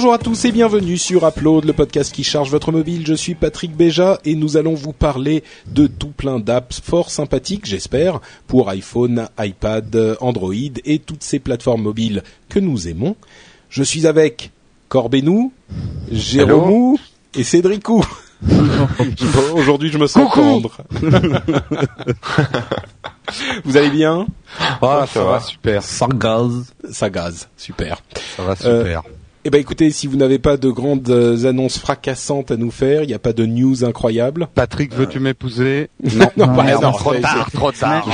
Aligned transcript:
Bonjour 0.00 0.14
à 0.14 0.18
tous 0.18 0.46
et 0.46 0.50
bienvenue 0.50 0.96
sur 0.96 1.28
Upload, 1.28 1.66
le 1.66 1.74
podcast 1.74 2.10
qui 2.10 2.24
charge 2.24 2.50
votre 2.50 2.72
mobile. 2.72 3.06
Je 3.06 3.12
suis 3.12 3.34
Patrick 3.34 3.76
Béja 3.76 4.18
et 4.24 4.34
nous 4.34 4.56
allons 4.56 4.72
vous 4.72 4.94
parler 4.94 5.44
de 5.66 5.86
tout 5.86 6.08
plein 6.08 6.40
d'apps 6.40 6.80
fort 6.80 7.10
sympathiques, 7.10 7.66
j'espère, 7.66 8.22
pour 8.46 8.70
iPhone, 8.70 9.28
iPad, 9.38 10.16
Android 10.22 10.54
et 10.86 11.00
toutes 11.00 11.22
ces 11.22 11.38
plateformes 11.38 11.82
mobiles 11.82 12.22
que 12.48 12.58
nous 12.58 12.88
aimons. 12.88 13.14
Je 13.68 13.82
suis 13.82 14.06
avec 14.06 14.52
Corbénou, 14.88 15.52
Jérôme 16.10 16.96
et 17.34 17.44
Cédricou. 17.44 18.02
Aujourd'hui, 19.52 19.90
je 19.92 19.98
me 19.98 20.06
sens 20.06 20.32
tendre. 20.32 20.78
Vous 23.66 23.76
allez 23.76 23.90
bien? 23.90 24.26
Ah, 24.80 25.04
ça, 25.06 25.24
va, 25.24 25.40
super. 25.40 25.82
Sans 25.82 26.08
gaz. 26.08 26.72
Ça 26.90 27.10
gaze, 27.10 27.50
super. 27.58 28.00
Ça 28.38 28.44
va 28.44 28.56
super. 28.56 29.02
Eh 29.42 29.48
ben 29.48 29.58
écoutez, 29.58 29.90
si 29.90 30.06
vous 30.06 30.16
n'avez 30.18 30.38
pas 30.38 30.58
de 30.58 30.68
grandes 30.70 31.08
euh, 31.08 31.46
annonces 31.48 31.78
fracassantes 31.78 32.50
à 32.50 32.58
nous 32.58 32.70
faire, 32.70 33.04
il 33.04 33.06
n'y 33.06 33.14
a 33.14 33.18
pas 33.18 33.32
de 33.32 33.46
news 33.46 33.84
incroyables. 33.86 34.48
Patrick, 34.54 34.94
veux-tu 34.94 35.18
m'épouser 35.18 35.88
Non, 36.14 36.26
non, 36.36 36.46
Non, 36.82 36.92
trop 36.92 37.14
tard, 37.14 37.50
trop 37.50 37.72
tard, 37.72 38.04
c'est- 38.04 38.10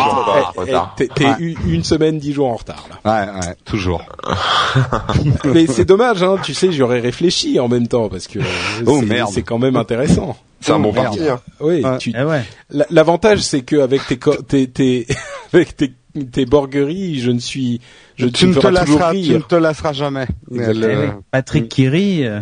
trop 0.55 0.65
tard, 0.67 0.95
Eh. 0.99 1.09
T'es 1.09 1.13
t'es 1.13 1.25
Ouais. 1.27 1.55
une, 1.67 1.83
semaine, 1.83 2.19
dix 2.21 2.33
jours 2.33 2.47
en 2.49 2.55
retard 2.55 2.87
là. 3.05 3.27
Ouais, 3.27 3.41
ouais, 3.41 3.55
toujours. 3.65 4.05
Mais 5.45 5.67
c'est 5.67 5.85
dommage, 5.85 6.23
hein. 6.23 6.37
Tu 6.45 6.55
sais, 6.55 6.71
j'aurais 6.71 7.01
réfléchi 7.01 7.59
en 7.59 7.67
même 7.69 7.89
temps 7.89 8.09
parce 8.09 8.29
que 8.29 8.39
euh, 8.39 8.43
Oh, 8.87 8.99
c'est- 9.01 9.07
merde. 9.07 9.31
c'est 9.33 9.43
quand 9.43 9.59
même 9.59 9.75
intéressant. 9.77 10.37
C'est 10.61 10.73
un 10.73 10.79
bon 10.79 10.93
merde. 10.93 11.07
parti. 11.17 11.29
Hein. 11.29 11.41
Oui, 11.61 11.83
Ouais. 11.85 11.99
tu- 11.99 12.13
Eh 12.17 12.23
ouais. 12.23 12.43
l'avantage 12.91 13.41
c'est 13.41 13.63
que 13.63 13.77
avec 13.81 14.07
tes, 14.07 14.17
co- 14.17 14.41
tes, 14.43 14.69
tes 14.69 15.07
avec 15.53 15.77
tes, 15.77 15.93
tes 16.25 16.47
borgueries, 16.47 17.20
je 17.20 17.31
ne 17.31 17.39
suis, 17.39 17.81
je 18.17 18.27
tu 18.27 18.47
ne 18.47 18.55
te 18.55 18.67
lasseras, 18.67 19.12
tu 19.12 19.31
ne 19.33 19.39
te 19.39 19.55
lasseras 19.55 19.92
jamais. 19.92 20.27
Eh 20.53 20.73
Le- 20.73 20.98
oui. 21.00 21.06
Patrick 21.31 21.69
qui 21.69 21.89
rit. 21.89 22.25
euh, 22.27 22.41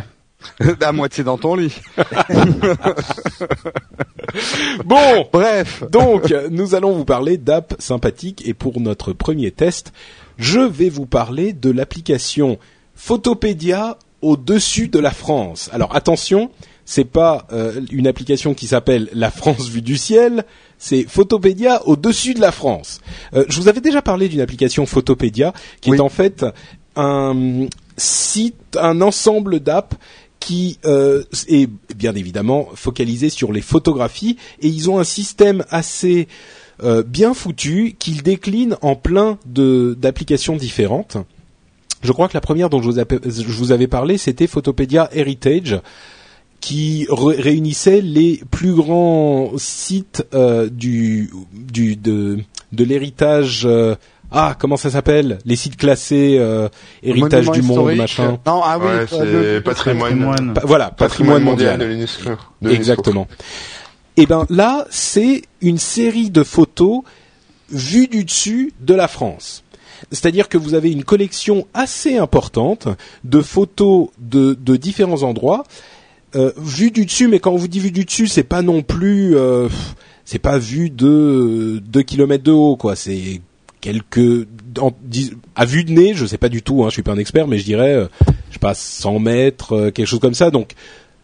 à 0.83 0.92
moitié 0.92 1.25
dans 1.25 1.39
ton 1.39 1.55
lit. 1.56 1.75
Bon, 4.84 5.27
Bref. 5.33 5.84
Donc, 5.91 6.34
nous 6.50 6.75
allons 6.75 6.92
vous 6.92 7.05
parler 7.05 7.36
d'apps 7.36 7.77
sympathiques 7.78 8.47
et 8.47 8.55
pour 8.55 8.81
notre 8.81 9.12
premier 9.12 9.50
test, 9.50 9.92
je 10.38 10.61
vais 10.61 10.88
vous 10.88 11.06
parler 11.06 11.53
de 11.53 11.70
l'application 11.70 12.59
Photopédia 12.94 13.97
au-dessus 14.22 14.88
de 14.88 14.98
la 14.98 15.11
France. 15.12 15.70
Alors 15.72 15.94
attention, 15.94 16.50
c'est 16.84 17.05
pas 17.05 17.47
euh, 17.53 17.81
une 17.92 18.06
application 18.06 18.55
qui 18.55 18.66
s'appelle 18.66 19.09
La 19.12 19.31
France 19.31 19.69
vue 19.69 19.83
du 19.83 19.97
ciel, 19.97 20.44
c'est 20.85 21.05
Photopédia 21.09 21.81
au-dessus 21.87 22.35
de 22.35 22.41
la 22.43 22.53
France. 22.53 23.01
Euh, 23.33 23.47
je 23.49 23.59
vous 23.59 23.69
avais 23.69 23.81
déjà 23.81 24.03
parlé 24.03 24.29
d'une 24.29 24.43
application 24.43 24.85
Photopédia 24.85 25.55
qui 25.81 25.91
Oui. 25.91 25.97
est 25.97 26.01
en 26.01 26.11
fait 26.11 26.45
un 26.95 27.67
site, 27.97 28.77
un 28.78 29.00
ensemble 29.00 29.61
d'apps 29.61 29.97
qui 30.41 30.78
euh, 30.84 31.25
est 31.49 31.71
bien 31.97 32.15
évidemment 32.15 32.69
focalisé 32.75 33.31
sur 33.31 33.50
les 33.50 33.62
photographies 33.62 34.37
et 34.61 34.69
ils 34.69 34.91
ont 34.91 34.99
un 34.99 35.05
système 35.05 35.65
assez 35.71 36.28
euh, 36.83 37.03
bien 37.03 37.33
foutu 37.33 37.97
qu'ils 37.99 38.23
déclinent 38.23 38.77
en 38.83 38.94
plein 38.94 39.39
de 39.47 39.97
d'applications 39.99 40.56
différentes. 40.56 41.17
Je 42.03 42.12
crois 42.12 42.28
que 42.28 42.34
la 42.34 42.43
première 42.43 42.69
dont 42.69 42.83
je 42.83 42.91
vous, 42.91 43.00
je 43.25 43.59
vous 43.59 43.73
avais 43.73 43.87
parlé, 43.87 44.19
c'était 44.19 44.47
Photopédia 44.47 45.09
Heritage, 45.15 45.81
qui 46.64 47.06
ré- 47.10 47.36
réunissait 47.41 48.00
les 48.00 48.41
plus 48.50 48.72
grands 48.75 49.50
sites 49.58 50.25
euh, 50.32 50.70
du, 50.70 51.30
du 51.52 51.94
de, 51.97 52.38
de 52.72 52.84
l'héritage. 52.84 53.66
euh, 53.66 53.97
ah, 54.32 54.56
comment 54.58 54.78
ça 54.78 54.88
s'appelle? 54.88 55.38
Les 55.44 55.56
sites 55.56 55.76
classés 55.76 56.36
euh, 56.38 56.70
héritage 57.02 57.50
du 57.50 57.60
monde, 57.60 57.94
machin. 57.97 58.38
Non, 58.47 58.62
ah 58.64 58.78
oui. 58.80 58.86
Ouais, 58.86 59.06
euh, 59.12 59.56
c'est 59.58 59.60
patrimoine, 59.62 60.10
Patrimoine. 60.12 60.54
Pa- 60.54 60.62
voilà, 60.64 60.91
patrimoine, 60.91 61.42
mondial. 61.42 61.78
de 61.78 61.84
l'UNESCO. 61.84 62.30
de 62.30 62.36
l'UNESCO. 62.62 62.75
Exactement. 62.81 63.28
Et 64.16 64.25
ben 64.25 64.46
là, 64.48 64.86
c'est 64.91 65.42
une 65.60 65.78
série 65.78 66.31
de 66.31 66.42
photos 66.42 67.02
vues 67.70 68.08
du 68.08 68.25
dessus 68.25 68.72
de 68.81 68.94
la 68.94 69.06
France. 69.06 69.64
C'est-à-dire 70.10 70.48
que 70.48 70.56
vous 70.58 70.72
avez 70.75 70.91
une 70.92 71.04
collection 71.04 71.66
assez 71.75 72.16
importante 72.16 72.88
de 73.22 73.41
photos 73.42 74.08
de, 74.19 74.54
de 74.54 74.76
différents 74.76 75.22
endroits 75.22 75.64
euh, 76.37 76.53
vues 76.56 76.91
du 76.91 77.05
dessus. 77.06 77.28
Mais 77.28 77.39
quand 77.41 77.53
on 77.53 77.56
vous 77.56 77.69
dit 77.69 77.81
vue 77.81 77.91
du 77.91 78.05
dessus, 78.05 78.27
c'est 78.27 78.43
pas 78.45 78.62
non 78.62 78.83
plus, 78.83 79.37
euh, 79.37 79.69
c'est 80.25 80.39
pas 80.39 80.59
vu 80.59 80.91
de 80.91 81.83
2 81.84 82.03
kilomètres 82.03 82.45
de 82.45 82.53
haut, 82.53 82.77
quoi. 82.77 82.97
C'est 82.97 83.41
quelques 83.81 84.47
en- 84.81 84.93
à 85.55 85.65
vue 85.65 85.84
de 85.84 85.93
nez, 85.93 86.15
je 86.15 86.25
sais 86.27 86.39
pas 86.39 86.49
du 86.49 86.62
tout, 86.62 86.84
hein, 86.84 86.89
je 86.89 86.94
suis 86.94 87.03
pas 87.03 87.12
un 87.12 87.19
expert, 87.19 87.47
mais 87.47 87.59
je 87.59 87.65
dirais, 87.65 87.94
euh, 87.94 88.06
je 88.49 88.55
sais 88.55 88.59
pas 88.59 88.75
100 88.75 89.19
mètres, 89.19 89.73
euh, 89.75 89.91
quelque 89.91 90.06
chose 90.06 90.21
comme 90.21 90.34
ça. 90.34 90.50
Donc 90.50 90.73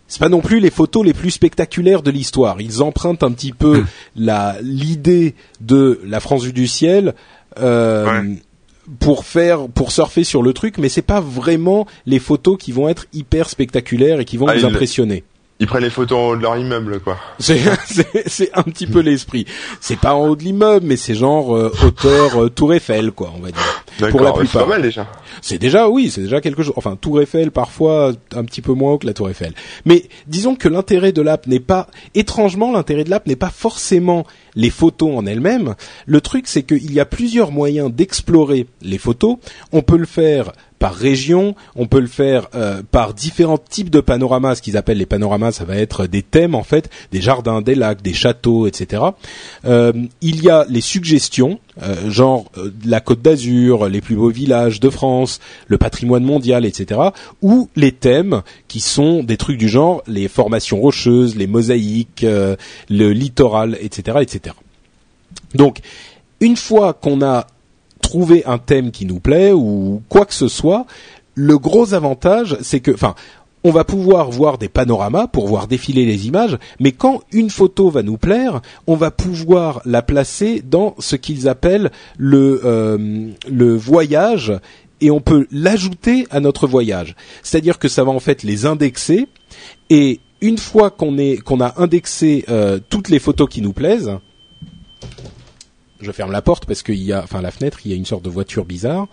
c'est 0.09 0.19
pas 0.21 0.29
non 0.29 0.41
plus 0.41 0.61
les 0.61 0.71
photos 0.71 1.05
les 1.05 1.15
plus 1.15 1.31
spectaculaires 1.31 2.03
de 2.03 2.11
l'histoire. 2.11 2.61
Ils 2.61 2.83
empruntent 2.83 3.23
un 3.23 3.31
petit 3.33 3.53
peu 3.53 3.85
la 4.17 4.57
l'idée 4.63 5.35
de 5.61 6.01
la 6.05 6.21
France 6.21 6.43
vue 6.45 6.53
du 6.53 6.67
ciel 6.67 7.15
euh, 7.59 8.23
Ouais. 8.23 8.29
Pour 8.99 9.25
faire 9.25 9.69
pour 9.69 9.93
surfer 9.93 10.25
sur 10.25 10.43
le 10.43 10.53
truc, 10.53 10.79
mais 10.79 10.89
c'est 10.89 11.03
pas 11.03 11.21
vraiment 11.21 11.87
les 12.07 12.19
photos 12.19 12.59
qui 12.59 12.73
vont 12.73 12.89
être 12.89 13.07
hyper 13.13 13.49
spectaculaires 13.49 14.21
et 14.21 14.25
qui 14.25 14.37
vont 14.37 14.47
Ah, 14.49 14.55
vous 14.55 14.61
il- 14.61 14.65
impressionner. 14.67 15.25
Ils 15.61 15.67
prennent 15.67 15.85
les 15.85 15.91
photos 15.91 16.19
en 16.19 16.29
haut 16.29 16.37
de 16.37 16.43
leur 16.43 16.57
immeuble, 16.57 17.01
quoi. 17.01 17.19
C'est 17.39 17.61
c'est 17.85 18.27
c'est 18.27 18.51
un 18.55 18.63
petit 18.63 18.87
peu 18.87 19.01
l'esprit. 19.01 19.45
C'est 19.81 19.99
pas 19.99 20.15
en 20.15 20.27
haut 20.27 20.37
de 20.37 20.43
l'immeuble, 20.43 20.87
mais 20.87 20.97
c'est 20.97 21.15
genre 21.15 21.55
euh, 21.55 21.71
hauteur 21.85 22.45
euh, 22.45 22.49
Tour 22.49 22.73
Eiffel 22.73 23.13
quoi, 23.13 23.31
on 23.37 23.41
va 23.41 23.51
dire. 23.51 23.85
Pour 24.11 24.23
la 24.23 24.31
ouais, 24.31 24.37
c'est 24.37 24.41
plupart. 24.45 24.65
pas 24.65 24.71
mal 24.71 24.83
déjà. 24.83 25.07
C'est 25.43 25.59
déjà 25.59 25.91
oui, 25.91 26.11
c'est 26.11 26.23
déjà 26.23 26.41
quelque 26.41 26.63
chose. 26.63 26.73
Enfin, 26.77 26.97
Tour 26.99 27.21
Eiffel 27.21 27.51
parfois 27.51 28.15
un 28.35 28.45
petit 28.45 28.63
peu 28.63 28.73
moins 28.73 28.93
haut 28.93 28.99
que 28.99 29.07
la 29.07 29.13
Tour 29.13 29.29
Eiffel. 29.29 29.53
Mais 29.85 30.05
disons 30.27 30.57
que 30.57 30.67
l'intérêt 30.67 31.13
de 31.13 31.21
l'app 31.21 31.47
n'est 31.47 31.61
pas 31.61 31.89
étrangement 32.15 32.73
l'intérêt 32.73 33.05
de 33.05 33.11
l'app 33.11 33.27
n'est 33.27 33.37
pas 33.37 33.51
forcément 33.51 34.27
les 34.55 34.71
photos 34.71 35.15
en 35.15 35.27
elles-mêmes. 35.27 35.75
Le 36.07 36.23
truc 36.23 36.47
c'est 36.47 36.63
qu'il 36.63 36.91
y 36.91 37.01
a 37.01 37.05
plusieurs 37.05 37.53
moyens 37.53 37.93
d'explorer 37.93 38.67
les 38.81 38.99
photos. 38.99 39.37
On 39.73 39.83
peut 39.83 39.99
le 39.99 40.07
faire 40.07 40.53
par 40.81 40.95
région, 40.95 41.55
on 41.77 41.87
peut 41.87 42.01
le 42.01 42.07
faire 42.07 42.49
euh, 42.55 42.83
par 42.91 43.13
différents 43.13 43.59
types 43.59 43.91
de 43.91 44.01
panoramas, 44.01 44.57
ce 44.57 44.63
qu'ils 44.63 44.79
appellent 44.79 44.97
les 44.97 45.07
panoramas, 45.07 45.53
ça 45.53 45.67
va 45.67 45.77
être 45.77 46.07
des 46.07 46.23
thèmes 46.23 46.55
en 46.55 46.63
fait, 46.63 46.89
des 47.13 47.21
jardins, 47.21 47.61
des 47.61 47.75
lacs, 47.75 48.01
des 48.01 48.15
châteaux, 48.15 48.67
etc. 48.67 49.03
Euh, 49.67 49.93
il 50.23 50.43
y 50.43 50.49
a 50.49 50.65
les 50.71 50.81
suggestions, 50.81 51.61
euh, 51.83 52.11
genre 52.11 52.51
la 52.83 53.01
Côte 53.01 53.21
d'Azur, 53.21 53.91
les 53.91 54.01
plus 54.01 54.17
beaux 54.17 54.31
villages 54.31 54.81
de 54.81 54.89
France, 54.89 55.39
le 55.67 55.77
patrimoine 55.77 56.25
mondial, 56.25 56.65
etc. 56.65 56.99
Ou 57.43 57.69
les 57.77 57.93
thèmes 57.93 58.41
qui 58.67 58.81
sont 58.81 59.23
des 59.23 59.37
trucs 59.37 59.59
du 59.59 59.69
genre 59.69 60.03
les 60.07 60.29
formations 60.29 60.81
rocheuses, 60.81 61.37
les 61.37 61.47
mosaïques, 61.47 62.25
le 62.25 63.13
littoral, 63.13 63.77
etc., 63.83 64.19
etc. 64.23 64.57
Donc, 65.55 65.81
une 66.41 66.57
fois 66.57 66.95
qu'on 66.95 67.21
a 67.21 67.47
trouvé 68.11 68.45
un 68.45 68.59
thème 68.59 68.91
qui 68.91 69.07
nous 69.07 69.21
plaît 69.21 69.53
ou 69.53 70.03
quoi 70.09 70.25
que 70.27 70.35
ce 70.35 70.49
soit, 70.49 70.85
le 71.37 71.59
gros 71.59 71.95
avantage, 71.95 72.57
c'est 72.61 72.81
que, 72.81 72.91
enfin, 72.91 73.15
on 73.63 73.71
va 73.71 73.85
pouvoir 73.85 74.33
voir 74.33 74.59
des 74.59 74.69
panoramas 74.69 75.29
pour 75.29 75.47
voir 75.47 75.69
défiler 75.69 76.05
les 76.05 76.27
images, 76.27 76.59
mais 76.81 76.91
quand 76.91 77.21
une 77.31 77.51
photo 77.51 77.89
va 77.89 78.03
nous 78.03 78.17
plaire, 78.17 78.63
on 78.89 78.97
va 78.97 79.13
pouvoir 79.13 79.81
la 79.85 80.03
placer 80.03 80.61
dans 80.61 80.97
ce 80.99 81.15
qu'ils 81.15 81.49
appellent 81.49 81.93
le, 82.19 82.63
euh, 82.65 83.77
voyage 83.77 84.55
et 85.01 85.13
on 85.13 85.21
peut 85.21 85.47
l'ajouter 85.53 86.27
à 86.33 86.41
notre 86.41 86.67
voyage. 86.67 87.15
C'est-à-dire 87.45 87.79
que 87.79 87.87
ça 87.87 88.03
va 88.03 88.11
en 88.11 88.19
fait 88.19 88.43
les 88.43 88.67
indexer 88.67 89.29
et 89.89 90.19
une 90.41 90.59
fois 90.59 90.91
qu'on 90.91 91.17
est 91.17 91.37
qu'on 91.37 91.61
a 91.61 91.81
indexé 91.81 92.45
euh, 92.49 92.81
toutes 92.89 93.09
les 93.09 93.21
photos 93.21 93.49
qui 93.49 93.63
nous 93.63 93.73
plaisent, 93.73 94.19
je 96.01 96.13
ferme 96.13 96.33
la 96.33 96.43
porte 96.43 96.67
parce 96.67 96.83
qu'il 96.83 97.03
y 97.03 97.13
a, 97.13 97.23
enfin 97.23 97.41
la 97.41 97.51
fenêtre, 97.51 97.79
il 97.85 97.91
y 97.91 97.95
a 97.95 97.97
une 97.97 98.05
sorte 98.05 98.25
de 98.25 98.31
voiture 98.31 98.65
bizarre. 98.65 99.07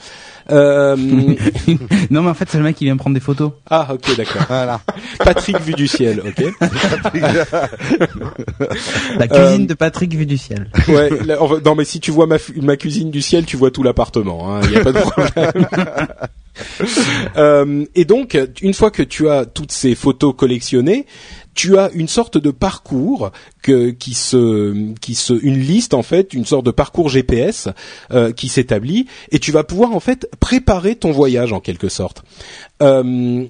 Euh, 0.51 0.95
non, 2.09 2.23
mais 2.23 2.29
en 2.29 2.33
fait, 2.33 2.49
c'est 2.49 2.57
le 2.57 2.63
mec 2.63 2.75
qui 2.75 2.85
vient 2.85 2.97
prendre 2.97 3.13
des 3.13 3.19
photos. 3.19 3.51
ah, 3.69 3.89
ok, 3.93 4.15
d'accord. 4.15 4.43
Voilà. 4.57 4.81
Patrick 5.19 5.59
vu 5.61 5.73
du 5.73 5.87
ciel, 5.87 6.21
ok. 6.25 6.45
La 9.17 9.27
cuisine 9.27 9.67
de 9.67 9.73
Patrick 9.73 10.15
vue 10.15 10.25
du 10.25 10.37
ciel. 10.37 10.69
Ouais. 10.87 11.09
là, 11.25 11.37
non, 11.63 11.75
mais 11.75 11.85
si 11.85 11.99
tu 11.99 12.11
vois 12.11 12.27
ma, 12.27 12.77
cuisine 12.77 13.11
du 13.11 13.21
ciel, 13.21 13.45
tu 13.45 13.57
vois 13.57 13.71
tout 13.71 13.83
l'appartement. 13.83 14.61
Il 14.61 14.69
n'y 14.69 14.77
a 14.77 14.83
pas 14.83 14.91
de 14.91 14.99
problème. 14.99 15.67
Euh, 17.35 17.85
et 17.93 18.05
donc, 18.05 18.37
une 18.61 18.73
fois 18.73 18.89
que 18.89 19.03
tu 19.03 19.29
as 19.29 19.45
toutes 19.45 19.71
ces 19.71 19.93
photos 19.95 20.33
collectionnées, 20.35 21.05
tu 21.57 21.77
as 21.77 21.89
une 21.93 22.07
sorte 22.07 22.37
de 22.37 22.51
parcours 22.51 23.31
que, 23.61 23.89
qui 23.89 24.13
se, 24.13 24.93
qui 24.95 25.15
se, 25.15 25.33
une 25.33 25.59
liste 25.59 25.93
en 25.93 26.03
fait, 26.03 26.33
une 26.33 26.45
sorte 26.45 26.65
de 26.65 26.71
parcours 26.71 27.09
GPS 27.09 27.67
euh, 28.11 28.31
qui 28.31 28.47
s'établit, 28.47 29.07
et 29.31 29.39
tu 29.39 29.51
vas 29.51 29.63
pouvoir 29.63 29.93
en 29.93 29.99
fait 29.99 30.29
préparer 30.39 30.95
ton 30.95 31.11
voyage 31.11 31.53
en 31.53 31.59
quelque 31.59 31.89
sorte. 31.89 32.23
Euh, 32.81 33.45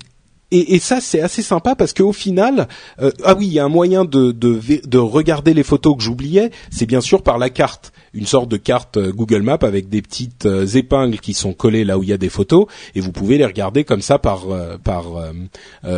et, 0.52 0.80
ça 0.80 1.02
c'est 1.02 1.20
assez 1.20 1.42
sympa 1.42 1.76
parce 1.76 1.94
qu'au 1.94 2.14
final, 2.14 2.68
euh, 3.02 3.12
ah 3.24 3.36
oui, 3.38 3.48
il 3.48 3.54
y 3.54 3.60
a 3.60 3.66
un 3.66 3.70
moyen 3.70 4.06
de, 4.06 4.32
de, 4.32 4.62
de 4.86 4.98
regarder 4.98 5.54
les 5.54 5.64
photos 5.64 5.98
que 5.98 6.04
j'oubliais, 6.04 6.52
c'est 6.72 6.86
bien 6.86 7.02
sûr 7.02 7.22
par 7.22 7.38
la 7.38 7.50
carte, 7.50 7.92
une 8.14 8.26
sorte 8.26 8.50
de 8.50 8.58
carte 8.58 8.98
euh, 8.98 9.12
Google 9.12 9.42
Maps 9.42 9.60
avec 9.62 9.90
des 9.90 10.02
petites 10.02 10.46
euh, 10.46 10.66
épingles 10.66 11.20
qui 11.20 11.34
sont 11.34 11.54
collées 11.54 11.84
là 11.84 11.98
où 11.98 12.04
il 12.04 12.10
y 12.10 12.14
a 12.14 12.18
des 12.18 12.30
photos, 12.30 12.68
et 12.96 13.02
vous 13.02 13.12
pouvez 13.12 13.38
les 13.38 13.46
regarder 13.46 13.84
comme 13.84 14.02
ça 14.02 14.20
par, 14.20 14.50
euh, 14.50 14.78
par 14.78 15.06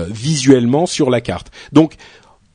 visuellement 0.09 0.85
sur 0.85 1.09
la 1.09 1.21
carte. 1.21 1.51
Donc, 1.71 1.95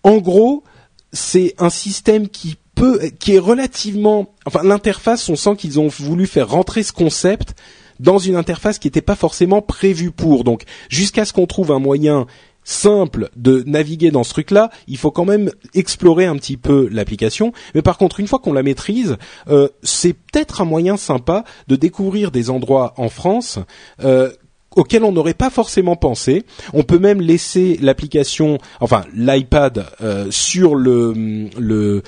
en 0.02 0.18
gros, 0.18 0.64
c'est 1.12 1.54
un 1.58 1.70
système 1.70 2.28
qui 2.28 2.56
peut, 2.74 3.00
qui 3.18 3.34
est 3.34 3.38
relativement, 3.38 4.34
enfin 4.46 4.62
l'interface, 4.62 5.28
on 5.28 5.36
sent 5.36 5.56
qu'ils 5.56 5.78
ont 5.80 5.88
voulu 5.88 6.26
faire 6.26 6.48
rentrer 6.48 6.82
ce 6.82 6.92
concept 6.92 7.54
dans 8.00 8.18
une 8.18 8.36
interface 8.36 8.78
qui 8.78 8.86
n'était 8.88 9.00
pas 9.02 9.16
forcément 9.16 9.62
prévue 9.62 10.10
pour. 10.10 10.44
Donc, 10.44 10.62
jusqu'à 10.88 11.24
ce 11.24 11.32
qu'on 11.32 11.46
trouve 11.46 11.72
un 11.72 11.78
moyen 11.78 12.26
simple 12.66 13.28
de 13.36 13.62
naviguer 13.66 14.10
dans 14.10 14.24
ce 14.24 14.30
truc-là, 14.32 14.70
il 14.88 14.96
faut 14.96 15.10
quand 15.10 15.26
même 15.26 15.50
explorer 15.74 16.24
un 16.24 16.36
petit 16.36 16.56
peu 16.56 16.88
l'application. 16.90 17.52
Mais 17.74 17.82
par 17.82 17.98
contre, 17.98 18.20
une 18.20 18.26
fois 18.26 18.38
qu'on 18.38 18.54
la 18.54 18.62
maîtrise, 18.62 19.16
euh, 19.48 19.68
c'est 19.82 20.14
peut-être 20.14 20.62
un 20.62 20.64
moyen 20.64 20.96
sympa 20.96 21.44
de 21.68 21.76
découvrir 21.76 22.30
des 22.30 22.48
endroits 22.50 22.94
en 22.96 23.08
France. 23.10 23.58
Euh, 24.02 24.30
auxquels 24.76 25.04
on 25.04 25.12
n'aurait 25.12 25.34
pas 25.34 25.50
forcément 25.50 25.94
pensé. 25.94 26.42
On 26.72 26.82
peut 26.82 26.98
même 26.98 27.20
laisser 27.20 27.78
l'application, 27.80 28.58
enfin 28.80 29.04
l'iPad 29.14 29.86
euh, 30.00 30.26
sur 30.32 30.74
le 30.74 31.12
le- 31.56 32.02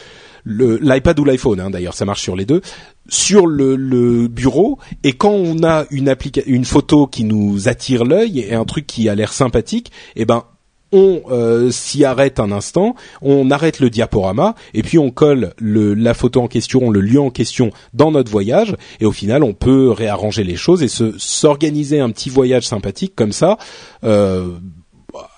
l'iPad 0.46 1.18
ou 1.18 1.24
l'iPhone 1.24 1.60
hein, 1.60 1.70
d'ailleurs, 1.70 1.94
ça 1.94 2.04
marche 2.04 2.22
sur 2.22 2.36
les 2.36 2.44
deux, 2.44 2.60
sur 3.08 3.46
le, 3.46 3.76
le 3.76 4.28
bureau 4.28 4.78
et 5.02 5.12
quand 5.12 5.32
on 5.32 5.62
a 5.64 5.84
une 5.90 6.14
une 6.46 6.64
photo 6.64 7.06
qui 7.06 7.24
nous 7.24 7.68
attire 7.68 8.04
l'œil 8.04 8.40
et 8.40 8.54
un 8.54 8.64
truc 8.64 8.86
qui 8.86 9.08
a 9.08 9.14
l'air 9.14 9.32
sympathique, 9.32 9.90
eh 10.14 10.24
ben 10.24 10.44
on 10.92 11.22
euh, 11.30 11.70
s'y 11.72 12.04
arrête 12.04 12.38
un 12.38 12.52
instant, 12.52 12.94
on 13.20 13.50
arrête 13.50 13.80
le 13.80 13.90
diaporama 13.90 14.54
et 14.72 14.82
puis 14.82 14.98
on 14.98 15.10
colle 15.10 15.52
le, 15.58 15.94
la 15.94 16.14
photo 16.14 16.40
en 16.40 16.46
question, 16.48 16.90
le 16.90 17.00
lieu 17.00 17.20
en 17.20 17.30
question 17.30 17.70
dans 17.92 18.12
notre 18.12 18.30
voyage 18.30 18.76
et 19.00 19.04
au 19.04 19.12
final 19.12 19.42
on 19.42 19.52
peut 19.52 19.90
réarranger 19.90 20.44
les 20.44 20.56
choses 20.56 20.84
et 20.84 20.88
se 20.88 21.18
s'organiser 21.18 21.98
un 21.98 22.10
petit 22.10 22.30
voyage 22.30 22.66
sympathique 22.68 23.14
comme 23.16 23.32
ça. 23.32 23.58
Euh, 24.04 24.52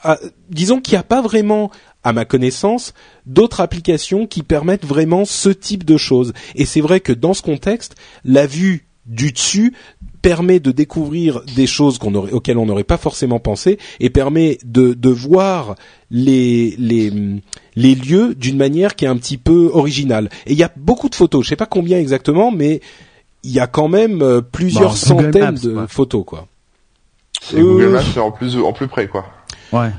à- 0.03 0.19
disons 0.51 0.81
qu'il 0.81 0.95
n'y 0.95 0.99
a 0.99 1.03
pas 1.05 1.23
vraiment, 1.23 1.71
à 2.05 2.13
ma 2.13 2.25
connaissance, 2.25 2.95
d'autres 3.27 3.61
applications 3.61 4.27
qui 4.27 4.43
permettent 4.43 4.87
vraiment 4.87 5.25
ce 5.25 5.49
type 5.51 5.85
de 5.85 5.97
choses. 5.97 6.33
Et 6.55 6.65
c'est 6.65 6.81
vrai 6.81 7.01
que 7.01 7.13
dans 7.13 7.35
ce 7.35 7.43
contexte, 7.43 7.97
la 8.25 8.47
vue 8.47 8.87
du 9.07 9.33
dessus 9.33 9.73
permet 10.21 10.61
de 10.61 10.71
découvrir 10.71 11.41
des 11.57 11.67
choses 11.67 11.97
qu'on 11.99 12.15
aurait, 12.15 12.33
auxquelles 12.33 12.59
on 12.59 12.67
n'aurait 12.67 12.85
pas 12.85 12.99
forcément 12.99 13.39
pensé 13.41 13.79
et 14.01 14.11
permet 14.11 14.59
de, 14.65 14.93
de 14.93 15.09
voir 15.09 15.77
les, 16.11 16.75
les, 16.79 17.11
les 17.75 17.95
lieux 17.95 18.35
d'une 18.35 18.59
manière 18.59 18.97
qui 18.97 19.07
est 19.07 19.09
un 19.09 19.17
petit 19.17 19.39
peu 19.39 19.71
originale. 19.73 20.29
Et 20.47 20.53
il 20.53 20.59
y 20.59 20.63
a 20.63 20.71
beaucoup 20.77 21.09
de 21.09 21.15
photos, 21.15 21.45
je 21.45 21.49
sais 21.51 21.57
pas 21.57 21.67
combien 21.67 21.99
exactement, 21.99 22.51
mais 22.51 22.81
il 23.45 23.51
y 23.53 23.61
a 23.61 23.67
quand 23.67 23.89
même 23.89 24.21
euh, 24.21 24.41
plusieurs 24.43 24.91
Bon, 24.93 24.97
Google 25.15 25.25
centaines 25.33 25.43
Maps, 25.55 25.61
de 25.63 25.73
quoi. 25.73 25.87
photos, 25.89 26.25
quoi. 26.27 26.47
C'est 27.41 27.61
Google 27.61 27.85
Euh, 27.85 27.91
Maps 27.93 28.21
en 28.23 28.31
plus 28.31 28.57
en 28.57 28.73
plus 28.75 28.89
près 28.89 29.07
quoi. 29.09 29.25
Ouais. 29.73 29.91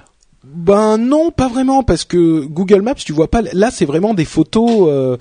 Ben 0.53 0.97
non, 0.97 1.31
pas 1.31 1.47
vraiment, 1.47 1.83
parce 1.83 2.03
que 2.05 2.41
Google 2.45 2.81
Maps, 2.81 2.95
tu 2.95 3.13
vois 3.13 3.29
pas. 3.29 3.41
Là, 3.53 3.69
c'est 3.71 3.85
vraiment 3.85 4.13
des 4.13 4.25
photos 4.25 4.87
euh, 4.89 5.17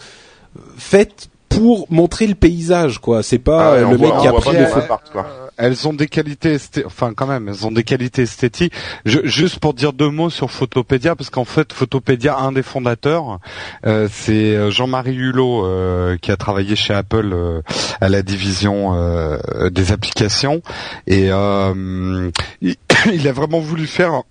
faites 0.76 1.28
pour 1.48 1.86
montrer 1.90 2.26
le 2.26 2.34
paysage, 2.34 2.98
quoi. 2.98 3.22
C'est 3.22 3.38
pas 3.38 3.70
Ah 3.70 3.72
ouais, 3.72 3.78
euh, 3.78 3.90
le 3.90 3.96
voit- 3.96 4.08
mec 4.12 4.20
qui 4.20 4.28
a 4.28 4.32
pris 4.32 4.56
trop 4.56 4.80
photos. 4.80 4.98
quoi. 5.12 5.26
Elles 5.56 5.88
ont 5.88 5.92
des 5.92 6.06
qualités, 6.06 6.54
esthé- 6.56 6.84
enfin 6.86 7.12
quand 7.16 7.26
même, 7.26 7.48
elles 7.48 7.66
ont 7.66 7.72
des 7.72 7.82
qualités 7.82 8.22
esthétiques. 8.22 8.72
Je- 9.04 9.25
juste 9.25 9.58
pour 9.58 9.75
dire 9.75 9.92
deux 9.92 10.08
mots 10.10 10.30
sur 10.30 10.50
Photopédia, 10.52 11.16
parce 11.16 11.30
qu'en 11.30 11.44
fait, 11.46 11.72
Photopédia, 11.72 12.36
un 12.38 12.52
des 12.52 12.62
fondateurs, 12.62 13.40
euh, 13.86 14.08
c'est 14.12 14.54
euh, 14.54 14.70
Jean-Marie 14.70 15.14
Hulot 15.16 15.64
euh, 15.66 16.16
qui 16.16 16.30
a 16.30 16.36
travaillé 16.36 16.76
chez 16.76 16.94
Apple 16.94 17.30
euh, 17.32 17.60
à 18.00 18.08
la 18.08 18.22
division 18.22 18.92
euh, 18.94 19.38
des 19.70 19.90
applications, 19.90 20.62
et 21.08 21.28
euh, 21.32 22.30
il, 22.62 22.76
il 23.12 23.26
a 23.26 23.32
vraiment 23.32 23.58
voulu 23.60 23.86
faire 23.88 24.22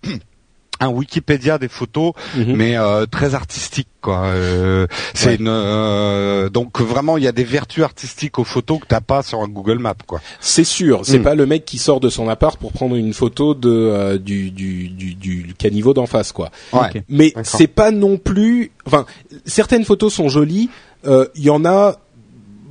un, 0.79 0.89
Wikipédia 0.89 1.57
des 1.57 1.68
photos 1.68 2.13
Mhm. 2.35 2.56
mais 2.56 2.77
euh, 2.77 3.06
très 3.06 3.35
artistique 3.35 3.88
quoi. 4.01 4.25
Euh, 4.27 4.88
c'est 5.13 5.29
Ouais. 5.29 5.35
une 5.35 5.47
euh, 5.47 6.50
donc 6.50 6.79
vraiment 6.81 7.18
il 7.18 7.24
y 7.24 7.27
a 7.27 7.31
des 7.31 7.44
vertus 7.44 7.83
artistiques 7.83 8.39
aux 8.39 8.44
photos 8.44 8.79
que 8.79 8.85
t'as 8.88 9.01
pas 9.01 9.21
sur 9.24 9.41
un 9.41 9.47
Google 9.47 9.79
Maps 9.79 9.95
quoi. 10.06 10.21
C'est 10.39 10.63
sûr, 10.63 11.01
c'est 11.03 11.19
Mm. 11.19 11.24
pas 11.24 11.35
le 11.35 11.45
mec 11.45 11.65
qui 11.65 11.77
sort 11.77 12.00
de 12.00 12.09
son 12.09 12.29
appart 12.29 12.57
pour 12.59 12.71
prendre 12.71 12.95
une 12.95 13.13
photo 13.13 13.53
de 13.53 13.69
euh, 13.69 14.18
du, 14.18 14.51
du, 14.51 14.89
du, 14.89 15.13
du 15.15 15.53
caniveau 15.57 15.94
d'en 15.94 16.06
face, 16.06 16.31
quoi. 16.31 16.50
Ouais. 16.74 16.80
Ok. 16.95 17.01
Mais 17.09 17.33
c'est 17.44 17.68
pas 17.68 17.91
non 17.91 18.18
plus. 18.18 18.71
Enfin, 18.85 19.06
certaines 19.45 19.83
photos 19.85 20.13
sont 20.13 20.30
jolies. 20.30 20.69
euh, 21.06 21.25
Il 21.35 21.44
y 21.44 21.50
en 21.50 21.65
a. 21.65 21.97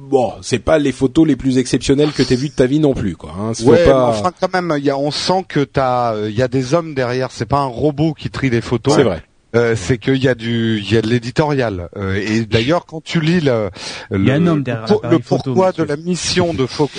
Bon, 0.08 0.34
c'est 0.40 0.60
pas 0.60 0.78
les 0.78 0.92
photos 0.92 1.26
les 1.26 1.34
plus 1.34 1.58
exceptionnelles 1.58 2.12
que 2.12 2.22
t'aies 2.22 2.36
vues 2.36 2.48
de 2.48 2.54
ta 2.54 2.66
vie 2.66 2.78
non 2.78 2.94
plus, 2.94 3.16
quoi. 3.16 3.34
Hein. 3.38 3.52
Ouais, 3.64 3.84
pas. 3.84 4.08
enfin 4.08 4.32
quand 4.40 4.52
même, 4.52 4.72
il 4.78 4.84
y 4.84 4.90
a, 4.90 4.96
on 4.96 5.10
sent 5.10 5.44
que 5.48 5.64
t'as, 5.64 6.14
euh, 6.14 6.30
il 6.30 6.36
y 6.36 6.42
a 6.42 6.48
des 6.48 6.74
hommes 6.74 6.94
derrière. 6.94 7.30
C'est 7.32 7.46
pas 7.46 7.58
un 7.58 7.66
robot 7.66 8.14
qui 8.14 8.30
trie 8.30 8.48
les 8.48 8.60
photos. 8.60 8.94
C'est 8.94 9.02
vrai. 9.02 9.22
Euh, 9.54 9.74
c'est 9.76 9.96
qu'il 9.96 10.16
y 10.22 10.28
a 10.28 10.34
du, 10.34 10.80
il 10.80 10.92
y 10.92 10.96
a 10.98 11.02
de 11.02 11.06
l'éditorial. 11.06 11.88
Euh, 11.96 12.16
et 12.16 12.40
d'ailleurs, 12.44 12.84
quand 12.84 13.02
tu 13.02 13.20
lis 13.20 13.40
le, 13.40 13.70
le- 14.10 14.32
un 14.32 14.46
homme 14.48 14.62
derrière 14.64 14.86
le, 15.08 15.18
photo, 15.20 15.42
pourquoi 15.54 15.72
de 15.72 15.84
la 15.84 15.96
mission 15.96 16.52
de 16.52 16.66
Pho- 16.66 16.90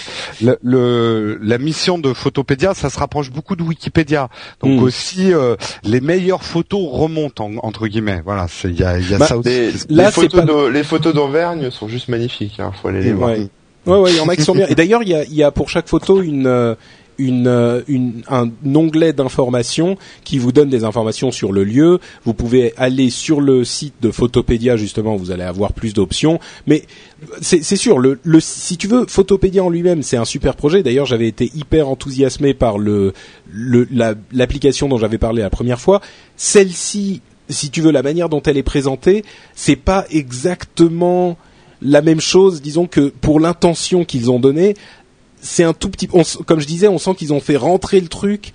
le, 0.42 0.58
le- 0.64 1.40
la 1.44 1.58
mission 1.58 1.98
de 2.00 2.14
Photopédia, 2.14 2.74
ça 2.74 2.90
se 2.90 2.98
rapproche 2.98 3.32
beaucoup 3.32 3.56
de 3.58 3.64
Wikipédia. 3.64 4.30
Donc 4.62 4.80
Mm. 4.80 4.84
aussi, 4.84 5.34
euh, 5.34 5.56
les 5.84 6.02
meilleures 6.02 6.44
photos 6.44 6.82
remontent 6.90 7.46
en- 7.46 7.58
entre 7.68 7.86
guillemets. 7.88 8.22
Voilà, 8.24 8.48
c'est 8.50 8.70
il 8.70 8.80
y 8.80 8.84
a, 8.84 8.98
il 8.98 9.08
y 9.12 9.14
a 9.14 9.18
Bah, 9.18 9.28
ça 9.28 9.38
aussi. 9.38 9.50
Les, 9.50 9.72
Là, 9.72 9.72
les 9.90 10.04
c'est 10.06 10.12
photos 10.14 10.40
pas- 10.40 10.46
d'Au- 10.46 10.70
les 10.70 10.84
photos 10.84 11.14
d'Auvergne 11.14 11.70
sont 11.70 11.88
juste 11.90 12.08
magnifiques. 12.08 12.60
Hein, 12.60 12.72
faut 12.82 12.88
aller 12.88 13.02
les 13.04 13.12
voir. 13.14 13.32
Ouais. 13.32 13.48
Ouais, 13.86 13.98
ouais, 14.00 14.12
il 14.12 14.18
y 14.18 14.20
en 14.20 14.28
a 14.28 14.36
qui 14.36 14.42
sont 14.42 14.54
bien. 14.56 14.68
Et 14.68 14.76
d'ailleurs, 14.76 15.02
il 15.04 15.10
y 15.10 15.16
a, 15.16 15.24
il 15.24 15.34
y 15.34 15.44
a 15.44 15.52
pour 15.52 15.70
chaque 15.70 15.88
photo 15.88 16.22
une, 16.22 16.46
euh, 16.48 16.76
une, 17.18 17.48
euh, 17.48 17.82
une, 17.88 18.22
un 18.30 18.50
onglet 18.76 19.14
d'informations 19.14 19.98
qui 20.24 20.38
vous 20.38 20.52
donne 20.52 20.70
des 20.70 20.84
informations 20.84 21.32
sur 21.32 21.52
le 21.52 21.64
lieu. 21.64 22.00
Vous 22.26 22.34
pouvez 22.34 22.74
aller 22.78 23.10
sur 23.10 23.42
le 23.42 23.64
site 23.64 23.96
de 24.02 24.12
Photopédia, 24.12 24.78
justement, 24.78 25.16
vous 25.16 25.32
allez 25.32 25.44
avoir 25.44 25.74
plus 25.74 25.94
d'options. 25.94 26.40
Mais 26.68 26.84
c'est 27.42 27.62
sûr, 27.76 27.98
le, 28.00 28.20
le, 28.24 28.40
si 28.40 28.78
tu 28.78 28.88
veux, 28.88 29.06
Photopédia 29.08 29.64
en 29.64 29.70
lui-même, 29.70 30.04
c'est 30.04 30.18
un 30.18 30.26
super 30.26 30.56
projet. 30.56 30.84
D'ailleurs, 30.84 31.06
j'avais 31.06 31.28
été 31.28 31.52
hyper 31.56 31.90
enthousiasmé 31.90 32.54
par 32.54 32.78
le 32.78 33.14
le- 33.52 33.88
la- 33.92 34.16
l'application 34.32 34.88
dont 34.90 34.98
j'avais 34.98 35.18
parlé 35.18 35.42
la 35.42 35.50
première 35.50 35.80
fois. 35.80 36.02
Celle-ci, 36.36 37.22
si 37.50 37.70
tu 37.70 37.82
veux, 37.82 37.92
la 37.92 38.04
manière 38.04 38.30
dont 38.30 38.42
elle 38.42 38.58
est 38.58 38.64
présentée, 38.64 39.24
c'est 39.56 39.76
pas 39.76 40.06
exactement 40.12 41.38
la 41.82 42.02
même 42.02 42.20
chose, 42.20 42.62
disons 42.62 42.88
que 42.88 43.10
pour 43.22 43.40
l'intention 43.40 44.04
qu'ils 44.04 44.32
ont 44.32 44.40
donnée, 44.40 44.74
c'est 45.42 45.64
un 45.64 45.74
tout 45.74 45.90
petit, 45.90 46.08
on 46.14 46.24
comme 46.46 46.60
je 46.60 46.68
disais, 46.68 46.88
on 46.88 46.98
sent 46.98 47.16
qu'ils 47.16 47.34
ont 47.34 47.40
fait 47.42 47.58
rentrer 47.58 48.00
le 48.00 48.08
truc 48.08 48.54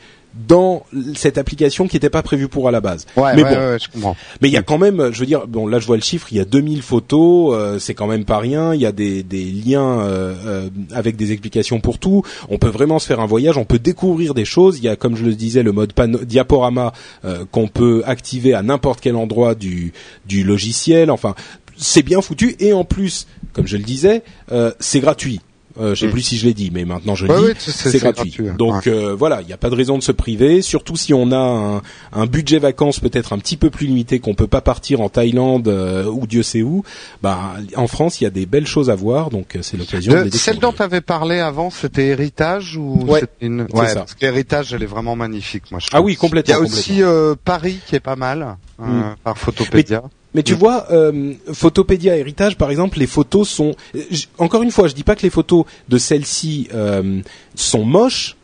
dans 0.48 0.86
cette 1.14 1.36
application 1.36 1.86
qui 1.86 1.96
n'était 1.96 2.08
pas 2.08 2.22
prévue 2.22 2.48
pour 2.48 2.66
à 2.66 2.70
la 2.70 2.80
base. 2.80 3.04
Ouais, 3.18 3.36
mais 3.36 3.42
ouais, 3.44 3.50
bon, 3.54 3.60
ouais, 3.72 3.76
je 3.78 3.88
comprends. 3.90 4.16
mais 4.40 4.48
il 4.48 4.52
y 4.52 4.56
a 4.56 4.62
quand 4.62 4.78
même, 4.78 5.10
je 5.12 5.20
veux 5.20 5.26
dire, 5.26 5.46
bon 5.46 5.66
là 5.66 5.78
je 5.78 5.86
vois 5.86 5.96
le 5.96 6.02
chiffre, 6.02 6.28
il 6.30 6.38
y 6.38 6.40
a 6.40 6.46
2000 6.46 6.80
photos, 6.80 7.54
euh, 7.54 7.78
c'est 7.78 7.92
quand 7.92 8.06
même 8.06 8.24
pas 8.24 8.38
rien. 8.38 8.72
Il 8.72 8.80
y 8.80 8.86
a 8.86 8.92
des, 8.92 9.22
des 9.22 9.44
liens 9.44 10.00
euh, 10.00 10.34
euh, 10.46 10.68
avec 10.94 11.16
des 11.16 11.32
explications 11.32 11.80
pour 11.80 11.98
tout. 11.98 12.22
On 12.48 12.56
peut 12.56 12.70
vraiment 12.70 12.98
se 12.98 13.06
faire 13.06 13.20
un 13.20 13.26
voyage, 13.26 13.58
on 13.58 13.66
peut 13.66 13.78
découvrir 13.78 14.32
des 14.32 14.46
choses. 14.46 14.78
Il 14.78 14.84
y 14.84 14.88
a, 14.88 14.96
comme 14.96 15.16
je 15.16 15.24
le 15.26 15.34
disais, 15.34 15.62
le 15.62 15.72
mode 15.72 15.92
pano- 15.92 16.24
diaporama 16.24 16.94
euh, 17.26 17.44
qu'on 17.50 17.68
peut 17.68 18.02
activer 18.06 18.54
à 18.54 18.62
n'importe 18.62 19.00
quel 19.02 19.16
endroit 19.16 19.54
du, 19.54 19.92
du 20.24 20.44
logiciel. 20.44 21.10
Enfin, 21.10 21.34
c'est 21.76 22.02
bien 22.02 22.22
foutu 22.22 22.56
et 22.58 22.72
en 22.72 22.84
plus, 22.84 23.26
comme 23.52 23.66
je 23.66 23.76
le 23.76 23.82
disais, 23.82 24.22
euh, 24.50 24.72
c'est 24.80 25.00
gratuit. 25.00 25.40
Euh, 25.80 25.94
je 25.94 26.00
sais 26.00 26.06
Mm. 26.08 26.10
plus 26.10 26.20
si 26.22 26.36
je 26.36 26.46
l'ai 26.46 26.54
dit, 26.54 26.70
mais 26.72 26.84
maintenant 26.84 27.14
je 27.14 27.26
le 27.26 27.32
Ouais, 27.32 27.38
dis. 27.40 27.44
ouais, 27.46 27.54
c'est- 27.58 27.98
gratuit. 27.98 28.34
ouais. 28.40 28.52
Donc 28.58 28.86
euh, 28.86 29.14
voilà, 29.14 29.40
il 29.40 29.46
n'y 29.46 29.52
a 29.52 29.56
pas 29.56 29.70
de 29.70 29.74
raison 29.74 29.96
de 29.96 30.02
se 30.02 30.12
priver, 30.12 30.60
surtout 30.62 30.96
si 30.96 31.14
on 31.14 31.32
a 31.32 31.36
un, 31.38 31.82
un 32.12 32.26
budget 32.26 32.58
vacances 32.58 33.00
peut-être 33.00 33.32
un 33.32 33.38
petit 33.38 33.56
peu 33.56 33.70
plus 33.70 33.86
limité, 33.86 34.20
qu'on 34.20 34.34
peut 34.34 34.46
pas 34.46 34.60
partir 34.60 35.00
en 35.00 35.08
Thaïlande 35.08 35.68
euh, 35.68 36.04
ou 36.04 36.26
Dieu 36.26 36.42
sait 36.42 36.62
où. 36.62 36.84
Ben 37.22 37.38
en 37.76 37.86
France, 37.86 38.20
il 38.20 38.24
y 38.24 38.26
a 38.26 38.30
des 38.30 38.46
belles 38.46 38.66
choses 38.66 38.90
à 38.90 38.94
voir, 38.94 39.30
donc 39.30 39.56
euh, 39.56 39.60
c'est 39.62 39.76
l'occasion 39.76 40.12
de 40.12 40.18
Le- 40.18 40.24
les 40.24 40.30
celle 40.32 40.58
dont 40.58 40.72
tu 40.72 40.82
avais 40.82 41.00
parlé 41.00 41.38
avant, 41.38 41.70
c'était 41.70 42.06
Héritage 42.08 42.76
ou 42.76 43.04
Ouais, 43.06 43.22
une... 43.40 43.66
Ouais, 43.72 43.88
ça. 43.88 43.94
parce 44.00 44.14
qu'Héritage, 44.14 44.72
elle 44.74 44.82
est 44.82 44.86
vraiment 44.86 45.16
magnifique, 45.16 45.64
moi. 45.70 45.80
Je 45.80 45.88
Ah 45.92 46.02
oui, 46.02 46.12
Il 46.12 46.14
y 46.14 46.18
complètement. 46.18 46.54
a 46.54 46.58
complètement. 46.58 46.78
aussi 46.78 47.02
euh, 47.02 47.34
Paris 47.44 47.78
qui 47.86 47.96
est 47.96 48.00
pas 48.00 48.16
mal 48.16 48.56
euh, 48.80 48.84
Mm. 48.84 49.14
par 49.24 49.38
Photopédia. 49.38 50.02
Mais 50.04 50.10
tu 50.42 50.54
Mm. 50.54 50.58
vois, 50.58 50.86
euh, 50.90 51.34
Photopédia 51.52 52.16
Héritage, 52.16 52.56
par 52.56 52.70
exemple, 52.70 52.98
les 52.98 53.06
photos 53.06 53.48
sont. 53.48 53.74
euh, 53.94 54.00
Encore 54.38 54.62
une 54.62 54.70
fois, 54.70 54.88
je 54.88 54.94
dis 54.94 55.04
pas 55.04 55.14
que 55.14 55.22
les 55.22 55.30
photos 55.30 55.66
de 55.90 55.98
celle-ci 55.98 56.68
euh, 56.72 57.20
sont 57.54 57.84
moches, 57.84 58.36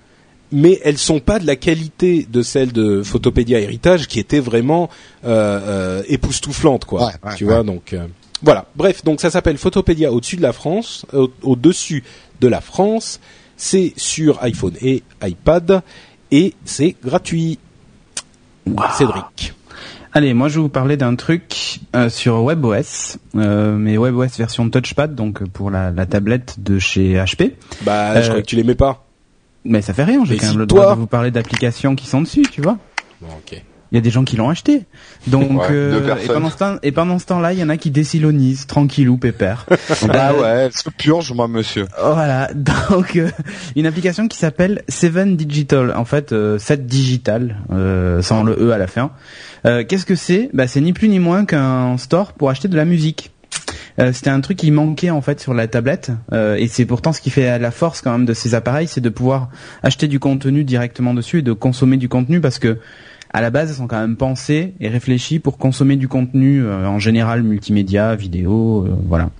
mais 0.52 0.78
elles 0.84 0.98
sont 0.98 1.20
pas 1.20 1.38
de 1.38 1.46
la 1.46 1.56
qualité 1.56 2.26
de 2.30 2.42
celles 2.42 2.72
de 2.72 3.02
Photopédia 3.02 3.58
Héritage, 3.60 4.06
qui 4.06 4.18
étaient 4.20 4.40
vraiment 4.40 4.90
euh, 5.24 5.30
euh, 5.30 6.02
époustouflantes, 6.08 6.84
quoi. 6.84 7.06
Ouais, 7.06 7.12
ouais, 7.24 7.34
tu 7.36 7.44
ouais. 7.46 7.54
vois, 7.54 7.62
donc 7.62 7.94
euh, 7.94 8.06
voilà. 8.42 8.66
Bref, 8.76 9.02
donc 9.04 9.20
ça 9.22 9.30
s'appelle 9.30 9.56
Photopédia 9.58 10.12
au-dessus 10.12 10.36
de 10.36 10.42
la 10.42 10.52
France, 10.52 11.06
au- 11.14 11.30
au-dessus 11.42 12.04
de 12.40 12.48
la 12.48 12.60
France. 12.60 13.18
C'est 13.56 13.92
sur 13.96 14.40
iPhone 14.44 14.74
et 14.80 15.02
iPad 15.24 15.82
et 16.30 16.54
c'est 16.64 16.94
gratuit. 17.04 17.58
Cédric. 18.96 19.54
Allez, 20.12 20.32
moi 20.34 20.48
je 20.48 20.54
vais 20.56 20.62
vous 20.62 20.68
parler 20.68 20.96
d'un 20.96 21.14
truc 21.16 21.80
euh, 21.94 22.08
sur 22.08 22.42
WebOS, 22.42 23.18
euh, 23.36 23.76
mais 23.76 23.96
WebOS 23.98 24.36
version 24.38 24.68
touchpad, 24.70 25.14
donc 25.14 25.42
euh, 25.42 25.46
pour 25.46 25.70
la, 25.70 25.90
la 25.90 26.06
tablette 26.06 26.56
de 26.62 26.78
chez 26.78 27.14
HP. 27.14 27.52
Bah, 27.82 28.12
Euh, 28.16 28.22
je 28.22 28.28
crois 28.30 28.40
que 28.42 28.46
tu 28.46 28.56
l'aimais 28.56 28.74
pas. 28.74 29.04
Mais 29.64 29.82
ça 29.82 29.92
fait 29.92 30.04
rien, 30.04 30.24
j'ai 30.24 30.36
quand 30.36 30.46
si 30.46 30.50
même 30.52 30.60
le 30.60 30.66
toi- 30.66 30.80
droit 30.82 30.94
de 30.94 31.00
vous 31.00 31.06
parler 31.06 31.30
d'applications 31.30 31.94
qui 31.94 32.06
sont 32.06 32.22
dessus, 32.22 32.42
tu 32.50 32.62
vois. 32.62 32.78
Bon, 33.20 33.28
ok. 33.28 33.62
Il 33.90 33.94
y 33.94 33.98
a 33.98 34.00
des 34.02 34.10
gens 34.10 34.24
qui 34.24 34.36
l'ont 34.36 34.50
acheté. 34.50 34.84
Donc, 35.28 35.62
Ouais, 35.62 35.66
euh, 35.70 36.16
et 36.22 36.26
pendant 36.26 36.50
ce 36.50 36.56
temps, 36.56 36.76
et 36.82 36.92
pendant 36.92 37.18
ce 37.18 37.26
temps-là, 37.26 37.52
il 37.54 37.58
y 37.58 37.62
en 37.64 37.70
a 37.70 37.76
qui 37.78 37.90
désilonisent, 37.90 38.66
tranquillou, 38.66 39.16
pépère. 39.16 39.64
Bah 40.06 40.32
Euh, 40.34 40.66
ouais, 40.66 40.70
se 40.72 40.90
purge, 40.90 41.32
moi, 41.32 41.48
monsieur. 41.48 41.86
Voilà, 41.98 42.50
donc 42.54 43.16
euh, 43.16 43.30
une 43.76 43.86
application 43.86 44.28
qui 44.28 44.36
s'appelle 44.38 44.82
Seven 44.88 45.36
Digital, 45.36 45.92
en 45.96 46.04
fait 46.04 46.32
euh, 46.32 46.58
7 46.58 46.86
digital, 46.86 47.56
euh, 47.72 48.20
sans 48.22 48.42
le 48.42 48.52
e 48.60 48.72
à 48.72 48.78
la 48.78 48.86
fin. 48.86 49.10
Euh, 49.66 49.84
Qu'est-ce 49.88 50.04
que 50.06 50.14
c'est? 50.14 50.50
Bah, 50.52 50.66
C'est 50.68 50.80
ni 50.80 50.92
plus 50.92 51.08
ni 51.08 51.18
moins 51.18 51.44
qu'un 51.46 51.96
store 51.96 52.32
pour 52.34 52.50
acheter 52.50 52.68
de 52.68 52.76
la 52.76 52.84
musique. 52.84 53.30
Euh, 53.98 54.12
C'était 54.12 54.30
un 54.30 54.40
truc 54.40 54.58
qui 54.58 54.70
manquait 54.70 55.10
en 55.10 55.20
fait 55.22 55.40
sur 55.40 55.54
la 55.54 55.66
tablette, 55.66 56.12
euh, 56.32 56.54
et 56.56 56.68
c'est 56.68 56.84
pourtant 56.84 57.12
ce 57.12 57.20
qui 57.20 57.30
fait 57.30 57.58
la 57.58 57.70
force 57.70 58.00
quand 58.02 58.12
même 58.12 58.26
de 58.26 58.34
ces 58.34 58.54
appareils, 58.54 58.86
c'est 58.86 59.00
de 59.00 59.08
pouvoir 59.08 59.48
acheter 59.82 60.06
du 60.06 60.20
contenu 60.20 60.62
directement 60.62 61.14
dessus 61.14 61.38
et 61.38 61.42
de 61.42 61.52
consommer 61.52 61.96
du 61.96 62.08
contenu 62.08 62.40
parce 62.40 62.58
que 62.60 62.78
à 63.30 63.40
la 63.40 63.50
base, 63.50 63.70
elles 63.70 63.76
sont 63.76 63.86
quand 63.86 64.00
même 64.00 64.16
pensées 64.16 64.74
et 64.80 64.88
réfléchies 64.88 65.38
pour 65.38 65.58
consommer 65.58 65.96
du 65.96 66.08
contenu 66.08 66.64
euh, 66.64 66.86
en 66.86 66.98
général 66.98 67.42
multimédia, 67.42 68.14
vidéo, 68.14 68.86
euh, 68.86 68.94
voilà. 69.06 69.30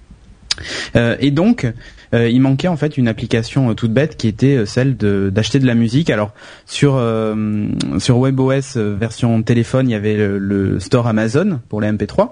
Euh, 0.97 1.17
et 1.21 1.31
donc, 1.31 1.67
il 2.13 2.41
manquait 2.41 2.69
en 2.69 2.77
fait 2.77 2.97
une 2.97 3.07
application 3.07 3.75
toute 3.75 3.93
bête 3.93 4.17
qui 4.17 4.29
était 4.29 4.65
celle 4.65 4.97
d'acheter 4.97 5.59
de 5.59 5.67
la 5.67 5.75
musique. 5.75 6.09
Alors 6.09 6.33
sur 6.65 7.01
sur 7.99 8.19
WebOS 8.19 8.79
version 8.99 9.43
téléphone, 9.43 9.91
il 9.91 9.93
y 9.93 9.95
avait 9.95 10.17
le, 10.17 10.39
le 10.39 10.81
store 10.81 11.07
Amazon 11.07 11.61
pour 11.69 11.83
les 11.83 11.89
MP3. 11.89 12.31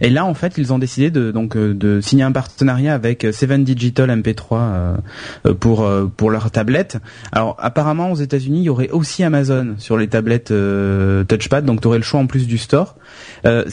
Et 0.00 0.10
là, 0.10 0.24
en 0.24 0.34
fait, 0.34 0.54
ils 0.56 0.72
ont 0.72 0.78
décidé 0.78 1.10
de 1.10 1.30
donc 1.30 1.56
euh, 1.56 1.74
de 1.74 2.00
signer 2.00 2.24
un 2.24 2.32
partenariat 2.32 2.94
avec 2.94 3.24
euh, 3.24 3.32
Seven 3.32 3.64
Digital 3.64 4.10
MP3 4.10 4.46
euh, 4.52 5.54
pour 5.54 5.82
euh, 5.82 6.06
pour 6.06 6.30
leur 6.30 6.50
tablette. 6.50 6.98
Alors 7.32 7.56
apparemment 7.58 8.10
aux 8.12 8.16
États-Unis, 8.16 8.60
il 8.60 8.64
y 8.64 8.68
aurait 8.70 8.90
aussi 8.90 9.22
Amazon 9.22 9.74
sur 9.78 9.96
les 9.96 10.08
tablettes 10.08 10.50
euh, 10.50 11.24
touchpad, 11.24 11.64
donc 11.64 11.82
tu 11.82 11.88
aurais 11.88 11.98
le 11.98 12.04
choix 12.04 12.20
en 12.20 12.26
plus 12.26 12.46
du 12.46 12.58
store. 12.58 12.96
Euh, 13.44 13.64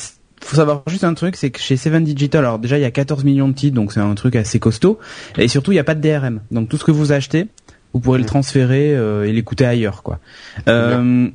faut 0.41 0.58
savoir 0.58 0.84
juste 0.88 1.03
un 1.03 1.13
truc, 1.13 1.36
c'est 1.36 1.50
que 1.50 1.60
chez 1.60 1.77
Seven 1.77 2.03
Digital, 2.03 2.46
alors 2.46 2.60
déjà 2.60 2.77
il 2.77 2.82
y 2.82 2.86
a 2.86 2.91
14 2.91 3.24
millions 3.24 3.48
de 3.48 3.53
titres, 3.53 3.75
donc 3.75 3.91
c'est 3.91 4.00
un 4.00 4.13
truc 4.15 4.36
assez 4.36 4.60
costaud, 4.60 5.00
et 5.38 5.48
surtout 5.48 5.72
il 5.72 5.75
n'y 5.75 5.79
a 5.79 5.84
pas 5.84 5.96
de 5.96 6.01
DRM. 6.01 6.41
Donc 6.51 6.70
tout 6.70 6.77
ce 6.77 6.84
que 6.84 6.91
vous 6.91 7.12
achetez, 7.12 7.48
vous 7.94 8.00
pourrez 8.00 8.20
le 8.20 8.25
transférer 8.25 8.91
et 9.27 9.34
l'écouter 9.34 9.65
ailleurs, 9.65 10.03
quoi. 10.03 10.20
Euh, 10.67 11.27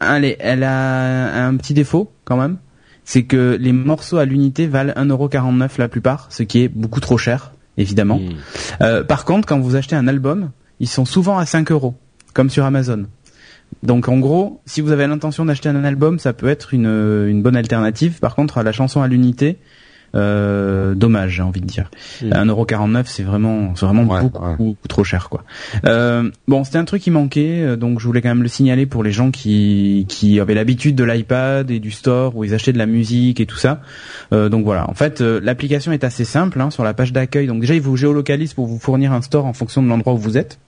allez, 0.00 0.36
elle 0.38 0.64
a 0.64 1.46
un 1.46 1.56
petit 1.56 1.72
défaut 1.72 2.12
quand 2.24 2.36
même, 2.36 2.58
c'est 3.06 3.22
que 3.22 3.56
les 3.58 3.72
morceaux 3.72 4.18
à 4.18 4.26
l'unité 4.26 4.66
valent 4.66 4.92
1,49€ 4.92 5.78
la 5.78 5.88
plupart, 5.88 6.26
ce 6.28 6.42
qui 6.42 6.64
est 6.64 6.68
beaucoup 6.68 7.00
trop 7.00 7.16
cher, 7.16 7.52
évidemment. 7.78 8.18
Hmm. 8.18 8.34
Euh, 8.82 9.04
par 9.04 9.24
contre, 9.24 9.46
quand 9.46 9.60
vous 9.60 9.76
achetez 9.76 9.96
un 9.96 10.08
album, 10.08 10.50
ils 10.80 10.88
sont 10.88 11.04
souvent 11.04 11.38
à 11.38 11.46
5 11.46 11.70
euros, 11.70 11.94
comme 12.34 12.50
sur 12.50 12.64
Amazon. 12.64 13.06
Donc 13.84 14.08
en 14.08 14.18
gros, 14.18 14.60
si 14.66 14.80
vous 14.80 14.90
avez 14.90 15.06
l'intention 15.06 15.44
d'acheter 15.44 15.68
un 15.68 15.84
album, 15.84 16.18
ça 16.18 16.32
peut 16.32 16.48
être 16.48 16.74
une, 16.74 16.86
une 16.86 17.42
bonne 17.42 17.56
alternative. 17.56 18.18
Par 18.18 18.34
contre, 18.34 18.58
à 18.58 18.64
la 18.64 18.72
chanson 18.72 19.00
à 19.02 19.08
l'unité, 19.08 19.58
euh, 20.14 20.94
dommage, 20.94 21.32
j'ai 21.32 21.42
envie 21.42 21.60
de 21.60 21.66
dire. 21.66 21.90
Mm. 22.22 22.30
1,49€, 22.30 23.02
c'est 23.06 23.22
vraiment, 23.22 23.74
c'est 23.74 23.86
vraiment 23.86 24.04
Ouais, 24.04 24.22
beaucoup, 24.22 24.44
ouais. 24.44 24.56
beaucoup 24.56 24.88
trop 24.88 25.04
cher, 25.04 25.28
quoi. 25.28 25.44
Euh, 25.84 26.30
bon, 26.48 26.64
c'était 26.64 26.78
un 26.78 26.84
truc 26.84 27.02
qui 27.02 27.10
manquait, 27.10 27.62
euh, 27.62 27.76
donc 27.76 28.00
je 28.00 28.06
voulais 28.06 28.22
quand 28.22 28.28
même 28.28 28.42
le 28.42 28.48
signaler 28.48 28.86
pour 28.86 29.02
les 29.02 29.12
gens 29.12 29.30
qui, 29.30 30.06
qui 30.08 30.40
avaient 30.40 30.54
l'habitude 30.54 30.94
de 30.96 31.04
l'iPad 31.04 31.70
et 31.70 31.80
du 31.80 31.90
store 31.90 32.36
où 32.36 32.44
ils 32.44 32.54
achetaient 32.54 32.72
de 32.72 32.78
la 32.78 32.86
musique 32.86 33.40
et 33.40 33.46
tout 33.46 33.56
ça. 33.56 33.80
Euh, 34.32 34.48
donc 34.48 34.64
voilà. 34.64 34.88
En 34.88 34.94
fait, 34.94 35.20
euh, 35.20 35.40
l'application 35.42 35.92
est 35.92 36.04
assez 36.04 36.24
simple 36.24 36.60
hein, 36.60 36.70
sur 36.70 36.84
la 36.84 36.94
page 36.94 37.12
d'accueil. 37.12 37.46
Donc 37.46 37.60
déjà, 37.60 37.74
il 37.74 37.80
vous 37.80 37.96
géolocalise 37.96 38.54
pour 38.54 38.66
vous 38.66 38.78
fournir 38.78 39.12
un 39.12 39.22
store 39.22 39.46
en 39.46 39.52
fonction 39.52 39.82
de 39.82 39.88
l'endroit 39.88 40.12
où 40.14 40.18
vous 40.18 40.38
êtes. 40.38 40.58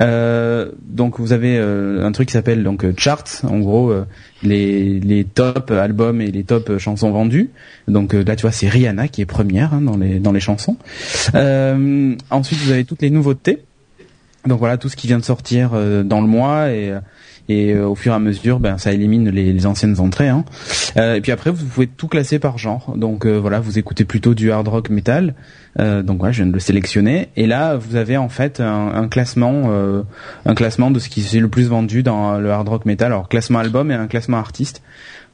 Euh, 0.00 0.70
donc 0.82 1.18
vous 1.18 1.32
avez 1.32 1.58
euh, 1.58 2.04
un 2.04 2.12
truc 2.12 2.28
qui 2.28 2.32
s'appelle 2.32 2.62
donc 2.62 2.84
euh, 2.84 2.94
charts, 2.96 3.44
en 3.44 3.58
gros 3.58 3.90
euh, 3.90 4.06
les 4.42 4.98
les 5.00 5.24
top 5.24 5.70
albums 5.70 6.20
et 6.20 6.30
les 6.30 6.44
top 6.44 6.78
chansons 6.78 7.10
vendues. 7.10 7.50
Donc 7.88 8.14
euh, 8.14 8.24
là 8.24 8.36
tu 8.36 8.42
vois 8.42 8.52
c'est 8.52 8.68
Rihanna 8.68 9.08
qui 9.08 9.20
est 9.20 9.26
première 9.26 9.74
hein, 9.74 9.82
dans 9.82 9.96
les 9.96 10.18
dans 10.18 10.32
les 10.32 10.40
chansons. 10.40 10.76
Ensuite 11.34 12.58
vous 12.60 12.70
avez 12.72 12.84
toutes 12.84 13.02
les 13.02 13.10
nouveautés. 13.10 13.62
Donc 14.46 14.58
voilà 14.58 14.78
tout 14.78 14.88
ce 14.88 14.96
qui 14.96 15.06
vient 15.06 15.18
de 15.18 15.24
sortir 15.24 15.72
dans 16.04 16.20
le 16.22 16.26
mois 16.26 16.70
et 16.70 16.94
et 17.50 17.72
euh, 17.72 17.86
au 17.86 17.94
fur 17.94 18.12
et 18.12 18.14
à 18.14 18.18
mesure 18.18 18.60
ben 18.60 18.78
ça 18.78 18.92
élimine 18.92 19.28
les, 19.28 19.52
les 19.52 19.66
anciennes 19.66 19.98
entrées. 20.00 20.28
Hein. 20.28 20.44
Euh, 20.96 21.16
et 21.16 21.20
puis 21.20 21.32
après 21.32 21.50
vous 21.50 21.64
pouvez 21.66 21.86
tout 21.86 22.08
classer 22.08 22.38
par 22.38 22.58
genre. 22.58 22.94
Donc 22.96 23.26
euh, 23.26 23.36
voilà 23.38 23.60
vous 23.60 23.78
écoutez 23.78 24.04
plutôt 24.04 24.34
du 24.34 24.50
hard 24.52 24.68
rock 24.68 24.90
metal. 24.90 25.34
Euh, 25.78 26.02
donc 26.02 26.18
voilà 26.18 26.32
je 26.32 26.42
viens 26.42 26.48
de 26.48 26.52
le 26.54 26.60
sélectionner 26.60 27.28
et 27.36 27.46
là 27.46 27.76
vous 27.76 27.96
avez 27.96 28.16
en 28.16 28.28
fait 28.28 28.60
un, 28.60 28.88
un 28.94 29.08
classement 29.08 29.64
euh, 29.66 30.02
un 30.46 30.54
classement 30.54 30.90
de 30.90 30.98
ce 30.98 31.08
qui 31.08 31.22
s'est 31.22 31.40
le 31.40 31.48
plus 31.48 31.68
vendu 31.68 32.02
dans 32.02 32.38
le 32.38 32.50
hard 32.50 32.68
rock 32.68 32.84
metal. 32.86 33.08
Alors 33.12 33.28
classement 33.28 33.58
album 33.58 33.90
et 33.90 33.94
un 33.94 34.06
classement 34.06 34.38
artiste. 34.38 34.82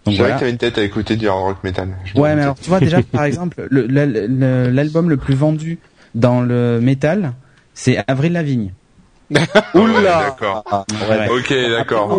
Donc 0.04 0.14
vrai 0.14 0.22
voilà. 0.24 0.34
que 0.34 0.40
t'avais 0.40 0.52
une 0.52 0.58
tête 0.58 0.78
à 0.78 0.82
écouter 0.84 1.16
du 1.16 1.26
hard 1.28 1.42
rock 1.42 1.64
metal. 1.64 1.88
Je 2.04 2.18
Ouais, 2.20 2.34
mais 2.36 2.42
alors 2.42 2.54
tu 2.54 2.68
vois 2.70 2.80
déjà 2.80 3.02
par 3.02 3.24
exemple 3.24 3.66
le- 3.70 3.86
la- 3.86 4.06
le- 4.06 4.70
l'album 4.70 5.10
le 5.10 5.16
plus 5.16 5.34
vendu 5.34 5.78
dans 6.14 6.40
le 6.40 6.80
métal, 6.80 7.32
c'est 7.74 7.98
Avril 8.06 8.32
Lavigne. 8.32 8.72
Oula 9.74 10.22
D'accord. 10.24 10.64
Ouais. 11.10 11.28
Ok, 11.30 11.52
d'accord. 11.70 12.18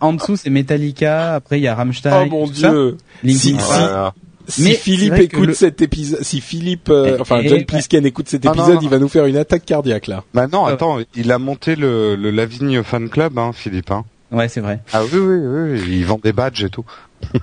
En 0.00 0.12
dessous, 0.12 0.36
c'est 0.36 0.50
Metallica, 0.50 1.34
après 1.34 1.58
il 1.58 1.62
y 1.62 1.68
a 1.68 1.74
Rammstein, 1.74 2.24
Oh 2.26 2.30
mon 2.30 2.46
dieu. 2.46 2.96
Linkin 3.24 4.12
Si- 4.48 4.62
Mais 4.62 4.74
Philippe 4.74 5.14
écoute 5.14 5.46
le- 5.48 5.54
cet 5.54 5.82
épisode, 5.82 6.22
si 6.22 6.40
Philippe, 6.40 6.88
euh, 6.88 7.16
Et- 7.16 7.20
enfin 7.20 7.38
et- 7.40 7.48
John 7.48 7.64
Plisken 7.64 8.06
écoute 8.06 8.28
cet 8.28 8.46
Ah, 8.46 8.50
non, 8.50 8.54
épisode, 8.54 8.74
non. 8.76 8.80
il 8.82 8.88
va 8.90 8.98
nous 9.00 9.08
faire 9.08 9.26
une 9.26 9.36
attaque 9.36 9.64
cardiaque 9.64 10.06
là. 10.06 10.22
Bah 10.34 10.46
non, 10.46 10.68
Euh. 10.68 10.72
attends, 10.74 10.98
il 11.16 11.32
a 11.32 11.38
monté 11.40 11.74
le, 11.74 12.14
le 12.14 12.30
Lavigne 12.30 12.84
Fan 12.84 13.08
Club, 13.08 13.36
hein, 13.40 13.50
Philippe. 13.52 13.90
Hein. 13.90 14.04
Ouais, 14.30 14.46
c'est 14.48 14.60
vrai. 14.60 14.78
Ah 14.92 15.02
oui, 15.02 15.18
oui, 15.18 15.36
oui, 15.40 15.70
oui, 15.72 15.82
il 15.98 16.04
vend 16.06 16.20
des 16.22 16.32
badges 16.32 16.62
et 16.62 16.68
tout. 16.70 16.84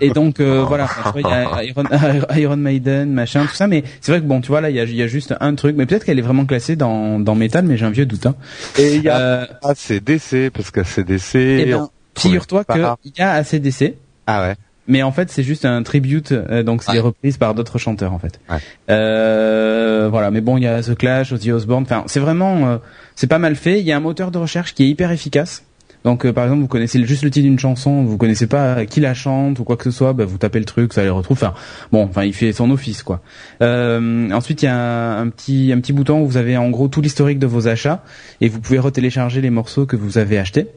Et 0.01 0.11
donc 0.11 0.39
euh, 0.39 0.63
voilà, 0.63 0.87
il 1.15 1.21
y 1.21 1.25
a 1.25 1.63
Iron, 1.63 1.83
Iron 2.35 2.57
Maiden, 2.57 3.11
machin, 3.11 3.45
tout 3.45 3.55
ça. 3.55 3.67
Mais 3.67 3.83
c'est 4.01 4.11
vrai 4.11 4.21
que 4.21 4.25
bon, 4.25 4.41
tu 4.41 4.47
vois 4.47 4.61
là, 4.61 4.69
il 4.69 4.75
y 4.75 4.79
a, 4.79 4.83
il 4.83 4.95
y 4.95 5.01
a 5.01 5.07
juste 5.07 5.33
un 5.39 5.55
truc. 5.55 5.75
Mais 5.77 5.85
peut-être 5.85 6.05
qu'elle 6.05 6.19
est 6.19 6.23
vraiment 6.23 6.45
classée 6.45 6.75
dans 6.75 7.19
dans 7.19 7.35
métal, 7.35 7.65
mais 7.65 7.77
j'ai 7.77 7.85
un 7.85 7.89
vieux 7.91 8.05
doute. 8.05 8.25
Hein. 8.25 8.35
Et 8.77 8.95
il 8.95 9.03
y 9.03 9.09
a 9.09 9.17
Euh, 9.19 9.45
ACDC, 9.63 10.49
parce 10.53 10.71
qu'ACDC... 10.71 11.35
eh 11.35 11.65
bien, 11.65 11.89
figure-toi 12.17 12.63
Pas 12.63 12.73
que 12.75 12.79
grave. 12.79 12.97
il 13.03 13.11
y 13.17 13.21
a 13.21 13.31
ACDC. 13.33 13.95
Ah 14.27 14.41
ouais. 14.43 14.55
Mais 14.87 15.01
en 15.01 15.13
fait, 15.13 15.31
c'est 15.31 15.43
juste 15.43 15.63
un 15.63 15.81
tribute, 15.81 16.33
euh, 16.33 16.61
donc 16.61 16.83
c'est 16.83 16.89
Ouais. 16.89 16.95
des 16.97 17.01
reprises 17.01 17.37
par 17.37 17.53
d'autres 17.55 17.77
chanteurs 17.77 18.11
en 18.13 18.19
fait. 18.19 18.39
Ouais. 18.49 18.57
Euh, 18.89 20.07
voilà, 20.11 20.29
mais 20.31 20.41
bon, 20.41 20.57
il 20.57 20.63
y 20.63 20.67
a 20.67 20.81
The 20.81 20.95
Clash, 20.95 21.31
Ozzy 21.31 21.51
Osbourne. 21.51 21.83
Enfin, 21.83 22.03
c'est 22.07 22.19
vraiment, 22.19 22.79
c'est 23.15 23.27
pas 23.27 23.39
mal 23.39 23.55
fait. 23.55 23.79
Il 23.79 23.85
y 23.85 23.91
a 23.91 23.97
un 23.97 24.01
moteur 24.01 24.29
de 24.31 24.37
recherche 24.37 24.73
qui 24.73 24.83
est 24.83 24.87
hyper 24.89 25.11
efficace. 25.11 25.63
Donc, 26.03 26.25
euh, 26.25 26.33
par 26.33 26.45
exemple, 26.45 26.61
vous 26.61 26.67
connaissez 26.67 27.03
juste 27.05 27.23
le 27.23 27.31
titre 27.31 27.45
d'une 27.45 27.59
chanson, 27.59 28.03
vous 28.03 28.17
connaissez 28.17 28.47
pas 28.47 28.85
qui 28.85 28.99
la 28.99 29.13
chante 29.13 29.59
ou 29.59 29.63
quoi 29.63 29.77
que 29.77 29.83
ce 29.83 29.91
soit, 29.91 30.13
bah, 30.13 30.25
vous 30.25 30.37
tapez 30.37 30.59
le 30.59 30.65
truc, 30.65 30.93
ça 30.93 31.03
les 31.03 31.09
retrouve. 31.09 31.37
Enfin, 31.37 31.53
bon, 31.91 32.03
enfin, 32.03 32.23
il 32.23 32.33
fait 32.33 32.51
son 32.51 32.69
office 32.71 33.03
quoi. 33.03 33.21
Euh, 33.61 34.29
ensuite, 34.31 34.61
il 34.63 34.65
y 34.65 34.69
a 34.69 35.17
un, 35.17 35.29
petit, 35.29 35.71
un 35.73 35.79
petit 35.79 35.93
bouton 35.93 36.21
où 36.21 36.27
vous 36.27 36.37
avez 36.37 36.57
en 36.57 36.69
gros 36.69 36.87
tout 36.87 37.01
l'historique 37.01 37.39
de 37.39 37.47
vos 37.47 37.67
achats 37.67 38.03
et 38.41 38.49
vous 38.49 38.59
pouvez 38.59 38.79
retélécharger 38.79 39.41
les 39.41 39.49
morceaux 39.49 39.85
que 39.85 39.95
vous 39.95 40.17
avez 40.17 40.37
achetés. 40.37 40.67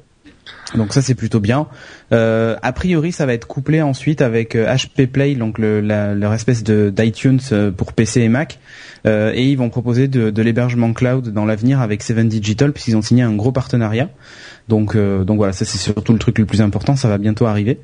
Donc 0.77 0.93
ça 0.93 1.03
c'est 1.03 1.15
plutôt 1.17 1.41
bien. 1.41 1.67
Euh, 2.13 2.57
a 2.63 2.73
priori 2.73 3.11
ça 3.11 3.27
va 3.27 3.35
être 3.35 3.49
couplé 3.49 3.83
ensuite 3.83 4.21
avec 4.21 4.55
HP 4.55 5.07
Play, 5.09 5.35
donc 5.35 5.59
leur 5.59 6.33
espèce 6.33 6.63
de 6.63 6.93
d'iTunes 6.95 7.41
pour 7.77 7.93
PC 7.93 8.21
et 8.21 8.29
Mac, 8.29 8.59
et 9.05 9.45
ils 9.45 9.57
vont 9.57 9.71
proposer 9.71 10.07
de, 10.07 10.31
de 10.31 10.43
l'hébergement 10.43 10.93
cloud 10.93 11.33
dans 11.33 11.47
l'avenir 11.47 11.81
avec 11.81 12.03
Seven 12.03 12.29
Digital 12.29 12.73
puisqu'ils 12.73 12.97
ont 12.97 13.03
signé 13.03 13.23
un 13.23 13.35
gros 13.35 13.53
partenariat. 13.53 14.09
Donc, 14.69 14.97
euh, 14.97 15.25
donc 15.25 15.37
voilà, 15.37 15.53
ça 15.53 15.65
c'est 15.65 15.79
surtout 15.79 16.13
le 16.13 16.19
truc 16.19 16.39
le 16.39 16.47
plus 16.47 16.61
important, 16.61 16.97
ça 16.97 17.09
va 17.09 17.19
bientôt 17.19 17.47
arriver. 17.47 17.79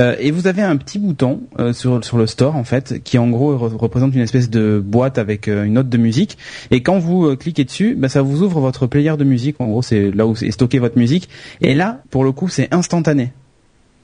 Euh, 0.00 0.14
et 0.20 0.30
vous 0.30 0.46
avez 0.46 0.62
un 0.62 0.76
petit 0.76 0.98
bouton 0.98 1.40
euh, 1.58 1.72
sur 1.72 2.00
le 2.16 2.26
store 2.26 2.54
en 2.54 2.64
fait, 2.64 3.02
qui 3.02 3.18
en 3.18 3.28
gros 3.28 3.56
représente 3.58 4.14
une 4.14 4.20
espèce 4.20 4.48
de 4.48 4.82
boîte 4.84 5.18
avec 5.18 5.48
une 5.48 5.74
note 5.74 5.88
de 5.88 5.98
musique. 5.98 6.38
Et 6.70 6.82
quand 6.82 6.98
vous 6.98 7.36
cliquez 7.36 7.64
dessus, 7.64 7.94
bah, 7.96 8.08
ça 8.08 8.22
vous 8.22 8.42
ouvre 8.42 8.60
votre 8.60 8.86
player 8.86 9.16
de 9.16 9.24
musique. 9.24 9.56
En 9.60 9.66
gros, 9.66 9.82
c'est 9.82 10.10
là 10.12 10.26
où 10.26 10.32
est 10.32 10.50
stocké 10.50 10.78
votre 10.78 10.98
musique. 10.98 11.28
Et 11.60 11.74
là, 11.74 12.02
pour 12.10 12.24
le 12.24 12.32
coup, 12.32 12.48
c'est 12.48 12.72
instantané. 12.72 13.32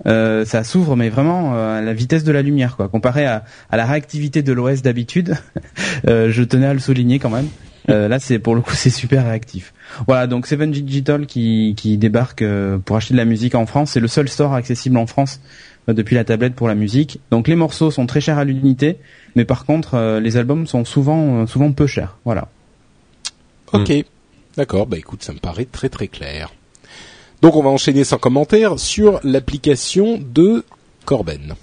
ça 0.05 0.65
s'ouvre 0.65 0.97
mais 0.97 1.09
vraiment 1.09 1.55
à 1.55 1.81
la 1.81 1.95
vitesse 1.95 2.25
de 2.25 2.33
la 2.33 2.43
lumière 2.43 2.77
quoi. 2.77 2.89
Comparé 2.89 3.27
à 3.27 3.45
la 3.73 3.87
réactivité 3.87 4.43
de 4.43 4.53
l'OS 4.53 4.83
d'habitude, 4.83 5.37
je 6.05 6.43
tenais 6.43 6.67
à 6.67 6.75
le 6.75 6.81
souligner 6.81 7.21
quand 7.21 7.31
même. 7.31 7.47
Là 7.89 8.19
c'est 8.19 8.39
pour 8.39 8.55
le 8.55 8.61
coup 8.61 8.73
c'est 8.75 8.91
super 8.91 9.25
réactif. 9.25 9.75
Voilà, 10.07 10.27
donc 10.27 10.47
Seven 10.47 10.71
Digital 10.71 11.27
qui, 11.27 11.75
qui 11.77 11.97
débarque 11.97 12.43
euh, 12.43 12.79
pour 12.79 12.97
acheter 12.97 13.15
de 13.15 13.19
la 13.19 13.25
musique 13.25 13.55
en 13.55 13.67
France. 13.67 13.93
C'est 13.93 14.01
le 14.01 14.09
seul 14.09 14.29
store 14.29 14.55
accessible 14.55 14.97
en 14.97 15.07
France 15.07 15.41
euh, 15.89 15.93
depuis 15.93 16.17
la 16.17 16.25
tablette 16.25 16.55
pour 16.55 16.69
la 16.69 16.75
musique. 16.75 17.21
Donc 17.31 17.49
les 17.49 17.57
morceaux 17.57 17.91
sont 17.91 18.07
très 18.07 18.21
chers 18.21 18.39
à 18.39 18.45
l'unité, 18.45 18.99
mais 19.37 19.45
par 19.45 19.65
contre 19.65 19.95
euh, 19.95 20.21
les 20.21 20.37
albums 20.37 20.67
sont 20.67 20.85
souvent 20.85 21.47
souvent 21.47 21.73
peu 21.73 21.87
chers. 21.87 22.17
Voilà. 22.25 22.49
Ok, 23.73 23.91
hmm. 23.91 24.03
d'accord. 24.57 24.87
Bah 24.87 24.99
écoute, 24.99 25.23
ça 25.23 25.33
me 25.33 25.39
paraît 25.39 25.67
très 25.67 25.89
très 25.89 26.09
clair. 26.09 26.53
Donc 27.43 27.57
on 27.57 27.63
va 27.63 27.71
enchaîner 27.71 28.05
sans 28.05 28.19
commentaire 28.19 28.79
sur 28.79 29.21
l'application 29.23 30.19
de 30.19 30.65
Corben. 31.05 31.55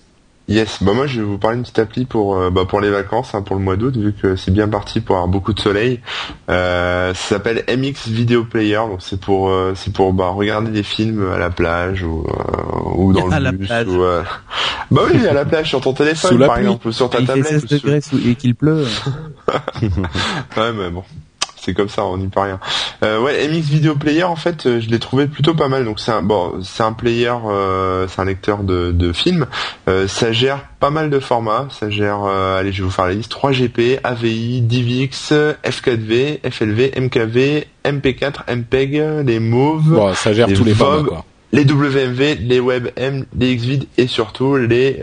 Yes, 0.48 0.84
bah 0.84 0.94
moi 0.94 1.08
je 1.08 1.20
vais 1.20 1.26
vous 1.26 1.38
parler 1.38 1.58
d'une 1.58 1.64
petite 1.64 1.80
appli 1.80 2.06
pour 2.06 2.36
euh, 2.36 2.50
bah, 2.50 2.66
pour 2.68 2.82
les 2.82 2.90
vacances, 2.90 3.34
hein, 3.34 3.42
pour 3.42 3.56
le 3.56 3.62
mois 3.62 3.78
d'août, 3.78 3.96
vu 3.96 4.14
que 4.14 4.36
c'est 4.36 4.52
bien 4.52 4.68
parti 4.68 5.00
pour 5.00 5.16
avoir 5.16 5.30
beaucoup 5.30 5.54
de 5.54 5.60
soleil. 5.60 6.02
Euh, 6.50 7.14
ça 7.14 7.36
s'appelle 7.36 7.64
MX 7.70 8.10
Video 8.10 8.44
Player, 8.44 8.76
donc 8.76 9.02
c'est 9.02 9.20
pour 9.20 9.50
euh, 9.50 9.74
c'est 9.76 9.94
pour 9.94 10.12
bah, 10.14 10.30
regarder 10.30 10.72
des 10.72 10.84
films 10.84 11.32
à 11.32 11.38
la 11.38 11.52
plage 11.52 12.04
ou 12.04 12.26
ou 12.96 13.14
dans 13.14 13.28
le 13.40 13.52
bus. 13.52 13.72
Ou, 13.88 14.00
bah 14.92 15.02
oui, 15.14 15.26
à 15.26 15.34
la 15.34 15.46
plage 15.46 15.70
sur 15.70 15.80
ton 15.80 15.94
téléphone 15.94 16.38
par 16.46 16.58
exemple, 16.58 16.92
sur 16.92 17.10
ta 17.10 17.22
tablette. 17.22 17.64
et 18.26 18.36
qu'il 18.36 18.56
pleut. 18.56 18.86
ouais, 19.82 20.74
mais 20.74 20.90
bon 20.90 21.04
c'est 21.64 21.76
comme 21.76 21.90
ça, 21.90 22.06
on 22.06 22.18
n'y 22.18 22.28
peut 22.28 22.40
rien. 22.40 22.60
Euh, 23.04 23.20
ouais, 23.22 23.48
MX 23.48 23.70
Video 23.70 23.96
Player, 23.96 24.24
en 24.24 24.36
fait, 24.36 24.66
euh, 24.66 24.82
je 24.82 24.90
l'ai 24.90 24.98
trouvé 24.98 25.28
plutôt 25.28 25.54
pas 25.54 25.68
mal. 25.68 25.86
Donc 25.86 26.00
c'est 26.00 26.12
un 26.12 26.24
bon, 26.24 26.54
c'est 26.64 26.82
un 26.82 26.94
player, 26.94 27.34
euh, 27.46 28.08
c'est 28.08 28.20
un 28.20 28.26
lecteur 28.26 28.64
de, 28.64 28.92
de 28.92 29.14
films. 29.14 29.46
Euh, 29.88 30.08
ça 30.08 30.32
gère 30.32 30.66
pas 30.80 30.90
mal 30.90 31.12
de 31.12 31.20
formats. 31.20 31.68
Ça 31.70 31.92
gère, 31.92 32.24
allez, 32.24 32.72
je 32.72 32.82
vais 32.82 32.86
vous 32.86 32.92
faire 32.92 33.06
la 33.06 33.14
liste 33.14 33.32
3GP, 33.32 34.00
AVI, 34.04 34.62
DivX, 34.62 35.34
F4V, 35.64 36.40
FLV, 36.50 37.00
MKV, 37.00 37.68
MP4, 37.86 38.56
MPEG, 38.56 39.04
les 39.26 39.40
Move. 39.40 39.94
Bon, 39.94 40.14
ça 40.16 40.34
gère 40.34 40.48
tous 40.52 40.64
les 40.64 40.74
formats. 40.74 41.08
Quoi 41.08 41.26
les 41.54 41.66
WMV, 41.66 42.38
les 42.40 42.62
WebM, 42.62 43.26
les 43.38 43.58
XVID 43.58 43.86
et 43.98 44.08
surtout 44.08 44.56
les 44.56 45.02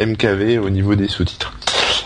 MKV 0.00 0.58
au 0.58 0.68
niveau 0.68 0.96
des 0.96 1.06
sous-titres. 1.06 1.54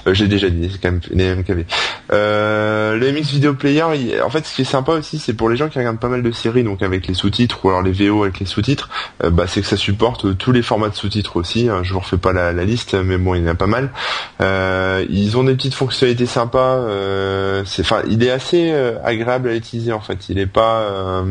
Euh, 0.08 0.14
j'ai 0.14 0.28
déjà 0.28 0.48
dit, 0.50 0.70
c'est 0.72 0.80
quand 0.80 0.90
même 0.90 1.00
les 1.10 1.34
MKV. 1.34 1.64
Euh, 2.12 2.96
le 2.96 3.12
MX 3.12 3.30
Video 3.30 3.54
Player, 3.54 3.82
en 3.82 4.30
fait, 4.30 4.46
ce 4.46 4.54
qui 4.54 4.62
est 4.62 4.64
sympa 4.64 4.92
aussi, 4.92 5.18
c'est 5.18 5.34
pour 5.34 5.48
les 5.48 5.56
gens 5.56 5.68
qui 5.68 5.78
regardent 5.78 6.00
pas 6.00 6.08
mal 6.08 6.22
de 6.22 6.30
séries, 6.30 6.64
donc 6.64 6.82
avec 6.82 7.06
les 7.06 7.14
sous-titres 7.14 7.64
ou 7.64 7.68
alors 7.68 7.82
les 7.82 7.92
VO 7.92 8.22
avec 8.22 8.40
les 8.40 8.46
sous-titres, 8.46 8.88
euh, 9.24 9.30
bah, 9.30 9.44
c'est 9.46 9.60
que 9.60 9.66
ça 9.66 9.76
supporte 9.76 10.36
tous 10.38 10.52
les 10.52 10.62
formats 10.62 10.88
de 10.88 10.94
sous-titres 10.94 11.36
aussi. 11.36 11.68
Hein. 11.68 11.80
Je 11.82 11.92
vous 11.92 12.00
refais 12.00 12.18
pas 12.18 12.32
la, 12.32 12.52
liste, 12.64 12.94
mais 12.94 13.18
bon, 13.18 13.34
il 13.34 13.42
y 13.42 13.44
en 13.44 13.50
a 13.50 13.54
pas 13.54 13.66
mal. 13.66 13.90
ils 14.40 15.36
ont 15.36 15.44
des 15.44 15.54
petites 15.54 15.74
fonctionnalités 15.74 16.26
sympas. 16.26 16.82
c'est, 17.64 17.82
enfin, 17.82 18.02
il 18.08 18.22
est 18.22 18.30
assez 18.30 18.72
agréable 19.04 19.48
à 19.48 19.54
utiliser 19.54 19.92
en 19.92 20.00
fait. 20.00 20.28
Il 20.28 20.38
est 20.38 20.46
pas, 20.46 21.24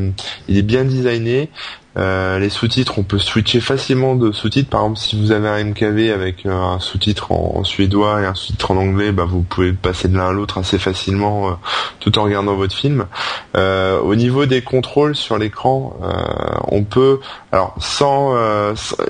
il 0.47 0.57
est 0.57 0.63
bien 0.63 0.83
designé. 0.83 1.49
Euh, 1.97 2.37
les 2.37 2.49
sous-titres, 2.49 2.99
on 2.99 3.03
peut 3.03 3.17
switcher 3.17 3.59
facilement 3.59 4.15
de 4.15 4.31
sous-titres. 4.31 4.69
Par 4.69 4.81
exemple, 4.81 4.99
si 4.99 5.19
vous 5.19 5.31
avez 5.31 5.47
un 5.49 5.63
MKV 5.63 6.11
avec 6.11 6.45
euh, 6.45 6.51
un 6.51 6.79
sous-titre 6.79 7.31
en, 7.31 7.63
suédois 7.63 8.21
et 8.21 8.25
un 8.25 8.35
sous-titre 8.35 8.71
en 8.71 8.77
anglais, 8.77 9.11
bah, 9.11 9.25
vous 9.27 9.41
pouvez 9.41 9.73
passer 9.73 10.07
de 10.07 10.15
l'un 10.15 10.29
à 10.29 10.31
l'autre 10.31 10.59
assez 10.59 10.77
facilement 10.77 11.49
euh, 11.49 11.53
tout 11.99 12.17
en 12.19 12.23
regardant 12.23 12.55
votre 12.55 12.75
film. 12.75 13.05
au 13.55 14.15
niveau 14.15 14.45
des 14.45 14.61
contrôles 14.61 15.15
sur 15.15 15.37
l'écran, 15.37 15.97
on 16.67 16.83
peut, 16.83 17.19
alors 17.57 17.75
sans, 17.79 18.35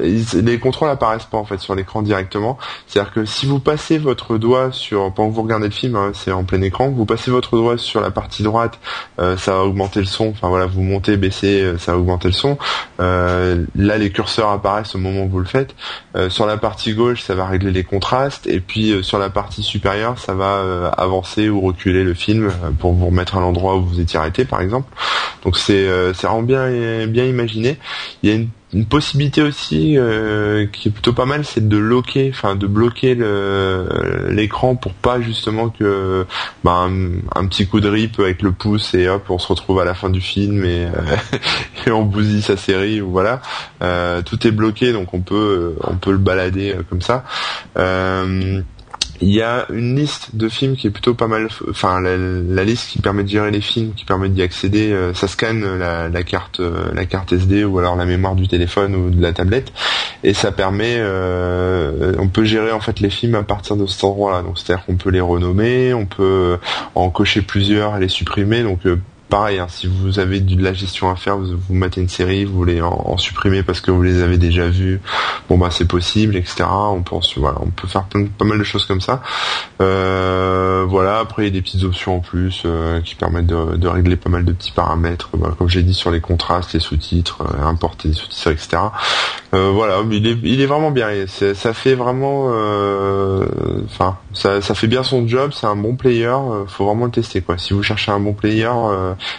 les 0.02 0.60
contrôles 0.60 0.90
apparaissent 0.90 1.26
pas 1.26 1.38
en 1.38 1.46
fait 1.46 1.60
sur 1.60 1.76
l'écran 1.76 2.02
directement. 2.02 2.58
C'est-à-dire 2.88 3.14
que 3.14 3.26
si 3.26 3.46
vous 3.46 3.60
passez 3.60 3.98
votre 3.98 4.38
doigt 4.38 4.72
sur, 4.72 5.14
pendant 5.14 5.30
que 5.30 5.36
vous 5.36 5.44
regardez 5.44 5.68
le 5.68 5.74
film, 5.74 5.96
hein, 5.96 6.12
c'est 6.14 6.32
en 6.32 6.44
plein 6.44 6.62
écran, 6.62 6.90
vous 6.90 7.06
passez 7.06 7.30
votre 7.32 7.58
doigt 7.58 7.78
sur 7.78 8.02
la 8.02 8.12
partie 8.12 8.44
droite, 8.44 8.80
ça 9.18 9.52
va 9.52 9.64
augmenter 9.64 10.00
le 10.00 10.06
son. 10.06 10.30
Enfin 10.30 10.50
voilà, 10.50 10.66
vous 10.66 10.82
montez, 10.82 11.18
baissez, 11.18 11.74
ça 11.78 11.92
va 11.92 11.98
augmenter 11.98 12.30
le 12.30 12.34
son. 12.34 12.58
Euh, 13.00 13.66
là, 13.76 13.98
les 13.98 14.12
curseurs 14.12 14.50
apparaissent 14.50 14.96
au 14.96 14.98
moment 14.98 15.24
où 15.24 15.30
vous 15.30 15.40
le 15.40 15.46
faites. 15.46 15.76
Euh, 16.16 16.30
sur 16.30 16.46
la 16.46 16.58
partie 16.58 16.94
gauche, 16.94 17.22
ça 17.22 17.36
va 17.36 17.46
régler 17.46 17.72
les 17.72 17.84
contrastes, 17.84 18.48
et 18.48 18.60
puis 18.60 18.92
euh, 18.92 19.04
sur 19.04 19.20
la 19.20 19.30
partie 19.30 19.64
supérieure, 19.64 20.18
ça 20.18 20.34
va 20.34 20.88
avancer 20.98 21.50
ou 21.50 21.62
reculer 21.62 22.04
le 22.04 22.14
film 22.14 22.52
pour 22.80 22.94
vous 22.94 23.08
remettre 23.08 23.38
à 23.38 23.40
l'endroit 23.40 23.76
où 23.76 23.86
vous 23.86 24.00
étiez 24.00 24.20
arrêté, 24.20 24.46
par 24.46 24.62
exemple. 24.62 24.92
Donc 25.44 25.58
c'est 25.58 25.88
c'est 26.14 26.28
vraiment 26.28 26.42
bien 26.42 27.08
bien 27.08 27.26
imaginé. 27.26 27.78
Une 28.74 28.86
possibilité 28.86 29.42
aussi 29.42 29.98
euh, 29.98 30.66
qui 30.68 30.90
est 30.90 30.92
plutôt 30.92 31.14
pas 31.14 31.26
mal, 31.26 31.46
c'est 31.46 31.68
de 31.68 31.78
loquer, 31.78 32.30
enfin 32.34 32.56
de 32.56 32.68
bloquer 32.68 33.16
l'écran 34.30 34.76
pour 34.76 34.94
pas 34.94 35.22
justement 35.22 35.70
que 35.70 36.26
bah, 36.64 36.88
un, 37.36 37.48
petit 37.48 37.66
coup 37.66 37.80
de 37.80 37.88
rip 37.88 38.20
avec 38.20 38.42
le 38.42 38.52
pouce 38.52 38.94
et 38.94 39.08
hop 39.08 39.26
on 39.30 39.40
se 39.40 39.48
retrouve 39.48 39.80
à 39.80 39.86
la 39.86 39.94
fin 39.94 40.10
du 40.10 40.20
film 40.20 40.66
et, 40.66 40.86
euh, 40.86 41.38
et 41.88 41.92
on 41.92 42.04
bousille 42.04 42.42
sa 42.42 42.58
série 42.58 43.00
ou 43.02 43.12
voilà. 43.12 43.42
Euh, 43.82 44.22
tout 44.22 44.46
est 44.46 44.52
bloqué 44.52 44.92
donc 44.92 45.14
on 45.14 45.22
peut 45.22 45.76
on 45.84 45.96
peut 45.96 46.12
le 46.12 46.18
balader 46.18 46.76
comme 46.90 47.02
ça. 47.02 47.24
Il 49.22 49.34
y 49.34 49.42
a 49.42 49.66
une 49.72 49.96
liste 49.96 50.36
de 50.36 50.48
films 50.48 50.76
qui 50.76 50.88
est 50.88 50.92
plutôt 50.92 51.16
pas 51.16 51.28
mal, 51.28 51.48
enfin 51.70 52.00
la, 52.02 52.64
liste 52.64 52.90
qui 52.90 53.00
permet 53.00 53.24
de 53.24 53.30
gérer 53.30 53.50
les 53.50 53.62
films, 53.62 53.94
qui 53.96 54.06
permet 54.06 54.30
d'y 54.30 54.44
accéder, 54.44 54.92
euh, 54.92 55.14
ça 55.14 55.28
scanne 55.28 55.66
la, 55.78 56.24
carte, 56.24 56.60
euh, 56.60 56.92
la 56.94 57.06
carte 57.06 57.34
SD 57.34 57.64
ou 57.64 57.80
alors 57.80 57.96
la 57.96 58.06
mémoire 58.06 58.36
du 58.36 58.48
téléphone 58.48 58.96
ou 58.96 59.10
de 59.10 59.22
la 59.22 59.34
tablette, 59.34 59.74
et 60.24 60.34
ça 60.34 60.52
permet, 60.52 60.98
euh, 60.98 62.14
on 62.20 62.28
peut 62.28 62.44
gérer 62.44 62.72
en 62.72 62.80
fait 62.80 63.00
les 63.00 63.10
films 63.10 63.36
à 63.36 63.44
partir 63.44 63.76
de 63.76 63.88
cet 63.88 64.04
endroit-là. 64.04 64.44
Donc 64.44 64.60
c'est-à-dire 64.60 64.86
qu'on 64.86 64.96
peut 64.98 65.10
les 65.10 65.22
renommer, 65.22 65.94
on 65.96 66.06
peut 66.06 66.58
en 66.94 67.10
cocher 67.10 67.42
plusieurs 67.42 67.98
et 67.98 68.00
les 68.00 68.10
supprimer. 68.10 68.62
Donc 68.62 68.82
pareil, 69.30 69.60
hein, 69.60 69.68
si 69.70 69.88
vous 69.88 70.20
avez 70.20 70.40
de 70.40 70.62
la 70.62 70.74
gestion 70.74 71.10
à 71.10 71.16
faire, 71.16 71.38
vous, 71.38 71.58
vous 71.58 71.76
mettez 71.76 72.02
une 72.02 72.10
série, 72.10 72.46
vous 72.46 72.56
voulez 72.56 72.82
en, 72.82 73.18
supprimer 73.18 73.64
parce 73.64 73.82
que 73.82 73.92
vous 73.92 74.04
les 74.04 74.22
avez 74.22 74.38
déjà 74.38 74.68
vus, 74.68 75.02
bon 75.50 75.58
bah 75.58 75.70
c'est 75.72 75.88
possible, 75.88 76.36
etc. 76.36 76.66
On 76.70 77.02
peut, 77.02 77.16
voilà, 77.38 77.58
on 77.62 77.70
peut 77.70 77.88
faire 77.88 78.06
pas 78.38 78.46
mal 78.46 78.60
de 78.60 78.64
choses 78.64 78.86
comme 78.86 79.02
ça. 79.02 79.22
Euh, 79.82 80.86
voilà, 80.88 81.20
après 81.20 81.44
il 81.44 81.46
y 81.46 81.50
a 81.50 81.52
des 81.52 81.62
petites 81.62 81.84
options 81.84 82.18
en 82.18 82.20
plus 82.20 82.64
euh, 82.66 83.02
qui 83.02 83.16
permettent 83.16 83.48
de, 83.48 83.88
régler 83.88 84.16
pas 84.16 84.30
mal 84.30 84.46
de 84.46 84.52
petits 84.52 84.72
paramètres, 84.72 85.30
bah, 85.36 85.54
comme 85.58 85.70
j'ai 85.70 85.84
dit 85.84 85.94
sur 85.94 86.12
les 86.12 86.22
contrastes, 86.22 86.74
les 86.74 86.80
sous-titres, 86.80 87.42
euh, 87.42 87.64
importer 87.66 88.10
des 88.10 88.14
sous-titres, 88.14 88.52
etc. 88.52 88.78
voilà, 89.52 90.02
il 90.12 90.28
est, 90.28 90.38
il 90.44 90.62
est 90.62 90.66
vraiment 90.66 90.92
bien. 90.92 91.08
Ça 91.28 91.74
fait 91.74 91.96
vraiment, 91.96 92.46
enfin, 93.86 94.18
ça, 94.38 94.62
ça 94.62 94.76
fait 94.76 94.88
bien 94.88 95.04
son 95.04 95.28
job. 95.28 95.52
C'est 95.54 95.68
un 95.68 95.76
bon 95.76 95.96
player. 95.96 96.36
faut 96.68 96.86
vraiment 96.86 97.06
le 97.06 97.12
tester 97.12 97.42
quoi. 97.42 97.58
Si 97.58 97.74
vous 97.74 97.84
cherchez 97.84 98.12
un 98.12 98.20
bon 98.20 98.34
player 98.34 98.70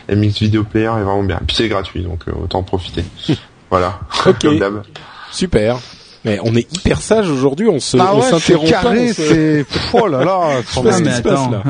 MX 0.08 0.40
Video 0.40 0.64
Player 0.64 0.87
est 0.87 1.02
vraiment 1.02 1.22
bien. 1.22 1.40
Puis 1.46 1.56
c'est 1.56 1.68
gratuit, 1.68 2.02
donc 2.02 2.24
euh, 2.28 2.32
autant 2.42 2.61
en 2.61 2.62
profiter. 2.62 3.04
voilà. 3.70 4.00
Ok. 4.26 4.46
Super. 5.30 5.78
Mais 6.28 6.38
on 6.42 6.54
est 6.54 6.70
hyper 6.76 7.00
sage 7.00 7.30
aujourd'hui, 7.30 7.68
on 7.68 7.80
se, 7.80 7.96
ah 7.96 8.12
on 8.14 8.20
s'interrompt 8.20 8.70
pas. 8.70 8.94
C'est, 9.14 9.64
oh 9.94 10.06
là 10.06 10.24
là, 10.24 10.60
je 10.68 10.74
sais 10.74 10.82
pas 10.82 10.92
ce 10.92 11.02
qui 11.02 11.50
là. 11.50 11.62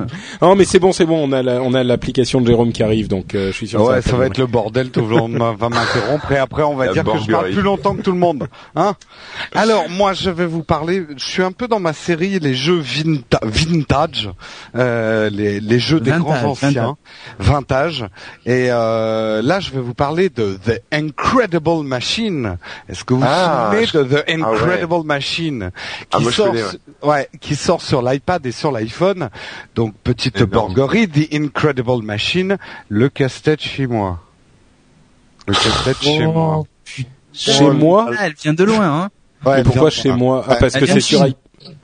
Non, 0.42 0.56
mais 0.56 0.64
c'est 0.64 0.80
bon, 0.80 0.92
c'est 0.92 1.06
bon, 1.06 1.28
on 1.28 1.32
a 1.32 1.42
on 1.60 1.74
a 1.74 1.84
l'application 1.84 2.40
de 2.40 2.46
Jérôme 2.48 2.72
qui 2.72 2.82
arrive, 2.82 3.06
donc 3.06 3.34
euh, 3.34 3.52
je 3.52 3.56
suis 3.56 3.68
sûr. 3.68 3.82
Ouais, 3.82 4.02
ça, 4.02 4.16
va, 4.16 4.26
être 4.26 4.38
le 4.38 4.46
bordel, 4.46 4.90
tout 4.90 5.02
le 5.02 5.16
monde 5.16 5.36
va 5.36 5.68
m'interrompre 5.68 6.32
et 6.32 6.38
après 6.38 6.64
on 6.64 6.74
va 6.74 6.88
dire 6.88 7.04
que 7.04 7.18
je 7.18 7.30
parle 7.30 7.52
plus 7.52 7.62
longtemps 7.62 7.94
que 7.94 8.02
tout 8.02 8.12
le 8.12 8.18
monde, 8.18 8.48
hein. 8.74 8.94
Alors 9.54 9.88
moi, 9.88 10.12
je 10.12 10.30
vais 10.30 10.46
vous 10.46 10.64
parler. 10.64 11.04
Je 11.16 11.24
suis 11.24 11.42
un 11.42 11.52
peu 11.52 11.68
dans 11.68 11.80
ma 11.80 11.92
série 11.92 12.38
les 12.40 12.54
jeux 12.54 12.82
vintage, 13.42 14.30
euh, 14.74 15.30
les, 15.30 15.60
les 15.60 15.78
jeux 15.78 16.00
des 16.00 16.10
grands 16.10 16.42
anciens, 16.42 16.96
vintage. 17.38 18.04
Et 18.44 18.68
euh, 18.70 19.40
là, 19.42 19.60
je 19.60 19.70
vais 19.70 19.80
vous 19.80 19.94
parler 19.94 20.30
de 20.30 20.58
The 20.64 20.82
Incredible 20.92 21.84
Machine. 21.84 22.56
Est-ce 22.88 23.04
que 23.04 23.14
vous 23.14 23.20
vous 23.20 23.26
ah, 23.28 23.70
souvenez 23.70 23.86
de 23.86 24.14
The 24.14 24.24
ah 24.26 24.32
Incredible 24.52 25.04
Machine 25.04 25.70
ah, 26.12 26.18
qui 26.18 26.24
sort, 26.32 26.54
ouais, 27.02 27.28
qui 27.40 27.56
sort 27.56 27.82
sur 27.82 28.02
l'iPad 28.02 28.44
et 28.46 28.52
sur 28.52 28.72
l'iPhone. 28.72 29.30
Donc 29.74 29.94
petite 30.02 30.42
borguerie, 30.42 31.08
The 31.08 31.34
Incredible 31.34 32.02
Machine, 32.02 32.56
le 32.88 33.08
casse-tête 33.08 33.60
chez 33.60 33.86
moi. 33.86 34.20
Le 35.46 35.54
casse-tête 35.54 36.02
chez 36.02 36.26
oh, 36.26 36.32
moi. 36.32 36.62
Chez 37.32 37.64
Oh, 37.64 37.72
moi 37.72 38.10
Ah, 38.18 38.26
elle 38.26 38.34
vient 38.34 38.54
de 38.54 38.64
loin, 38.64 39.02
hein. 39.04 39.10
Ouais, 39.44 39.58
Mais 39.58 39.62
pourquoi 39.62 39.90
chez 39.90 40.10
ouais. 40.10 40.16
moi? 40.16 40.44
Ah, 40.46 40.52
Ouais, 40.52 40.56
parce 40.60 40.74
que 40.74 40.86
c'est 40.86 41.00
sur 41.00 41.24
Chine. 41.24 41.34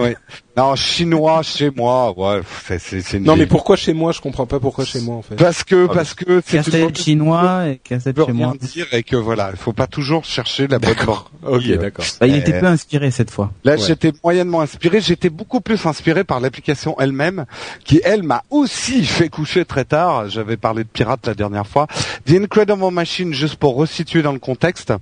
i- 0.00 0.14
Non, 0.56 0.76
chinois 0.76 1.42
chez 1.42 1.70
moi, 1.74 2.16
ouais, 2.16 2.40
c'est 2.66 2.78
c'est 2.78 3.00
c'est 3.00 3.16
une 3.16 3.24
Non, 3.24 3.34
mais 3.36 3.46
pourquoi 3.46 3.74
chez 3.76 3.92
moi? 3.92 4.12
Je 4.12 4.20
comprends 4.20 4.46
pas 4.46 4.60
pourquoi 4.60 4.84
chez 4.84 5.00
moi 5.00 5.16
en 5.16 5.22
fait. 5.22 5.34
parce 5.34 5.64
que 5.64 5.88
Ah, 5.90 5.94
parce 5.94 6.14
que 6.14 6.40
c'est 6.46 6.58
une 6.78 6.94
chinois 6.94 7.66
et 7.68 7.78
cassette 7.82 8.16
chez 8.24 8.32
moi. 8.32 8.54
dire 8.60 8.86
et 8.92 9.02
que 9.02 9.16
voilà, 9.16 9.50
il 9.52 9.56
faut 9.56 9.72
pas 9.72 9.88
toujours 9.88 10.24
chercher 10.24 10.68
la 10.68 10.78
bonne 10.78 10.90
D'accord. 10.94 11.30
Ok, 11.44 11.66
d'accord. 11.78 12.04
Bah, 12.20 12.28
il 12.28 12.34
Euh, 12.34 12.38
était 12.38 12.60
peu 12.60 12.66
inspiré 12.66 13.10
cette 13.10 13.30
fois. 13.32 13.50
Là, 13.64 13.72
Ouais. 13.72 13.78
j'étais 13.78 14.12
moyennement 14.22 14.60
inspiré. 14.60 15.00
J'étais 15.00 15.28
beaucoup 15.28 15.60
plus 15.60 15.84
inspiré 15.86 16.22
par 16.22 16.38
l'application 16.38 16.94
elle-même, 17.00 17.46
qui 17.84 18.00
elle 18.04 18.22
m'a 18.22 18.44
aussi 18.50 19.04
fait 19.04 19.28
coucher 19.28 19.64
très 19.64 19.84
tard. 19.84 20.28
J'avais 20.28 20.56
parlé 20.56 20.84
de 20.84 20.88
pirate 20.88 21.26
la 21.26 21.34
dernière 21.34 21.66
fois. 21.66 21.88
The 22.26 22.32
Incredible 22.40 22.92
Machine, 22.92 23.34
juste 23.34 23.56
pour 23.56 23.74
resituer 23.74 24.22
dans 24.22 24.32
le 24.32 24.38
contexte. 24.38 24.92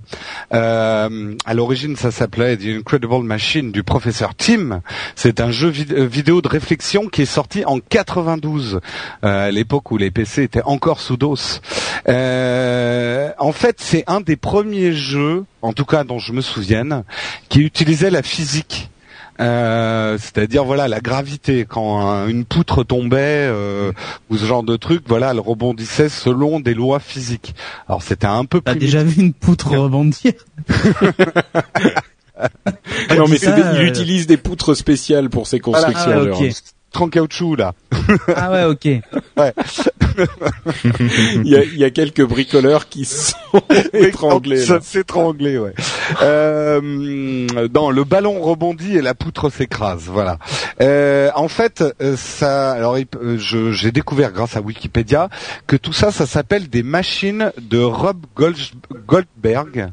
Euh, 0.53 1.35
à 1.45 1.53
l'origine, 1.53 1.95
ça 1.95 2.11
s'appelait 2.11 2.57
The 2.57 2.79
Incredible 2.79 3.23
Machine 3.23 3.71
du 3.71 3.83
professeur 3.83 4.33
Tim. 4.35 4.81
C'est 5.15 5.39
un 5.43 5.51
jeu 5.51 5.69
vid- 5.69 5.93
euh, 5.93 6.05
vidéo 6.05 6.41
de 6.41 6.47
réflexion 6.47 7.07
qui 7.07 7.21
est 7.21 7.25
sorti 7.25 7.65
en 7.65 7.79
92, 7.79 8.79
euh, 9.23 9.47
à 9.47 9.51
l'époque 9.51 9.91
où 9.91 9.97
les 9.97 10.11
PC 10.11 10.43
étaient 10.43 10.63
encore 10.63 10.99
sous 10.99 11.17
DOS. 11.17 11.61
Euh, 12.09 13.29
en 13.39 13.51
fait, 13.51 13.77
c'est 13.79 14.03
un 14.07 14.21
des 14.21 14.35
premiers 14.35 14.93
jeux, 14.93 15.45
en 15.61 15.73
tout 15.73 15.85
cas 15.85 16.03
dont 16.03 16.19
je 16.19 16.33
me 16.33 16.41
souvienne, 16.41 17.03
qui 17.49 17.59
utilisait 17.61 18.09
la 18.11 18.23
physique. 18.23 18.89
Euh, 19.39 20.19
c'est-à-dire 20.19 20.63
voilà 20.63 20.87
la 20.87 20.99
gravité. 21.01 21.65
Quand 21.67 21.99
un- 22.07 22.27
une 22.27 22.45
poutre 22.45 22.83
tombait 22.83 23.17
euh, 23.49 23.91
ou 24.29 24.37
ce 24.37 24.45
genre 24.45 24.61
de 24.61 24.75
truc 24.77 25.01
voilà 25.07 25.31
elle 25.31 25.39
rebondissait 25.39 26.07
selon 26.07 26.59
des 26.59 26.75
lois 26.75 26.99
physiques. 26.99 27.55
Alors 27.89 28.03
c'était 28.03 28.27
un 28.27 28.45
peu 28.45 28.61
T'as 28.61 28.75
déjà 28.75 29.03
vu 29.03 29.19
une 29.23 29.33
poutre 29.33 29.71
rebondir? 29.75 30.33
Ah 33.13 33.19
non, 33.19 33.27
mais 33.27 33.37
c'est 33.37 33.45
Ça, 33.47 33.51
des- 33.73 33.79
il 33.79 33.87
utilise 33.87 34.27
des 34.27 34.37
poutres 34.37 34.75
spéciales 34.75 35.29
pour 35.29 35.47
ses 35.47 35.59
constructions. 35.59 36.11
Ah 36.11 36.17
ouais, 36.19 36.23
Jérôme. 36.33 36.47
ok. 36.47 36.53
en 37.01 37.09
caoutchouc 37.09 37.55
là 37.55 37.73
Ah 38.35 38.51
ouais, 38.51 38.63
ok. 38.65 38.85
il, 40.85 41.47
y 41.47 41.55
a, 41.55 41.63
il 41.63 41.77
y 41.77 41.83
a 41.83 41.89
quelques 41.89 42.23
bricoleurs 42.23 42.87
qui 42.87 43.05
sont 43.05 43.35
étranglés. 43.93 44.63
Ça 44.65 44.79
s'étrangler, 44.81 45.57
ouais. 45.57 45.73
Euh, 46.21 47.67
dans 47.69 47.89
le 47.91 48.03
ballon 48.03 48.39
rebondit 48.41 48.95
et 48.97 49.01
la 49.01 49.13
poutre 49.15 49.49
s'écrase, 49.49 50.03
voilà. 50.05 50.37
Euh, 50.81 51.29
en 51.35 51.47
fait, 51.47 51.83
euh, 52.01 52.15
ça, 52.17 52.71
alors 52.73 52.95
euh, 52.95 53.37
je- 53.39 53.71
j'ai 53.71 53.91
découvert 53.91 54.31
grâce 54.31 54.55
à 54.55 54.61
Wikipédia 54.61 55.29
que 55.67 55.75
tout 55.75 55.93
ça, 55.93 56.11
ça 56.11 56.25
s'appelle 56.25 56.69
des 56.69 56.83
machines 56.83 57.51
de 57.59 57.79
Rob 57.79 58.17
Goldberg. 58.35 59.89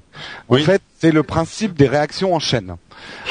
En 0.49 0.55
Oui. 0.55 0.63
fait, 0.65 0.83
c'est 1.01 1.13
le 1.13 1.23
principe 1.23 1.75
des 1.79 1.89
réactions 1.89 2.35
en 2.35 2.41
chaîne. 2.41 2.77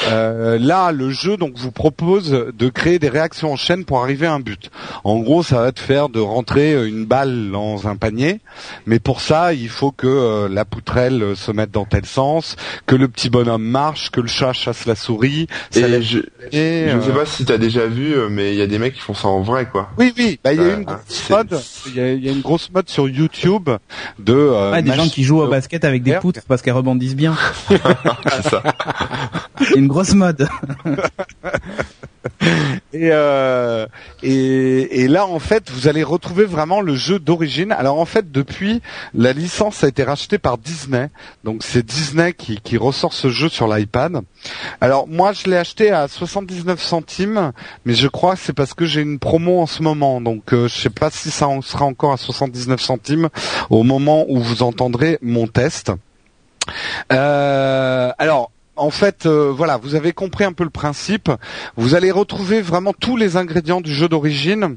Euh, 0.08 0.58
là, 0.58 0.92
le 0.92 1.10
jeu 1.10 1.36
donc 1.36 1.56
vous 1.56 1.72
propose 1.72 2.30
de 2.30 2.68
créer 2.68 2.98
des 2.98 3.08
réactions 3.08 3.52
en 3.52 3.56
chaîne 3.56 3.84
pour 3.84 4.02
arriver 4.02 4.26
à 4.26 4.34
un 4.34 4.40
but. 4.40 4.70
En 5.04 5.18
gros, 5.18 5.42
ça 5.42 5.60
va 5.60 5.72
te 5.72 5.80
faire 5.80 6.08
de 6.08 6.20
rentrer 6.20 6.86
une 6.86 7.04
balle 7.04 7.50
dans 7.50 7.88
un 7.88 7.96
panier, 7.96 8.40
mais 8.86 8.98
pour 8.98 9.20
ça, 9.20 9.52
il 9.52 9.68
faut 9.68 9.92
que 9.92 10.06
euh, 10.06 10.48
la 10.48 10.64
poutrelle 10.64 11.22
euh, 11.22 11.34
se 11.34 11.52
mette 11.52 11.70
dans 11.70 11.84
tel 11.84 12.06
sens, 12.06 12.56
que 12.86 12.96
le 12.96 13.08
petit 13.08 13.30
bonhomme 13.30 13.62
marche, 13.62 14.10
que 14.10 14.20
le 14.20 14.28
chat 14.28 14.52
chasse 14.52 14.86
la 14.86 14.94
souris. 14.94 15.46
Ça 15.70 15.80
Et 15.80 16.02
je, 16.02 16.18
et, 16.52 16.88
je 16.88 16.96
euh, 16.96 17.02
sais 17.02 17.12
pas 17.12 17.26
si 17.26 17.44
t'as 17.44 17.58
déjà 17.58 17.86
vu, 17.86 18.14
euh, 18.14 18.28
mais 18.30 18.52
il 18.52 18.58
y 18.58 18.62
a 18.62 18.66
des 18.66 18.78
mecs 18.78 18.94
qui 18.94 19.00
font 19.00 19.14
ça 19.14 19.28
en 19.28 19.40
vrai, 19.40 19.66
quoi. 19.70 19.90
Oui, 19.98 20.12
oui, 20.16 20.38
bah, 20.42 20.52
il 20.52 20.60
y 20.60 20.64
a 20.64 20.74
une 20.74 20.84
grosse 20.84 21.30
mode, 21.30 21.60
il 21.86 21.94
y 21.94 22.00
a, 22.00 22.12
il 22.12 22.24
y 22.24 22.28
a 22.28 22.32
une 22.32 22.40
grosse 22.40 22.70
mode 22.70 22.88
sur 22.88 23.08
YouTube 23.08 23.70
de 24.18 24.34
euh, 24.34 24.80
des 24.82 24.92
gens 24.92 25.08
qui 25.08 25.22
jouent 25.22 25.40
au 25.40 25.48
basket 25.48 25.84
avec 25.84 26.02
des 26.02 26.14
poutres 26.14 26.40
parce 26.46 26.62
qu'elles 26.62 26.74
rebondissent 26.74 27.16
bien. 27.16 27.36
Une 29.76 29.88
grosse 29.88 30.14
mode. 30.14 30.48
Et, 32.92 33.10
euh, 33.12 33.86
et, 34.22 35.02
et 35.02 35.08
là, 35.08 35.26
en 35.26 35.38
fait, 35.38 35.70
vous 35.70 35.88
allez 35.88 36.02
retrouver 36.02 36.44
vraiment 36.44 36.80
le 36.80 36.94
jeu 36.94 37.18
d'origine. 37.18 37.72
Alors, 37.72 37.98
en 37.98 38.04
fait, 38.04 38.30
depuis, 38.32 38.82
la 39.14 39.32
licence 39.32 39.84
a 39.84 39.88
été 39.88 40.02
rachetée 40.02 40.38
par 40.38 40.58
Disney. 40.58 41.08
Donc, 41.44 41.62
c'est 41.62 41.84
Disney 41.84 42.32
qui, 42.32 42.60
qui 42.60 42.76
ressort 42.76 43.12
ce 43.12 43.28
jeu 43.28 43.48
sur 43.48 43.68
l'iPad. 43.68 44.20
Alors, 44.80 45.06
moi, 45.06 45.32
je 45.32 45.48
l'ai 45.48 45.56
acheté 45.56 45.90
à 45.92 46.08
79 46.08 46.82
centimes, 46.82 47.52
mais 47.84 47.94
je 47.94 48.08
crois 48.08 48.34
que 48.34 48.40
c'est 48.40 48.52
parce 48.52 48.74
que 48.74 48.86
j'ai 48.86 49.02
une 49.02 49.18
promo 49.18 49.60
en 49.60 49.66
ce 49.66 49.82
moment. 49.82 50.20
Donc, 50.20 50.52
euh, 50.52 50.68
je 50.68 50.78
sais 50.78 50.90
pas 50.90 51.10
si 51.10 51.30
ça 51.30 51.46
en 51.48 51.62
sera 51.62 51.84
encore 51.84 52.12
à 52.12 52.16
79 52.16 52.80
centimes 52.80 53.28
au 53.70 53.82
moment 53.82 54.26
où 54.28 54.40
vous 54.40 54.62
entendrez 54.62 55.18
mon 55.22 55.46
test. 55.46 55.92
Euh, 57.12 58.12
alors, 58.18 58.50
en 58.80 58.90
fait, 58.90 59.26
euh, 59.26 59.52
voilà, 59.54 59.76
vous 59.76 59.94
avez 59.94 60.12
compris 60.12 60.44
un 60.44 60.52
peu 60.52 60.64
le 60.64 60.70
principe. 60.70 61.30
Vous 61.76 61.94
allez 61.94 62.10
retrouver 62.10 62.62
vraiment 62.62 62.92
tous 62.92 63.16
les 63.16 63.36
ingrédients 63.36 63.80
du 63.80 63.94
jeu 63.94 64.08
d'origine 64.08 64.76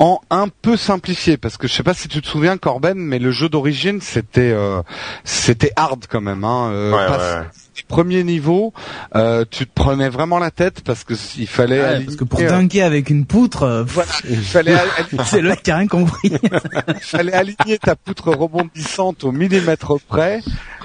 en 0.00 0.20
un 0.30 0.48
peu 0.48 0.76
simplifié 0.76 1.36
parce 1.36 1.56
que 1.56 1.68
je 1.68 1.72
sais 1.72 1.84
pas 1.84 1.94
si 1.94 2.08
tu 2.08 2.20
te 2.20 2.26
souviens 2.26 2.56
Corben 2.58 2.98
mais 2.98 3.20
le 3.20 3.30
jeu 3.30 3.48
d'origine 3.48 4.00
c'était 4.00 4.50
euh, 4.50 4.82
c'était 5.22 5.70
hard 5.76 6.06
quand 6.10 6.20
même 6.20 6.42
hein 6.42 6.68
euh, 6.72 6.90
Ouais, 6.92 7.06
pas- 7.06 7.16
ouais, 7.18 7.34
ouais. 7.40 7.44
les 7.44 7.63
premiers 7.82 8.22
niveaux 8.22 8.72
euh, 9.16 9.44
tu 9.50 9.66
te 9.66 9.72
prenais 9.74 10.08
vraiment 10.08 10.38
la 10.38 10.50
tête 10.50 10.82
parce 10.84 11.04
que 11.04 11.14
il 11.36 11.46
fallait 11.46 11.80
Ouais, 11.80 11.84
aligner, 11.84 12.04
parce 12.06 12.16
que 12.16 12.24
pour 12.24 12.40
euh, 12.40 12.48
dunker 12.48 12.84
avec 12.86 13.10
une 13.10 13.26
poutre, 13.26 13.64
euh, 13.64 13.82
voilà, 13.84 14.10
il 14.28 14.36
fallait 14.36 14.76
c'est 15.26 15.40
le 15.40 15.54
qui 15.56 15.70
a 15.70 15.78
rien 15.78 15.86
compris. 15.88 16.30
il 16.32 16.94
fallait 17.00 17.32
aligner 17.32 17.78
ta 17.80 17.96
poutre 17.96 18.30
rebondissante 18.30 19.24
au 19.24 19.32
millimètre 19.32 19.94
près 20.08 20.40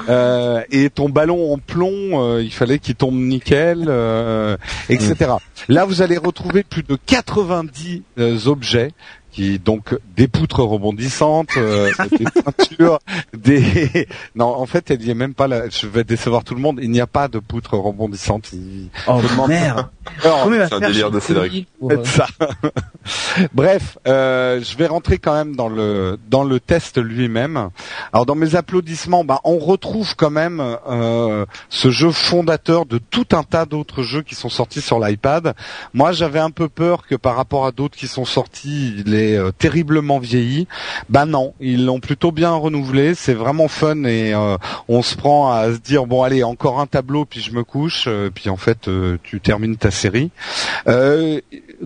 euh, 0.07 0.63
et 0.71 0.89
ton 0.89 1.09
ballon 1.09 1.53
en 1.53 1.57
plomb, 1.57 1.91
euh, 2.23 2.41
il 2.41 2.51
fallait 2.53 2.79
qu'il 2.79 2.95
tombe 2.95 3.15
nickel, 3.15 3.85
euh, 3.87 4.57
etc. 4.89 5.31
Là, 5.67 5.85
vous 5.85 6.01
allez 6.01 6.17
retrouver 6.17 6.63
plus 6.63 6.83
de 6.83 6.97
90 7.05 8.03
euh, 8.17 8.47
objets 8.47 8.91
qui 9.31 9.59
donc 9.59 9.95
des 10.15 10.27
poutres 10.27 10.61
rebondissantes, 10.61 11.49
euh, 11.57 11.91
des 12.17 12.25
peintures, 12.25 12.99
des 13.35 14.07
non 14.35 14.45
en 14.47 14.65
fait 14.65 14.89
il 14.89 15.05
n'y 15.05 15.11
a 15.11 15.15
même 15.15 15.33
pas 15.33 15.47
la... 15.47 15.69
je 15.69 15.87
vais 15.87 16.03
décevoir 16.03 16.43
tout 16.43 16.55
le 16.55 16.61
monde, 16.61 16.79
il 16.81 16.91
n'y 16.91 17.01
a 17.01 17.07
pas 17.07 17.27
de 17.27 17.39
poutres 17.39 17.75
rebondissantes. 17.75 18.51
Il- 18.53 18.89
Oh 20.25 20.49
merde. 20.49 20.69
C'est 20.69 20.75
un 20.75 20.79
délire 20.79 21.11
de 21.11 21.19
Cédric. 21.19 21.67
Pour, 21.79 21.91
ça. 22.05 22.27
Bref, 23.53 23.97
euh, 24.07 24.61
je 24.61 24.75
vais 24.77 24.87
rentrer 24.87 25.17
quand 25.17 25.33
même 25.33 25.55
dans 25.55 25.69
le 25.69 26.17
dans 26.29 26.43
le 26.43 26.59
test 26.59 26.97
lui-même. 26.97 27.69
Alors 28.11 28.25
dans 28.25 28.35
mes 28.35 28.55
applaudissements, 28.55 29.23
bah, 29.23 29.39
on 29.43 29.57
retrouve 29.57 30.15
quand 30.15 30.29
même 30.31 30.61
euh, 30.89 31.45
ce 31.69 31.89
jeu 31.89 32.11
fondateur 32.11 32.85
de 32.85 32.97
tout 32.97 33.27
un 33.31 33.43
tas 33.43 33.65
d'autres 33.65 34.03
jeux 34.03 34.21
qui 34.21 34.35
sont 34.35 34.49
sortis 34.49 34.81
sur 34.81 34.99
l'iPad. 34.99 35.53
Moi, 35.93 36.11
j'avais 36.11 36.39
un 36.39 36.51
peu 36.51 36.69
peur 36.69 37.05
que 37.07 37.15
par 37.15 37.35
rapport 37.35 37.65
à 37.65 37.71
d'autres 37.71 37.97
qui 37.97 38.07
sont 38.07 38.25
sortis, 38.25 39.03
euh, 39.37 39.51
terriblement 39.51 40.19
vieilli. 40.19 40.67
Bah 41.09 41.25
non, 41.25 41.53
ils 41.59 41.85
l'ont 41.85 41.99
plutôt 41.99 42.31
bien 42.31 42.51
renouvelé. 42.51 43.15
C'est 43.15 43.33
vraiment 43.33 43.67
fun 43.67 44.03
et 44.03 44.33
euh, 44.33 44.57
on 44.87 45.01
se 45.01 45.15
prend 45.15 45.51
à 45.51 45.73
se 45.73 45.79
dire 45.79 46.05
bon 46.05 46.23
allez 46.23 46.43
encore 46.43 46.79
un 46.79 46.87
tableau 46.87 47.25
puis 47.25 47.41
je 47.41 47.51
me 47.51 47.63
couche. 47.63 48.05
euh, 48.07 48.29
puis 48.33 48.49
en 48.49 48.57
fait, 48.57 48.89
tu 49.23 49.39
termines 49.39 49.77
ta 49.77 49.91
série. 49.91 50.31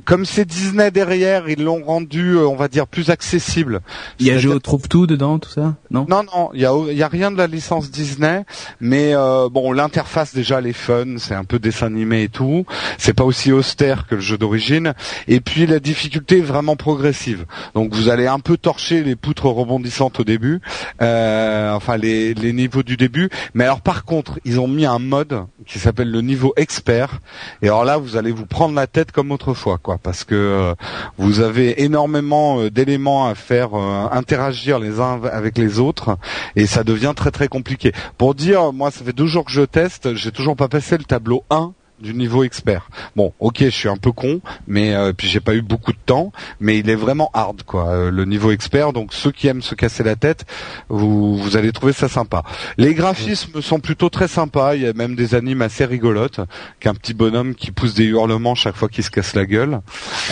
Comme 0.06 0.26
c'est 0.26 0.46
Disney 0.46 0.90
derrière, 0.92 1.50
ils 1.50 1.64
l'ont 1.64 1.84
rendu, 1.84 2.32
euh, 2.38 2.48
on 2.48 2.56
va 2.56 2.68
dire, 2.68 2.88
plus 2.88 3.10
accessible. 3.12 3.82
Il 4.20 4.26
y 4.26 4.30
a 4.30 4.34
C'est-à-dire- 4.34 4.52
Géo 4.52 4.60
Trouve 4.60 4.88
tout 4.88 5.06
dedans, 5.08 5.38
tout 5.40 5.50
ça? 5.50 5.76
Non? 5.92 6.06
Non, 6.10 6.24
non, 6.24 6.50
il 6.54 6.62
y 6.62 6.66
a, 6.66 6.72
il 6.90 6.98
y 6.98 7.04
a 7.04 7.08
rien 7.08 7.30
de 7.32 7.38
la 7.38 7.48
licence 7.48 7.92
Disney, 7.92 8.44
mais 8.80 9.12
euh, 9.14 9.50
bon, 9.50 9.72
l'interface 9.72 10.34
déjà 10.34 10.60
elle 10.60 10.68
est 10.68 10.74
fun, 10.74 11.18
c'est 11.18 11.36
un 11.36 11.44
peu 11.44 11.60
dessin 11.60 11.88
animé 11.88 12.24
et 12.24 12.30
tout. 12.30 12.66
C'est 12.98 13.14
pas 13.14 13.24
aussi 13.24 13.52
austère 13.52 14.08
que 14.08 14.16
le 14.16 14.22
jeu 14.22 14.38
d'origine. 14.38 14.94
Et 15.28 15.40
puis 15.42 15.68
la 15.68 15.80
difficulté 15.80 16.40
est 16.40 16.42
vraiment 16.42 16.76
progressive. 16.76 17.46
Donc 17.76 17.94
vous 17.94 18.10
allez 18.10 18.26
un 18.28 18.40
peu 18.40 18.58
torcher 18.58 19.04
les 19.04 19.16
poutres 19.16 19.46
rebondissantes 19.46 20.20
au 20.20 20.24
début, 20.24 20.62
euh, 21.02 21.72
enfin 21.74 21.98
les, 21.98 22.34
les 22.34 22.54
niveaux 22.54 22.84
du 22.84 22.98
début. 22.98 23.30
Mais 23.54 23.64
alors 23.66 23.82
par 23.82 24.06
contre, 24.06 24.40
ils 24.46 24.60
ont 24.60 24.68
mis 24.68 24.86
un 24.86 25.00
mode 25.00 25.44
qui 25.68 25.78
s'appelle 25.80 26.10
le 26.10 26.22
niveau 26.22 26.54
expert. 26.58 27.20
Et 27.62 27.68
alors 27.68 27.86
là, 27.86 27.98
vous 27.98 28.16
allez 28.18 28.32
vous 28.32 28.46
prendre 28.46 28.74
la 28.76 28.88
tête 28.88 29.12
comme 29.12 29.32
autrefois, 29.32 29.78
quoi, 29.84 30.00
parce 30.02 30.24
que 30.24 30.34
euh, 30.34 30.74
vous 31.18 31.42
avez 31.42 31.84
énormément 31.84 32.60
euh, 32.60 32.72
d'éléments 32.72 33.28
à 33.28 33.36
faire 33.36 33.76
euh, 33.76 34.08
interagir 34.12 34.80
les 34.80 35.00
uns 35.00 35.22
avec 35.32 35.58
les 35.60 35.80
autres, 35.80 36.18
et 36.56 36.66
ça 36.66 36.84
devient 36.84 37.14
très 37.16 37.30
très 37.30 37.48
compliqué. 37.48 37.92
Pour 38.18 38.34
dire, 38.34 38.74
moi, 38.74 38.90
ça 38.90 39.06
fait 39.06 39.14
deux 39.14 39.28
jours 39.28 39.46
que 39.46 39.52
je 39.52 39.62
teste, 39.62 40.16
j'ai 40.16 40.32
toujours 40.32 40.56
pas 40.56 40.68
passé 40.68 40.98
le 40.98 41.04
tableau 41.04 41.44
1 41.52 41.74
du 42.00 42.14
niveau 42.14 42.44
expert. 42.44 42.90
Bon, 43.16 43.34
ok, 43.40 43.60
je 43.60 43.70
suis 43.70 43.90
un 43.90 43.98
peu 43.98 44.12
con, 44.12 44.42
mais 44.68 44.94
euh, 44.94 45.14
puis 45.14 45.28
j'ai 45.28 45.40
pas 45.40 45.56
eu 45.56 45.62
beaucoup 45.62 45.92
de 45.92 45.98
temps, 46.06 46.32
mais 46.60 46.78
il 46.80 46.90
est 46.90 46.96
vraiment 46.96 47.30
hard 47.34 47.64
quoi, 47.64 47.90
euh, 47.90 48.12
le 48.12 48.26
niveau 48.26 48.52
expert. 48.52 48.94
Donc 48.94 49.14
ceux 49.14 49.32
qui 49.32 49.48
aiment 49.48 49.62
se 49.62 49.76
casser 49.76 50.04
la 50.04 50.16
tête, 50.16 50.46
vous 50.90 51.38
vous 51.38 51.58
allez 51.58 51.72
trouver 51.72 51.94
ça 51.94 52.08
sympa. 52.08 52.44
Les 52.78 52.94
graphismes 52.94 53.62
sont 53.62 53.80
plutôt 53.80 54.10
très 54.10 54.28
sympas. 54.28 54.76
Il 54.76 54.82
y 54.82 54.88
a 54.88 54.94
même 54.94 55.16
des 55.16 55.36
animes 55.36 55.62
assez 55.62 55.86
rigolotes, 55.86 56.40
qu'un 56.80 56.94
petit 56.94 57.14
bonhomme 57.14 57.56
qui 57.56 57.72
pousse 57.72 57.94
des 57.94 58.06
hurlements 58.06 58.56
chaque 58.56 58.76
fois 58.76 58.90
qu'il 58.90 59.04
se 59.04 59.12
casse 59.12 59.36
la 59.36 59.46
gueule. 59.46 59.80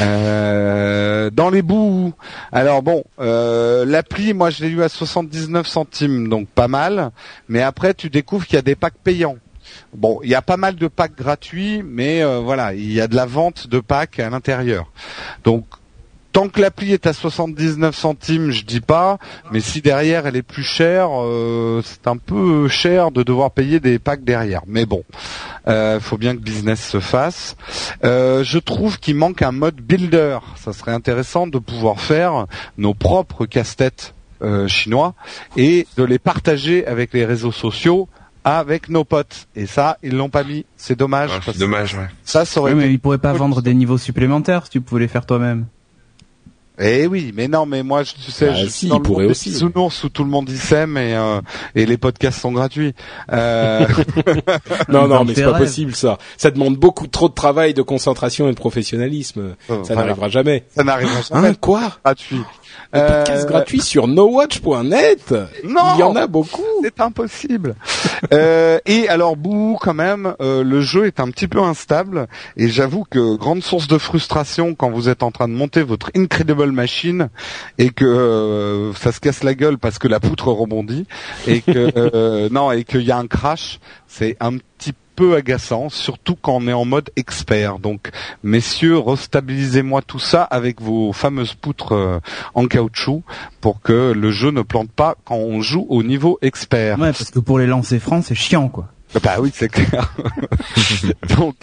Euh, 0.02 1.30
dans 1.30 1.50
les 1.50 1.62
bouts, 1.62 2.14
alors 2.52 2.82
bon, 2.82 3.04
euh, 3.20 3.86
l'appli, 3.86 4.34
moi 4.34 4.50
je 4.50 4.64
l'ai 4.64 4.70
eu 4.70 4.84
à 4.84 4.90
79 4.90 5.68
centimes, 5.68 6.28
donc 6.28 6.48
pas 6.48 6.68
mal. 6.68 7.12
Mais 7.48 7.62
après, 7.62 7.94
tu 7.94 8.10
découvres 8.10 8.46
qu'il 8.46 8.56
y 8.56 8.60
a 8.60 8.64
des 8.64 8.76
packs 8.76 8.98
payants. 9.04 9.38
Bon, 9.94 10.20
il 10.24 10.30
y 10.30 10.36
a 10.36 10.42
pas 10.42 10.58
mal 10.58 10.76
de 10.76 10.88
packs 10.88 11.16
gratuits, 11.16 11.84
mais 11.84 12.24
euh, 12.24 12.40
voilà, 12.40 12.74
il 12.74 12.92
y 12.92 13.02
a 13.02 13.08
de 13.08 13.16
la 13.16 13.26
vente 13.26 13.68
de 13.68 13.80
packs 13.80 14.20
à 14.20 14.30
l'intérieur. 14.30 14.92
Donc, 15.44 15.66
tant 16.32 16.48
que 16.48 16.62
l'appli 16.62 16.94
est 16.94 17.08
à 17.08 17.14
79 17.14 17.96
centimes, 17.96 18.52
je 18.52 18.64
dis 18.64 18.82
pas, 18.82 19.18
mais 19.52 19.60
si 19.60 19.82
derrière 19.82 20.28
elle 20.28 20.36
est 20.36 20.42
plus 20.42 20.64
chère, 20.64 21.10
euh, 21.12 21.82
c'est 21.84 22.08
un 22.08 22.18
peu 22.18 22.68
cher 22.68 23.12
de 23.12 23.24
devoir 23.24 23.52
payer 23.52 23.80
des 23.80 24.00
packs 24.00 24.24
derrière. 24.24 24.62
Mais 24.68 24.86
bon, 24.86 25.04
euh, 25.68 26.00
faut 26.00 26.18
bien 26.18 26.36
que 26.36 26.42
business 26.42 26.88
se 26.88 27.00
fasse. 27.00 27.56
Euh, 28.04 28.44
je 28.44 28.60
trouve 28.60 29.00
qu'il 29.00 29.16
manque 29.16 29.42
un 29.42 29.52
mode 29.52 29.76
builder. 29.76 30.40
Ça 30.56 30.74
serait 30.74 30.94
intéressant 30.94 31.48
de 31.48 31.60
pouvoir 31.60 32.00
faire 32.00 32.46
nos 32.78 32.94
propres 32.94 33.46
casse-têtes 33.46 34.14
chinois 34.66 35.14
et 35.56 35.86
de 35.98 36.04
les 36.04 36.18
partager 36.18 36.88
avec 36.88 37.14
les 37.14 37.26
réseaux 37.26 37.52
sociaux 37.52 38.10
avec 38.44 38.90
nos 38.90 39.04
potes. 39.04 39.48
Et 39.56 39.66
ça, 39.66 39.98
ils 40.04 40.16
l'ont 40.16 40.30
pas 40.30 40.44
mis. 40.44 40.66
C'est 40.78 40.98
dommage. 40.98 41.32
Ouais, 41.32 41.40
parce 41.46 41.58
dommage, 41.58 41.96
ouais. 41.96 42.08
Ça, 42.24 42.46
ça 42.46 42.60
aurait 42.60 42.74
Oui, 42.74 42.80
été 42.80 42.88
mais 42.88 42.94
ils 42.94 43.00
pourraient 43.00 43.18
pas 43.18 43.34
vendre 43.34 43.62
des 43.62 43.74
niveaux 43.74 43.98
supplémentaires 43.98 44.66
si 44.66 44.72
tu 44.72 44.82
pouvais 44.82 45.02
les 45.02 45.08
faire 45.08 45.26
toi-même. 45.26 45.66
Eh 46.84 47.06
oui, 47.08 47.32
mais 47.36 47.48
non, 47.48 47.66
mais 47.68 47.84
moi, 47.84 48.04
je- 48.04 48.14
tu 48.14 48.32
sais, 48.32 48.48
Bah, 48.48 48.54
je 48.56 48.66
si, 48.66 48.72
suis 48.72 48.88
dans 48.88 48.98
il 48.98 49.04
le 49.04 49.10
monde 49.10 49.22
des 49.22 49.26
aussi. 49.28 49.50
bisounours 49.50 50.04
où 50.04 50.10
tout 50.10 50.24
le 50.24 50.30
monde 50.30 50.50
y 50.50 50.58
s'aime 50.58 50.98
et, 50.98 51.16
euh, 51.16 51.40
et 51.76 51.86
les 51.86 51.98
podcasts 51.98 52.40
sont 52.42 52.52
gratuits. 52.52 52.94
Euh, 53.32 53.86
Non, 54.90 55.08
non, 55.08 55.24
mais 55.24 55.36
c'est 55.36 55.44
pas 55.44 55.54
possible 55.58 55.94
ça. 55.96 56.18
Ça 56.38 56.50
demande 56.52 56.76
beaucoup 56.78 57.08
trop 57.08 57.30
de 57.30 57.34
travail, 57.34 57.74
de 57.74 57.82
concentration 57.82 58.48
et 58.48 58.52
de 58.52 58.56
professionnalisme. 58.58 59.56
Oh, 59.70 59.84
ça 59.84 59.94
voilà. 59.94 60.02
n'arrivera 60.10 60.30
jamais. 60.30 60.64
ça 60.76 60.84
n'arrivera 60.84 61.22
jamais 61.22 61.48
Hein, 61.50 61.54
quoi 61.60 61.82
gratuit. 62.04 62.42
Un 62.94 63.00
podcast 63.02 63.46
Euh, 63.46 63.48
gratuit 63.50 63.82
sur 63.82 64.08
nowatch.net 64.08 65.34
Non 65.66 65.82
Il 65.96 66.00
y 66.00 66.04
en 66.04 66.16
a 66.16 66.28
beaucoup. 66.28 66.62
C'est 66.84 67.00
impossible. 67.00 67.76
Euh, 68.34 68.78
et 68.86 69.10
alors, 69.10 69.36
bouh, 69.36 69.78
quand 69.82 69.96
même, 69.96 70.36
euh, 70.42 70.64
le 70.64 70.80
jeu 70.80 71.08
est 71.08 71.20
un 71.20 71.30
petit 71.32 71.48
peu 71.48 71.60
instable. 71.60 72.28
Et 72.56 72.70
j'avoue 72.70 73.04
que 73.10 73.36
grande 73.36 73.64
source 73.64 73.88
de 73.88 73.98
frustration 73.98 74.76
quand 74.76 74.92
vous 74.92 75.10
êtes 75.10 75.24
en 75.24 75.32
train 75.32 75.48
de 75.48 75.54
monter 75.54 75.82
votre 75.82 76.12
Incredible 76.16 76.71
Machine 76.72 77.30
et 77.78 77.90
que 77.90 78.06
euh, 78.06 78.94
ça 78.94 79.12
se 79.12 79.20
casse 79.20 79.44
la 79.44 79.54
gueule 79.54 79.78
parce 79.78 80.00
que 80.00 80.08
la 80.08 80.20
poutre 80.20 80.48
rebondit 80.50 81.06
et 81.48 81.62
que 81.62 81.92
euh, 81.98 82.50
non 82.50 82.72
et 82.72 82.84
qu'il 82.84 83.02
y 83.02 83.12
a 83.12 83.18
un 83.18 83.28
crash, 83.28 83.80
c'est 84.08 84.38
un 84.40 84.58
petit 84.58 84.94
peu 85.16 85.36
agaçant, 85.36 85.90
surtout 85.90 86.36
quand 86.36 86.56
on 86.56 86.68
est 86.68 86.74
en 86.74 86.86
mode 86.86 87.10
expert. 87.16 87.80
Donc, 87.80 88.10
messieurs, 88.44 88.98
restabilisez-moi 88.98 90.02
tout 90.02 90.20
ça 90.20 90.44
avec 90.44 90.82
vos 90.82 91.14
fameuses 91.14 91.54
poutres 91.54 91.94
euh, 91.94 92.20
en 92.54 92.68
caoutchouc 92.68 93.24
pour 93.60 93.82
que 93.82 94.14
le 94.14 94.32
jeu 94.32 94.52
ne 94.52 94.62
plante 94.62 94.92
pas 94.92 95.16
quand 95.26 95.36
on 95.36 95.62
joue 95.62 95.86
au 95.90 96.04
niveau 96.04 96.40
expert. 96.42 97.00
Ouais, 97.00 97.12
parce 97.12 97.32
que 97.32 97.40
pour 97.40 97.60
les 97.60 97.68
lancer 97.68 98.00
francs, 98.00 98.24
c'est 98.26 98.36
chiant, 98.36 98.70
quoi. 98.70 98.88
Bah 99.20 99.38
oui, 99.40 99.52
c'est 99.54 99.68
clair. 99.68 100.14
Donc, 101.38 101.56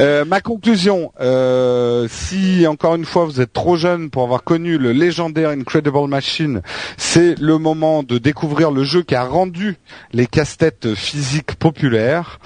euh, 0.00 0.24
ma 0.24 0.40
conclusion, 0.40 1.12
euh, 1.20 2.08
si 2.10 2.66
encore 2.66 2.96
une 2.96 3.04
fois 3.04 3.24
vous 3.24 3.40
êtes 3.40 3.52
trop 3.52 3.76
jeune 3.76 4.10
pour 4.10 4.24
avoir 4.24 4.42
connu 4.42 4.78
le 4.78 4.90
légendaire 4.92 5.50
Incredible 5.50 6.08
Machine, 6.08 6.60
c'est 6.96 7.38
le 7.38 7.58
moment 7.58 8.02
de 8.02 8.18
découvrir 8.18 8.72
le 8.72 8.82
jeu 8.82 9.02
qui 9.02 9.14
a 9.14 9.24
rendu 9.24 9.76
les 10.12 10.26
casse-têtes 10.26 10.94
physiques 10.94 11.54
populaires. 11.54 12.40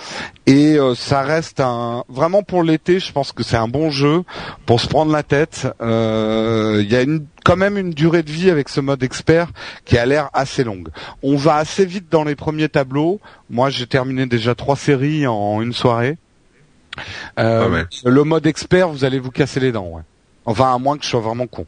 Et 0.47 0.77
euh, 0.77 0.97
ça 0.97 1.23
reste 1.23 1.61
un 1.61 2.05
vraiment 2.09 2.43
pour 2.43 2.65
l'été, 2.65 2.99
je 2.99 3.13
pense 3.13 3.31
que 3.31 3.45
c'est 3.45 3.57
un 3.57 3.69
bon 3.69 3.91
jeu 3.91 4.25
pour 4.67 4.81
se 4.81 4.89
prendre 4.89 5.13
la 5.13 5.23
tête. 5.23 5.69
Euh, 5.81 6.81
Il 6.83 6.91
y 6.91 6.97
a 6.97 7.03
une, 7.03 7.27
quand 7.45 7.57
même 7.57 7.79
une 7.79 7.91
durée 7.91 8.25
de 8.25 8.31
vie 8.31 8.51
avec 8.51 8.69
ce 8.69 8.81
mode 8.81 9.05
expert 9.05 9.49
qui 9.85 9.99
a 9.99 10.07
l'air 10.07 10.31
assez 10.33 10.65
longue. 10.65 10.89
On 11.23 11.37
va 11.37 11.57
assez 11.57 11.87
vite 11.87 12.11
dans 12.11 12.25
les 12.25 12.35
premiers 12.35 12.69
tableaux. 12.69 13.21
Moi, 13.51 13.71
j'ai 13.71 13.87
terminé 13.87 14.27
déjà 14.27 14.57
trois 14.57 14.77
séries 14.77 15.29
en 15.29 15.63
une 15.63 15.73
soirée. 15.73 16.19
Euh, 17.39 17.85
le 18.05 18.25
mode 18.25 18.47
expert, 18.47 18.89
vous 18.89 19.05
allez 19.05 19.21
vous 19.21 19.31
casser 19.31 19.61
les 19.61 19.71
dents. 19.71 19.87
Ouais. 19.87 20.03
Enfin, 20.45 20.75
à 20.75 20.79
moins 20.79 20.99
que 20.99 21.05
je 21.05 21.09
sois 21.09 21.21
vraiment 21.21 21.47
con. 21.47 21.67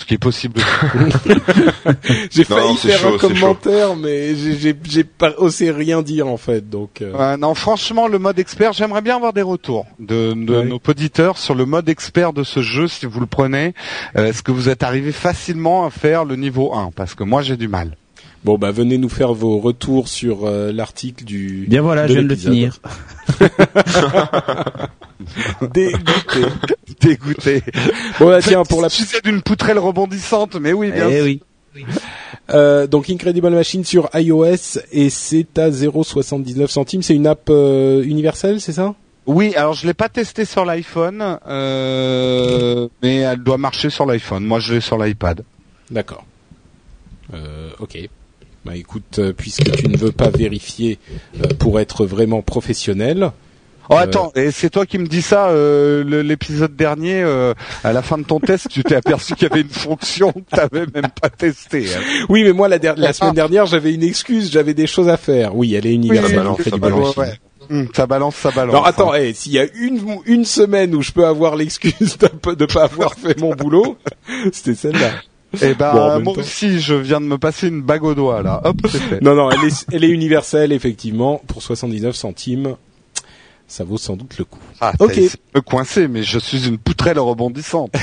Ce 0.00 0.04
qui 0.04 0.14
est 0.14 0.18
possible. 0.18 0.60
J'ai 2.30 2.44
failli 2.44 2.76
faire 2.76 2.98
chaud, 3.00 3.14
un 3.14 3.18
commentaire, 3.18 3.96
mais 3.96 4.36
j'ai- 4.36 4.56
j'ai 4.56 4.76
j'ai 4.88 5.02
pas 5.02 5.32
osé 5.38 5.72
rien 5.72 6.02
dire 6.02 6.28
en 6.28 6.36
fait. 6.36 6.70
Donc 6.70 7.02
euh, 7.02 7.12
Euh, 7.18 7.36
non, 7.36 7.52
franchement, 7.54 8.06
le 8.06 8.20
mode 8.20 8.38
expert, 8.38 8.72
j'aimerais 8.72 9.02
bien 9.02 9.16
avoir 9.16 9.32
des 9.32 9.42
retours 9.42 9.86
de, 9.98 10.34
de 10.34 10.54
Ouais. 10.58 10.64
nos 10.66 10.80
auditeurs 10.86 11.36
sur 11.36 11.56
le 11.56 11.66
mode 11.66 11.88
expert 11.88 12.32
de 12.32 12.44
ce 12.44 12.60
jeu, 12.62 12.86
si 12.86 13.06
vous 13.06 13.18
le 13.18 13.26
prenez. 13.26 13.74
Euh, 14.16 14.26
Est-ce 14.26 14.44
que 14.44 14.52
vous 14.52 14.68
êtes 14.68 14.84
arrivé 14.84 15.10
facilement 15.10 15.84
à 15.84 15.90
faire 15.90 16.24
le 16.24 16.36
niveau 16.36 16.72
1 16.74 16.90
Parce 16.94 17.16
que 17.16 17.24
moi, 17.24 17.42
j'ai 17.42 17.56
du 17.56 17.66
mal. 17.66 17.96
bon, 18.44 18.56
bah 18.56 18.70
venez 18.70 18.98
nous 18.98 19.08
faire 19.08 19.32
vos 19.34 19.58
retours 19.58 20.06
sur 20.06 20.46
euh, 20.46 20.70
l'article 20.72 21.24
du. 21.24 21.66
Bien 21.68 21.82
voilà, 21.82 22.02
de 22.04 22.08
je 22.08 22.12
viens 22.14 22.22
de 22.22 22.28
le 22.28 22.36
finir. 22.36 22.78
Dégoûté. 25.74 26.42
Dégoûté. 27.06 27.62
bon, 28.18 28.28
là, 28.28 28.40
tiens, 28.42 28.64
pour 28.64 28.82
la 28.82 28.88
sais 29.04 29.20
d'une 29.22 29.42
poutrelle 29.42 29.78
rebondissante, 29.78 30.56
mais 30.60 30.72
oui, 30.72 30.90
bien 30.90 31.08
Eh 31.08 31.16
sûr. 31.16 31.24
oui. 31.24 31.40
Euh, 32.50 32.86
donc 32.86 33.10
Incredible 33.10 33.50
Machine 33.50 33.84
sur 33.84 34.08
iOS 34.14 34.78
et 34.90 35.10
c'est 35.10 35.58
à 35.58 35.68
0,79 35.70 36.66
centimes. 36.68 37.02
C'est 37.02 37.14
une 37.14 37.26
app 37.26 37.48
euh, 37.50 38.02
universelle, 38.02 38.60
c'est 38.60 38.72
ça? 38.72 38.94
Oui, 39.26 39.54
alors 39.54 39.74
je 39.74 39.86
l'ai 39.86 39.94
pas 39.94 40.08
testé 40.08 40.44
sur 40.46 40.64
l'iPhone, 40.64 41.38
euh, 41.46 42.88
mais 43.02 43.16
elle 43.16 43.42
doit 43.42 43.58
marcher 43.58 43.90
sur 43.90 44.06
l'iPhone. 44.06 44.44
Moi, 44.44 44.58
je 44.58 44.74
l'ai 44.74 44.80
sur 44.80 44.96
l'iPad. 44.98 45.44
D'accord. 45.90 46.24
Ok. 47.78 47.98
Bah 48.64 48.74
écoute, 48.74 49.20
puisque 49.36 49.70
tu 49.76 49.88
ne 49.88 49.96
veux 49.96 50.12
pas 50.12 50.30
vérifier 50.30 50.98
pour 51.58 51.78
être 51.78 52.06
vraiment 52.06 52.42
professionnel, 52.42 53.30
Oh 53.90 53.94
Euh, 53.94 53.98
attends, 53.98 54.32
et 54.34 54.50
c'est 54.50 54.70
toi 54.70 54.84
qui 54.86 54.98
me 54.98 55.06
dis 55.06 55.22
ça 55.22 55.48
euh, 55.48 56.22
l'épisode 56.22 56.76
dernier 56.76 57.22
euh, 57.22 57.54
à 57.84 57.92
la 57.92 58.02
fin 58.02 58.18
de 58.18 58.24
ton 58.24 58.38
test, 58.40 58.68
tu 58.68 58.82
t'es 58.84 58.96
aperçu 58.96 59.34
qu'il 59.34 59.48
y 59.48 59.50
avait 59.52 59.62
une 59.62 59.68
fonction 59.68 60.32
que 60.32 60.54
t'avais 60.56 60.86
même 60.94 61.08
pas 61.20 61.30
testée. 61.30 61.86
hein. 61.94 62.00
Oui, 62.28 62.42
mais 62.44 62.52
moi 62.52 62.68
la, 62.68 62.78
der- 62.78 62.96
la 62.96 63.12
semaine 63.12 63.34
dernière, 63.34 63.66
j'avais 63.66 63.94
une 63.94 64.02
excuse, 64.02 64.50
j'avais 64.52 64.74
des 64.74 64.86
choses 64.86 65.08
à 65.08 65.16
faire. 65.16 65.56
Oui, 65.56 65.74
elle 65.74 65.86
est 65.86 65.94
universelle. 65.94 66.30
ça 66.30 66.36
balance, 66.36 66.60
Incredible 66.60 66.84
ça 66.84 66.90
balance. 66.90 67.16
Ouais. 67.16 67.32
Hum, 67.70 67.88
ça 67.94 68.06
balance, 68.06 68.34
ça 68.36 68.50
balance. 68.50 68.74
Alors 68.74 68.86
attends, 68.86 69.12
hein. 69.12 69.30
s'il 69.34 69.52
y 69.52 69.58
a 69.58 69.66
une 69.78 70.00
une 70.26 70.44
semaine 70.44 70.94
où 70.94 71.02
je 71.02 71.12
peux 71.12 71.26
avoir 71.26 71.54
l'excuse 71.56 72.16
de, 72.18 72.54
de 72.54 72.66
pas 72.66 72.84
avoir 72.84 73.14
fait 73.14 73.38
mon 73.40 73.54
boulot, 73.54 73.96
c'était 74.52 74.74
celle-là. 74.74 75.10
Eh 75.62 75.72
ben, 75.74 75.92
Bon, 75.92 76.20
moi 76.20 76.34
temps. 76.34 76.40
aussi, 76.40 76.78
je 76.78 76.94
viens 76.94 77.20
de 77.22 77.26
me 77.26 77.38
passer 77.38 77.68
une 77.68 77.80
bague 77.80 78.04
au 78.04 78.14
doigt 78.14 78.42
là. 78.42 78.60
Hop, 78.64 78.76
c'est 78.90 78.98
fait. 78.98 79.22
Non, 79.22 79.34
non, 79.34 79.50
elle 79.50 79.64
est, 79.66 79.86
elle 79.92 80.04
est 80.04 80.08
universelle 80.10 80.72
effectivement 80.72 81.40
pour 81.46 81.62
79 81.62 82.14
centimes. 82.14 82.74
Ça 83.68 83.84
vaut 83.84 83.98
sans 83.98 84.16
doute 84.16 84.38
le 84.38 84.44
coup. 84.44 84.58
Ah, 84.80 84.92
Ok. 84.98 85.20
me 85.54 85.60
coincer, 85.60 86.08
mais 86.08 86.22
je 86.22 86.38
suis 86.38 86.66
une 86.66 86.78
poutrelle 86.78 87.18
rebondissante. 87.18 87.92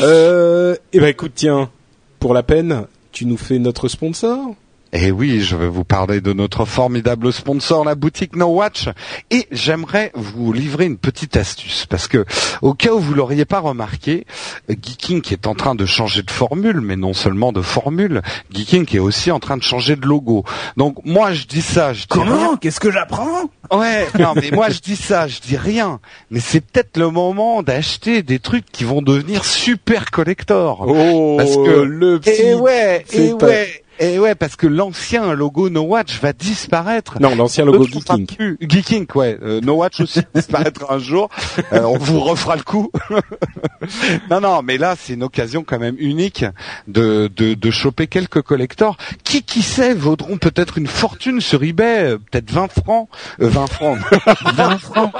Euh, 0.00 0.76
eh 0.92 1.00
ben 1.00 1.06
écoute, 1.06 1.32
tiens, 1.34 1.70
pour 2.18 2.34
la 2.34 2.42
peine, 2.42 2.86
tu 3.12 3.24
nous 3.24 3.38
fais 3.38 3.58
notre 3.58 3.88
sponsor? 3.88 4.54
Eh 4.94 5.10
oui, 5.10 5.42
je 5.42 5.54
vais 5.54 5.68
vous 5.68 5.84
parler 5.84 6.22
de 6.22 6.32
notre 6.32 6.64
formidable 6.64 7.30
sponsor, 7.30 7.84
la 7.84 7.94
boutique 7.94 8.34
No 8.34 8.46
Watch. 8.46 8.88
Et 9.30 9.46
j'aimerais 9.52 10.10
vous 10.14 10.50
livrer 10.52 10.86
une 10.86 10.96
petite 10.96 11.36
astuce, 11.36 11.84
parce 11.84 12.08
que 12.08 12.24
au 12.62 12.72
cas 12.72 12.92
où 12.92 12.98
vous 12.98 13.12
l'auriez 13.12 13.44
pas 13.44 13.58
remarqué, 13.58 14.24
Geeking 14.70 15.22
est 15.30 15.46
en 15.46 15.54
train 15.54 15.74
de 15.74 15.84
changer 15.84 16.22
de 16.22 16.30
formule, 16.30 16.80
mais 16.80 16.96
non 16.96 17.12
seulement 17.12 17.52
de 17.52 17.60
formule, 17.60 18.22
Geeking 18.50 18.86
est 18.96 18.98
aussi 18.98 19.30
en 19.30 19.40
train 19.40 19.58
de 19.58 19.62
changer 19.62 19.94
de 19.94 20.06
logo. 20.06 20.44
Donc 20.78 20.96
moi 21.04 21.32
je 21.34 21.44
dis 21.44 21.60
ça, 21.62 21.92
je 21.92 22.06
dis 22.06 22.18
rien. 22.18 22.24
Comment 22.24 22.56
Qu'est-ce 22.56 22.80
que 22.80 22.90
j'apprends? 22.90 23.42
Ouais, 23.70 24.06
non 24.18 24.32
mais 24.36 24.50
moi 24.52 24.70
je 24.70 24.80
dis 24.80 24.96
ça, 24.96 25.28
je 25.28 25.40
dis 25.40 25.58
rien. 25.58 26.00
Mais 26.30 26.40
c'est 26.40 26.62
peut-être 26.62 26.96
le 26.96 27.10
moment 27.10 27.62
d'acheter 27.62 28.22
des 28.22 28.38
trucs 28.38 28.64
qui 28.72 28.84
vont 28.84 29.02
devenir 29.02 29.44
super 29.44 30.10
collector. 30.10 30.86
Oh, 30.88 31.34
Parce 31.36 31.56
que- 31.56 31.82
le 31.82 32.18
petit. 32.20 32.40
Et 32.40 32.54
ouais, 32.54 33.04
c'est 33.06 33.26
et 33.26 33.34
pas- 33.36 33.46
ouais. 33.46 33.82
Et 34.00 34.18
ouais, 34.18 34.34
parce 34.34 34.54
que 34.56 34.66
l'ancien 34.66 35.34
logo 35.34 35.70
No 35.70 35.82
Watch 35.82 36.20
va 36.20 36.32
disparaître. 36.32 37.20
Non, 37.20 37.34
l'ancien 37.34 37.64
logo 37.64 37.84
Geeking. 37.84 38.56
Geeking, 38.60 39.06
ouais. 39.14 39.38
Euh, 39.42 39.60
no 39.60 39.74
Watch 39.74 40.00
aussi 40.00 40.20
disparaîtra 40.34 40.94
un 40.94 40.98
jour. 40.98 41.28
Euh, 41.72 41.82
on 41.82 41.98
vous 41.98 42.20
refera 42.20 42.56
le 42.56 42.62
coup. 42.62 42.92
non, 44.30 44.40
non, 44.40 44.62
mais 44.62 44.78
là, 44.78 44.94
c'est 44.96 45.14
une 45.14 45.24
occasion 45.24 45.64
quand 45.64 45.78
même 45.78 45.96
unique 45.98 46.44
de, 46.86 47.28
de, 47.34 47.54
de 47.54 47.70
choper 47.70 48.06
quelques 48.06 48.42
collectors 48.42 48.96
qui, 49.24 49.42
qui 49.42 49.62
sait, 49.62 49.94
vaudront 49.94 50.38
peut-être 50.38 50.78
une 50.78 50.86
fortune 50.86 51.40
sur 51.40 51.62
eBay, 51.64 52.12
euh, 52.12 52.18
peut-être 52.18 52.50
20 52.52 52.68
francs. 52.68 53.08
20 53.38 53.66
francs. 53.66 53.98
20 54.54 54.78
francs. 54.78 55.12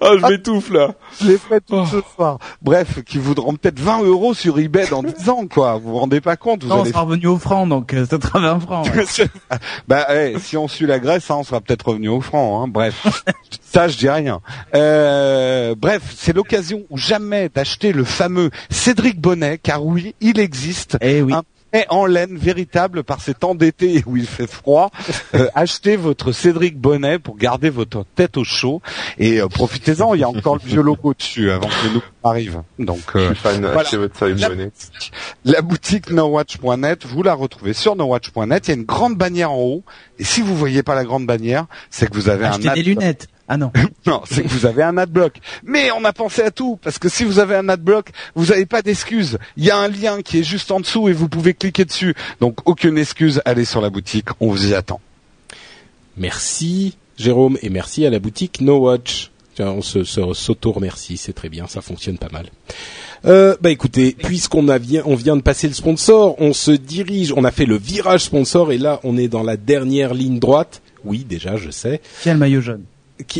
Oh, 0.00 0.18
je 0.18 0.30
m'étouffe 0.30 0.70
là. 0.70 0.94
Je 1.20 1.28
l'ai 1.28 1.38
fait 1.38 1.60
tout 1.60 1.86
ce 1.86 2.00
soir. 2.14 2.38
Bref, 2.62 3.02
qui 3.04 3.18
voudront 3.18 3.54
peut-être 3.54 3.78
20 3.78 4.02
euros 4.02 4.34
sur 4.34 4.58
eBay 4.58 4.86
dans 4.88 5.02
10 5.02 5.28
ans, 5.28 5.46
quoi. 5.46 5.76
Vous 5.76 5.90
vous 5.90 5.98
rendez 5.98 6.20
pas 6.20 6.36
compte 6.36 6.64
vous 6.64 6.68
Non, 6.68 6.80
on 6.80 6.84
sera 6.84 7.02
revenu 7.02 7.26
au 7.26 7.38
franc, 7.38 7.66
donc 7.66 7.94
euh, 7.94 8.06
ça 8.06 8.20
sera 8.20 8.40
20 8.40 8.60
francs. 8.60 8.88
bah, 9.88 10.06
si 10.38 10.56
on 10.56 10.68
suit 10.68 10.86
la 10.86 10.98
Grèce, 10.98 11.30
hein, 11.30 11.36
on 11.38 11.44
sera 11.44 11.60
peut-être 11.60 11.88
revenu 11.88 12.08
au 12.08 12.20
franc. 12.20 12.62
Hein. 12.62 12.68
Bref, 12.68 13.24
ça, 13.62 13.88
je 13.88 13.96
dis 13.96 14.08
rien. 14.08 14.40
Euh, 14.74 15.74
bref, 15.76 16.02
c'est 16.16 16.34
l'occasion 16.34 16.84
ou 16.90 16.98
jamais 16.98 17.48
d'acheter 17.48 17.92
le 17.92 18.04
fameux 18.04 18.50
Cédric 18.70 19.20
Bonnet, 19.20 19.58
car 19.58 19.84
oui, 19.84 20.14
il 20.20 20.40
existe. 20.40 20.98
Eh 21.00 21.22
oui 21.22 21.34
en 21.88 22.06
laine 22.06 22.36
véritable 22.36 23.04
par 23.04 23.20
ces 23.20 23.34
temps 23.34 23.54
d'été 23.54 24.02
où 24.06 24.16
il 24.16 24.26
fait 24.26 24.46
froid. 24.46 24.90
Euh, 25.34 25.48
achetez 25.54 25.96
votre 25.96 26.32
Cédric 26.32 26.78
Bonnet 26.78 27.18
pour 27.18 27.36
garder 27.36 27.70
votre 27.70 28.04
tête 28.14 28.36
au 28.36 28.44
chaud 28.44 28.80
et 29.18 29.40
euh, 29.40 29.48
profitez-en. 29.48 30.14
Il 30.14 30.20
y 30.20 30.24
a 30.24 30.28
encore 30.28 30.56
le 30.56 30.68
vieux 30.68 30.82
logo 30.82 31.14
dessus 31.14 31.50
avant 31.50 31.68
que 31.68 31.94
nous 31.94 32.02
arrive. 32.24 32.62
Donc, 32.78 33.02
euh, 33.14 33.32
achetez 33.76 33.96
votre 33.96 34.26
la, 34.26 34.48
Bonnet. 34.48 34.70
La 35.44 35.62
boutique 35.62 36.10
nowatch.net, 36.10 37.06
vous 37.06 37.22
la 37.22 37.34
retrouvez 37.34 37.72
sur 37.72 37.96
nowatch.net. 37.96 38.68
Il 38.68 38.70
y 38.70 38.74
a 38.74 38.76
une 38.76 38.84
grande 38.84 39.16
bannière 39.16 39.52
en 39.52 39.60
haut. 39.60 39.84
Et 40.18 40.24
si 40.24 40.40
vous 40.42 40.56
voyez 40.56 40.82
pas 40.82 40.94
la 40.94 41.04
grande 41.04 41.26
bannière, 41.26 41.66
c'est 41.90 42.08
que 42.08 42.14
vous 42.14 42.28
avez 42.28 42.46
un 42.46 42.58
des 42.58 42.82
lunettes. 42.82 43.28
Ah 43.48 43.56
non. 43.56 43.70
non, 44.06 44.22
c'est 44.28 44.42
que 44.42 44.48
vous 44.48 44.66
avez 44.66 44.82
un 44.82 44.96
adblock. 44.98 45.38
Mais 45.64 45.90
on 45.90 46.04
a 46.04 46.12
pensé 46.12 46.42
à 46.42 46.50
tout, 46.50 46.78
parce 46.82 46.98
que 46.98 47.08
si 47.08 47.24
vous 47.24 47.38
avez 47.38 47.56
un 47.56 47.68
adblock, 47.68 48.10
vous 48.34 48.46
n'avez 48.46 48.66
pas 48.66 48.82
d'excuse. 48.82 49.38
Il 49.56 49.64
y 49.64 49.70
a 49.70 49.76
un 49.76 49.88
lien 49.88 50.22
qui 50.22 50.38
est 50.38 50.44
juste 50.44 50.70
en 50.70 50.80
dessous 50.80 51.08
et 51.08 51.12
vous 51.12 51.28
pouvez 51.28 51.54
cliquer 51.54 51.84
dessus. 51.84 52.14
Donc 52.40 52.68
aucune 52.68 52.98
excuse, 52.98 53.40
allez 53.44 53.64
sur 53.64 53.80
la 53.80 53.90
boutique, 53.90 54.28
on 54.40 54.50
vous 54.50 54.68
y 54.70 54.74
attend. 54.74 55.00
Merci 56.16 56.96
Jérôme 57.18 57.58
et 57.62 57.70
merci 57.70 58.04
à 58.06 58.10
la 58.10 58.18
boutique 58.18 58.60
No 58.60 58.78
Watch. 58.78 59.30
On 59.58 59.80
se, 59.80 60.04
s'auto-remercie, 60.04 61.16
c'est 61.16 61.32
très 61.32 61.48
bien, 61.48 61.66
ça 61.66 61.80
fonctionne 61.80 62.18
pas 62.18 62.28
mal. 62.30 62.50
Euh, 63.24 63.56
bah 63.62 63.70
écoutez, 63.70 64.12
puisqu'on 64.12 64.68
a 64.68 64.78
on 65.06 65.14
vient 65.14 65.36
de 65.36 65.40
passer 65.40 65.66
le 65.66 65.72
sponsor, 65.72 66.34
on 66.38 66.52
se 66.52 66.72
dirige, 66.72 67.32
on 67.34 67.42
a 67.42 67.50
fait 67.50 67.64
le 67.64 67.78
virage 67.78 68.24
sponsor 68.24 68.70
et 68.70 68.76
là 68.76 69.00
on 69.02 69.16
est 69.16 69.28
dans 69.28 69.42
la 69.42 69.56
dernière 69.56 70.12
ligne 70.12 70.38
droite. 70.38 70.82
Oui, 71.04 71.24
déjà, 71.26 71.56
je 71.56 71.70
sais. 71.70 72.02
Quel 72.22 72.36
maillot 72.36 72.60
jaune 72.60 72.84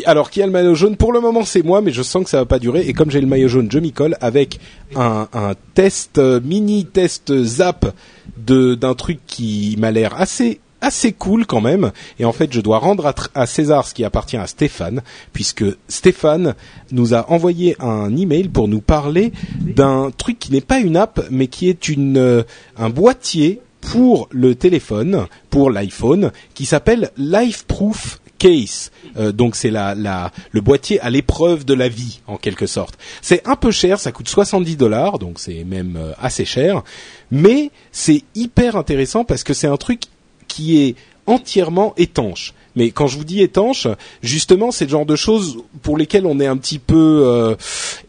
alors 0.04 0.30
qui 0.30 0.42
a 0.42 0.46
le 0.46 0.52
maillot 0.52 0.74
jaune 0.74 0.96
Pour 0.96 1.12
le 1.12 1.20
moment, 1.20 1.44
c'est 1.44 1.62
moi, 1.62 1.80
mais 1.80 1.92
je 1.92 2.02
sens 2.02 2.24
que 2.24 2.30
ça 2.30 2.38
va 2.38 2.46
pas 2.46 2.58
durer. 2.58 2.82
Et 2.88 2.92
comme 2.92 3.10
j'ai 3.10 3.20
le 3.20 3.26
maillot 3.26 3.48
jaune, 3.48 3.68
je 3.70 3.78
m'y 3.78 3.92
colle 3.92 4.16
avec 4.20 4.58
un, 4.94 5.28
un 5.32 5.54
test 5.74 6.18
euh, 6.18 6.40
mini 6.42 6.86
test 6.86 7.42
zap 7.42 7.94
de 8.36 8.74
d'un 8.74 8.94
truc 8.94 9.18
qui 9.26 9.76
m'a 9.78 9.90
l'air 9.90 10.18
assez 10.20 10.60
assez 10.80 11.12
cool 11.12 11.46
quand 11.46 11.60
même. 11.60 11.90
Et 12.18 12.24
en 12.24 12.32
fait, 12.32 12.52
je 12.52 12.60
dois 12.60 12.78
rendre 12.78 13.12
à, 13.34 13.46
César 13.46 13.86
ce 13.86 13.94
qui 13.94 14.04
appartient 14.04 14.36
à 14.36 14.46
Stéphane, 14.46 15.02
puisque 15.32 15.64
Stéphane 15.88 16.54
nous 16.92 17.14
a 17.14 17.30
envoyé 17.30 17.76
un 17.80 18.14
email 18.16 18.48
pour 18.48 18.68
nous 18.68 18.80
parler 18.80 19.32
d'un 19.60 20.10
truc 20.16 20.38
qui 20.38 20.52
n'est 20.52 20.60
pas 20.60 20.78
une 20.78 20.96
app, 20.96 21.26
mais 21.30 21.48
qui 21.48 21.68
est 21.68 21.88
une 21.88 22.18
euh, 22.18 22.42
un 22.76 22.90
boîtier 22.90 23.60
pour 23.80 24.28
le 24.30 24.54
téléphone, 24.54 25.26
pour 25.50 25.70
l'iPhone, 25.70 26.32
qui 26.54 26.66
s'appelle 26.66 27.10
LifeProof 27.16 28.20
case. 28.38 28.90
Euh, 29.16 29.32
donc 29.32 29.56
c'est 29.56 29.70
la, 29.70 29.94
la, 29.94 30.32
le 30.50 30.60
boîtier 30.60 31.00
à 31.00 31.10
l'épreuve 31.10 31.64
de 31.64 31.74
la 31.74 31.88
vie 31.88 32.20
en 32.26 32.36
quelque 32.36 32.66
sorte. 32.66 32.98
C'est 33.22 33.46
un 33.46 33.56
peu 33.56 33.70
cher, 33.70 34.00
ça 34.00 34.12
coûte 34.12 34.28
70 34.28 34.76
dollars, 34.76 35.18
donc 35.18 35.38
c'est 35.38 35.64
même 35.64 35.96
euh, 35.96 36.12
assez 36.20 36.44
cher, 36.44 36.82
mais 37.30 37.70
c'est 37.92 38.22
hyper 38.34 38.76
intéressant 38.76 39.24
parce 39.24 39.44
que 39.44 39.54
c'est 39.54 39.66
un 39.66 39.76
truc 39.76 40.02
qui 40.48 40.82
est 40.82 40.96
entièrement 41.26 41.94
étanche. 41.96 42.54
Mais 42.76 42.90
quand 42.90 43.06
je 43.06 43.16
vous 43.18 43.24
dis 43.24 43.42
étanche, 43.42 43.88
justement, 44.22 44.70
c'est 44.70 44.84
le 44.84 44.90
genre 44.90 45.06
de 45.06 45.16
choses 45.16 45.58
pour 45.82 45.96
lesquelles 45.96 46.26
on 46.26 46.38
est 46.38 46.46
un 46.46 46.56
petit 46.56 46.78
peu 46.78 47.22
euh, 47.24 47.56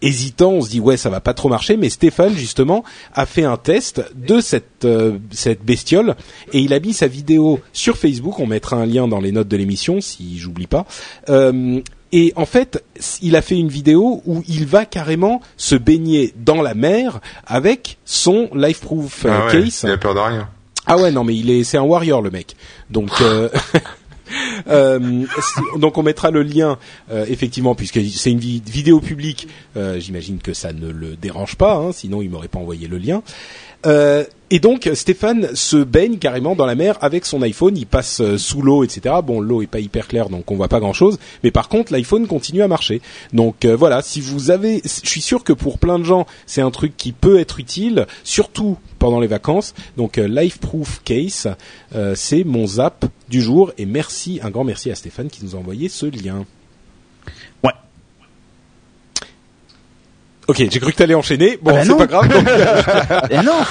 hésitant. 0.02 0.52
On 0.52 0.62
se 0.62 0.70
dit 0.70 0.80
ouais, 0.80 0.98
ça 0.98 1.10
va 1.10 1.22
pas 1.22 1.34
trop 1.34 1.50
marcher. 1.50 1.78
Mais 1.78 1.90
Stéphane, 1.90 2.36
justement, 2.36 2.84
a 3.14 3.26
fait 3.26 3.44
un 3.44 3.58
test 3.58 4.04
de 4.16 4.42
cette 4.42 4.86
euh, 4.86 5.18
cette 5.32 5.64
bestiole 5.64 6.16
et 6.54 6.60
il 6.60 6.74
a 6.74 6.80
mis 6.80 6.94
sa 6.94 7.08
vidéo 7.08 7.60
sur 7.74 7.98
Facebook. 7.98 8.40
On 8.40 8.48
mettra 8.48 8.78
un 8.78 8.86
lien 8.86 9.08
dans 9.08 9.20
les 9.20 9.32
notes 9.32 9.48
de 9.48 9.58
l'émission 9.58 10.02
si 10.02 10.38
j'oublie 10.38 10.68
pas. 10.68 10.86
Euh, 11.30 11.82
et 12.12 12.32
en 12.36 12.46
fait, 12.46 12.84
il 13.22 13.36
a 13.36 13.42
fait 13.42 13.58
une 13.58 13.68
vidéo 13.68 14.22
où 14.26 14.44
il 14.48 14.66
va 14.66 14.86
carrément 14.86 15.42
se 15.58 15.76
baigner 15.76 16.34
dans 16.38 16.62
la 16.62 16.74
mer 16.74 17.20
avec 17.46 17.98
son 18.06 18.50
Lifeproof 18.54 19.26
ah 19.26 19.48
case. 19.52 19.82
Il 19.84 19.92
a 19.92 19.98
peur 19.98 20.14
de 20.14 20.20
rien. 20.20 20.50
Ah 20.86 20.98
ouais, 20.98 21.12
non, 21.12 21.26
mais 21.26 21.36
il 21.36 21.50
est, 21.50 21.66
c'est 21.66 21.78
un 21.78 21.82
warrior 21.82 22.22
le 22.22 22.32
mec. 22.32 22.56
Donc, 22.90 23.12
euh, 23.20 23.50
euh, 24.70 25.26
donc 25.80 25.98
on 25.98 26.04
mettra 26.04 26.32
le 26.32 26.44
lien 26.44 26.78
euh, 27.12 27.26
effectivement 27.28 27.76
puisque 27.76 28.00
c'est 28.02 28.32
une 28.32 28.40
vidéo 28.40 29.00
publique. 29.00 29.48
J'imagine 29.76 30.40
que 30.40 30.54
ça 30.54 30.74
ne 30.74 30.90
le 30.90 31.16
dérange 31.16 31.56
pas, 31.56 31.76
hein, 31.76 31.92
sinon 31.92 32.22
il 32.22 32.30
m'aurait 32.30 32.48
pas 32.48 32.60
envoyé 32.60 32.88
le 32.88 32.98
lien. 32.98 33.22
Euh, 34.48 34.56
et 34.56 34.60
donc 34.60 34.90
Stéphane 34.94 35.56
se 35.56 35.78
baigne 35.78 36.18
carrément 36.18 36.56
dans 36.56 36.66
la 36.66 36.76
mer 36.76 36.98
avec 37.02 37.26
son 37.26 37.42
iPhone, 37.42 37.78
il 37.78 37.86
passe 37.86 38.22
euh, 38.22 38.38
sous 38.38 38.62
l'eau, 38.62 38.84
etc. 38.84 39.16
Bon, 39.24 39.40
l'eau 39.40 39.62
est 39.62 39.68
pas 39.68 39.80
hyper 39.80 40.08
claire, 40.08 40.30
donc 40.30 40.50
on 40.52 40.56
voit 40.56 40.68
pas 40.68 40.80
grand-chose, 40.80 41.20
mais 41.44 41.52
par 41.52 41.70
contre 41.70 41.94
l'iPhone 41.94 42.28
continue 42.28 42.62
à 42.62 42.68
marcher. 42.68 43.02
Donc 43.34 43.66
euh, 43.66 43.76
voilà, 43.76 44.02
si 44.02 44.22
vous 44.22 44.52
avez, 44.52 44.82
je 44.84 45.10
suis 45.10 45.22
sûr 45.22 45.44
que 45.44 45.54
pour 45.54 45.80
plein 45.80 46.00
de 46.00 46.04
gens 46.04 46.26
c'est 46.46 46.62
un 46.62 46.72
truc 46.72 46.96
qui 46.98 47.12
peut 47.12 47.40
être 47.40 47.60
utile, 47.60 48.08
surtout 48.24 48.78
pendant 49.00 49.20
les 49.20 49.28
vacances. 49.28 49.74
Donc 49.96 50.18
Lifeproof 50.18 51.02
Case, 51.04 51.48
c'est 52.16 52.44
mon 52.44 52.66
zap 52.66 53.06
du 53.30 53.42
jour 53.42 53.72
et 53.78 53.86
merci, 53.86 54.40
un 54.42 54.50
grand 54.50 54.64
merci 54.64 54.90
à 54.92 54.96
Stéphane 54.96 55.30
qui 55.30 55.44
nous 55.44 55.56
a 55.56 55.60
envoyé 55.60 55.90
ce 55.90 56.06
lien. 56.06 56.46
Ok, 60.48 60.58
j'ai 60.72 60.80
cru 60.80 60.94
que 60.94 60.98
t'allais 60.98 61.14
enchaîner. 61.14 61.60
Bon, 61.62 61.72
ah 61.74 61.80
bah 61.80 61.84
c'est 61.86 61.98
pas 61.98 62.08
grave. 62.08 62.28
Donc... 62.30 62.48
Eh 63.32 63.38
non, 63.38 63.64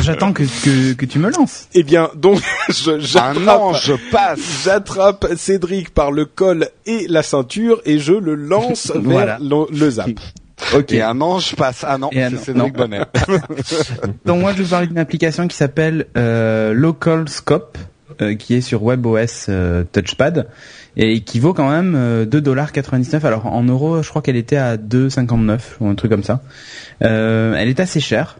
j'attends 0.00 0.32
que, 0.32 0.42
que, 0.42 0.94
que, 0.94 1.06
tu 1.06 1.20
me 1.20 1.30
lances. 1.30 1.68
Eh 1.72 1.84
bien, 1.84 2.10
donc, 2.16 2.40
j'attrape, 2.68 3.76
je 3.80 3.92
passe, 4.10 4.40
j'attrape 4.64 5.26
Cédric 5.36 5.90
par 5.90 6.10
le 6.10 6.24
col 6.24 6.68
et 6.84 7.06
la 7.08 7.22
ceinture 7.22 7.80
et 7.84 8.00
je 8.00 8.12
le 8.12 8.34
lance 8.34 8.90
vers 8.94 9.38
le, 9.40 9.90
zap. 9.90 10.10
Ok. 10.74 10.92
Et 10.92 11.02
un 11.02 11.20
ange 11.20 11.54
passe. 11.54 11.84
Ah 11.86 11.96
non, 11.96 12.10
c'est 12.12 12.36
Cédric 12.38 12.74
Bonnet. 12.74 13.02
donc 14.24 14.40
moi, 14.40 14.50
je 14.52 14.58
vais 14.58 14.64
vous 14.64 14.70
parler 14.70 14.88
d'une 14.88 14.98
application 14.98 15.46
qui 15.46 15.56
s'appelle 15.56 16.06
euh, 16.16 16.72
Local 16.72 17.28
Scope, 17.28 17.78
euh, 18.20 18.34
qui 18.34 18.54
est 18.54 18.60
sur 18.62 18.82
WebOS 18.82 19.46
euh, 19.48 19.84
Touchpad 19.92 20.48
et 20.96 21.20
qui 21.20 21.40
vaut 21.40 21.52
quand 21.52 21.68
même 21.68 21.94
2,99$. 22.24 23.16
Euh, 23.16 23.26
Alors 23.26 23.46
en 23.46 23.62
euros, 23.62 24.02
je 24.02 24.08
crois 24.08 24.22
qu'elle 24.22 24.36
était 24.36 24.56
à 24.56 24.76
2,59 24.76 25.60
ou 25.80 25.88
un 25.88 25.94
truc 25.94 26.10
comme 26.10 26.24
ça. 26.24 26.42
Euh, 27.02 27.54
elle 27.56 27.68
est 27.68 27.80
assez 27.80 28.00
chère. 28.00 28.38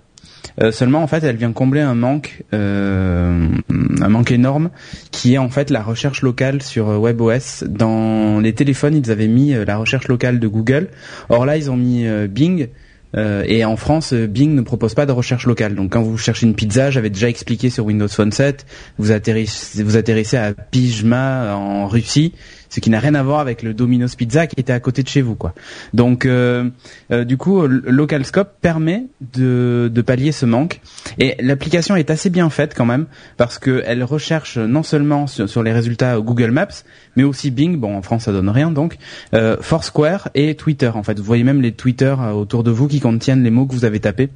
Euh, 0.63 0.71
seulement 0.71 1.03
en 1.03 1.07
fait 1.07 1.25
elle 1.25 1.37
vient 1.37 1.53
combler 1.53 1.81
un 1.81 1.97
manque 1.97 2.45
euh, 2.55 3.49
un 3.69 4.09
manque 4.09 4.31
énorme 4.31 4.71
qui 5.11 5.35
est 5.35 5.39
en 5.39 5.51
fait 5.51 5.71
la 5.71 5.83
recherche 5.83 6.23
locale 6.23 6.63
sur 6.63 6.87
WebOS 6.87 7.65
dans 7.67 8.39
les 8.41 8.55
téléphones 8.55 8.95
ils 8.95 9.11
avaient 9.11 9.27
mis 9.27 9.53
la 9.53 9.77
recherche 9.77 10.07
locale 10.07 10.39
de 10.39 10.47
Google 10.47 10.89
or 11.29 11.47
là 11.47 11.57
ils 11.57 11.71
ont 11.71 11.77
mis 11.77 12.07
Bing 12.29 12.69
euh, 13.17 13.45
et 13.47 13.65
en 13.65 13.77
France, 13.77 14.13
Bing 14.13 14.55
ne 14.55 14.63
propose 14.63 14.95
pas 14.95 15.07
de 15.07 15.13
recherche 15.13 15.47
locale. 15.47 15.75
Donc 15.75 15.93
quand 15.93 16.03
vous 16.03 16.19
cherchez 16.19 16.47
une 16.47 16.55
pizza, 16.55 16.91
j'avais 16.91 17.11
déjà 17.11 17.29
expliqué 17.29 17.71
sur 17.71 17.85
Windows 17.85 18.09
Phone 18.09 18.33
7, 18.33 18.67
vous 18.99 19.13
atterrissez, 19.13 19.83
vous 19.83 19.97
atterrissez 19.97 20.37
à 20.37 20.53
Pijma 20.53 21.55
en 21.55 21.87
Russie, 21.87 22.33
ce 22.69 22.81
qui 22.81 22.91
n'a 22.91 23.01
rien 23.01 23.15
à 23.15 23.23
voir 23.23 23.41
avec 23.41 23.63
le 23.63 23.75
Domino's 23.75 24.15
Pizza 24.17 24.47
qui 24.47 24.61
était 24.61 24.73
à 24.73 24.81
côté 24.81 25.03
de 25.03 25.09
chez 25.09 25.23
vous, 25.23 25.35
quoi. 25.35 25.55
Donc, 25.95 26.27
euh, 26.27 26.69
euh, 27.11 27.25
du 27.25 27.37
coup, 27.37 27.67
LocalScope 27.67 28.61
permet 28.61 29.05
de, 29.33 29.91
pallier 30.07 30.31
ce 30.31 30.47
manque. 30.47 30.81
Et 31.19 31.35
l'application 31.41 31.97
est 31.97 32.11
assez 32.11 32.31
bien 32.31 32.51
faite 32.51 32.75
quand 32.77 32.85
même 32.85 33.07
parce 33.37 33.59
qu'elle 33.59 34.05
recherche 34.05 34.59
non 34.59 34.83
seulement 34.83 35.27
sur, 35.27 35.63
les 35.63 35.73
résultats 35.73 36.19
Google 36.21 36.51
Maps, 36.51 36.85
mais 37.17 37.25
aussi 37.25 37.51
Bing. 37.51 37.79
Bon, 37.79 37.97
en 37.97 38.03
France, 38.03 38.25
ça 38.25 38.33
donne 38.33 38.51
rien, 38.51 38.71
donc 38.71 38.99
euh, 39.35 39.57
Foursquare 39.61 40.29
et 40.35 40.55
Twitter. 40.55 40.91
En 40.95 41.03
fait, 41.03 41.19
vous 41.19 41.25
voyez 41.25 41.45
même 41.45 41.63
les 41.63 41.73
Twitter 41.73 42.15
autour 42.35 42.63
de 42.63 42.71
vous 42.71 42.89
qui 42.89 43.01
contiennent 43.07 43.45
les 43.45 43.51
mots 43.51 43.67
que 43.67 43.73
vous 43.73 43.85
avez 43.85 44.01
tapés. 44.01 44.31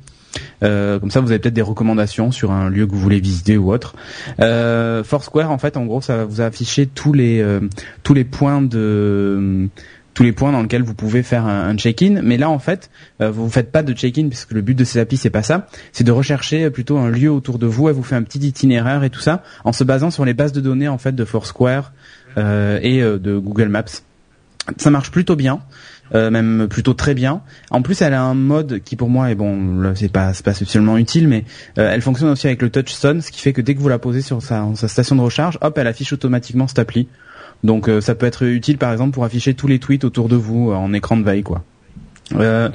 Euh, 0.62 1.00
comme 1.00 1.10
ça, 1.10 1.20
vous 1.20 1.32
avez 1.32 1.40
peut-être 1.40 1.54
des 1.54 1.60
recommandations 1.60 2.30
sur 2.30 2.52
un 2.52 2.70
lieu 2.70 2.86
que 2.86 2.92
vous 2.92 3.00
voulez 3.00 3.18
visiter 3.18 3.56
ou 3.56 3.72
autre. 3.72 3.96
Euh, 4.38 5.02
Foursquare, 5.02 5.50
en 5.50 5.58
fait, 5.58 5.76
en 5.76 5.84
gros, 5.86 6.00
ça 6.00 6.16
va 6.16 6.24
vous 6.24 6.40
afficher 6.40 6.86
tous 6.86 7.12
les 7.12 7.40
euh, 7.40 7.58
tous 8.04 8.14
les 8.14 8.22
points 8.22 8.62
de 8.62 9.68
tous 10.14 10.22
les 10.22 10.30
points 10.30 10.52
dans 10.52 10.62
lesquels 10.62 10.84
vous 10.84 10.94
pouvez 10.94 11.24
faire 11.24 11.46
un, 11.46 11.76
check-in. 11.76 12.20
Mais 12.22 12.36
là, 12.36 12.48
en 12.48 12.60
fait, 12.60 12.90
vous 13.20 13.44
ne 13.44 13.48
faites 13.48 13.72
pas 13.72 13.82
de 13.82 13.92
check-in 13.92 14.28
puisque 14.28 14.52
le 14.52 14.60
but 14.60 14.74
de 14.74 14.84
ces 14.84 14.98
applis 15.00 15.16
c'est 15.16 15.30
pas 15.30 15.42
ça. 15.42 15.66
C'est 15.92 16.04
de 16.04 16.12
rechercher 16.12 16.68
plutôt 16.70 16.98
un 16.98 17.10
lieu 17.10 17.30
autour 17.30 17.58
de 17.58 17.66
vous. 17.66 17.88
Elle 17.88 17.94
vous 17.94 18.02
fait 18.02 18.16
un 18.16 18.22
petit 18.22 18.40
itinéraire 18.40 19.02
et 19.02 19.10
tout 19.10 19.20
ça 19.20 19.42
en 19.64 19.72
se 19.72 19.82
basant 19.82 20.10
sur 20.10 20.24
les 20.24 20.34
bases 20.34 20.52
de 20.52 20.60
données 20.60 20.88
en 20.88 20.98
fait 20.98 21.14
de 21.14 21.24
Foursquare 21.24 21.92
et 22.36 23.00
de 23.00 23.38
Google 23.38 23.68
Maps. 23.68 24.02
Ça 24.76 24.90
marche 24.90 25.10
plutôt 25.10 25.36
bien. 25.36 25.60
Même 26.12 26.66
plutôt 26.68 26.94
très 26.94 27.14
bien. 27.14 27.42
En 27.70 27.82
plus, 27.82 28.02
elle 28.02 28.14
a 28.14 28.22
un 28.22 28.34
mode 28.34 28.80
qui 28.84 28.96
pour 28.96 29.08
moi 29.08 29.30
est 29.30 29.34
bon, 29.34 29.94
c'est 29.94 30.10
pas 30.10 30.34
c'est 30.34 30.44
pas 30.44 30.54
spécialement 30.54 30.98
utile, 30.98 31.28
mais 31.28 31.44
elle 31.76 32.02
fonctionne 32.02 32.30
aussi 32.30 32.46
avec 32.46 32.62
le 32.62 32.70
touchstone, 32.70 33.20
ce 33.20 33.30
qui 33.30 33.40
fait 33.40 33.52
que 33.52 33.60
dès 33.60 33.74
que 33.74 33.80
vous 33.80 33.88
la 33.88 33.98
posez 33.98 34.22
sur 34.22 34.42
sa, 34.42 34.66
station 34.74 35.16
de 35.16 35.20
recharge, 35.20 35.58
hop, 35.60 35.78
elle 35.78 35.86
affiche 35.86 36.12
automatiquement 36.12 36.66
cette 36.66 36.78
appli. 36.78 37.08
Donc 37.62 37.88
euh, 37.88 38.00
ça 38.00 38.14
peut 38.14 38.26
être 38.26 38.44
utile 38.44 38.78
par 38.78 38.92
exemple 38.92 39.12
pour 39.12 39.24
afficher 39.24 39.54
tous 39.54 39.66
les 39.66 39.78
tweets 39.78 40.04
autour 40.04 40.28
de 40.28 40.36
vous 40.36 40.70
euh, 40.70 40.74
en 40.74 40.92
écran 40.92 41.16
de 41.16 41.24
veille 41.24 41.42
quoi. 41.42 41.62
Euh, 42.36 42.68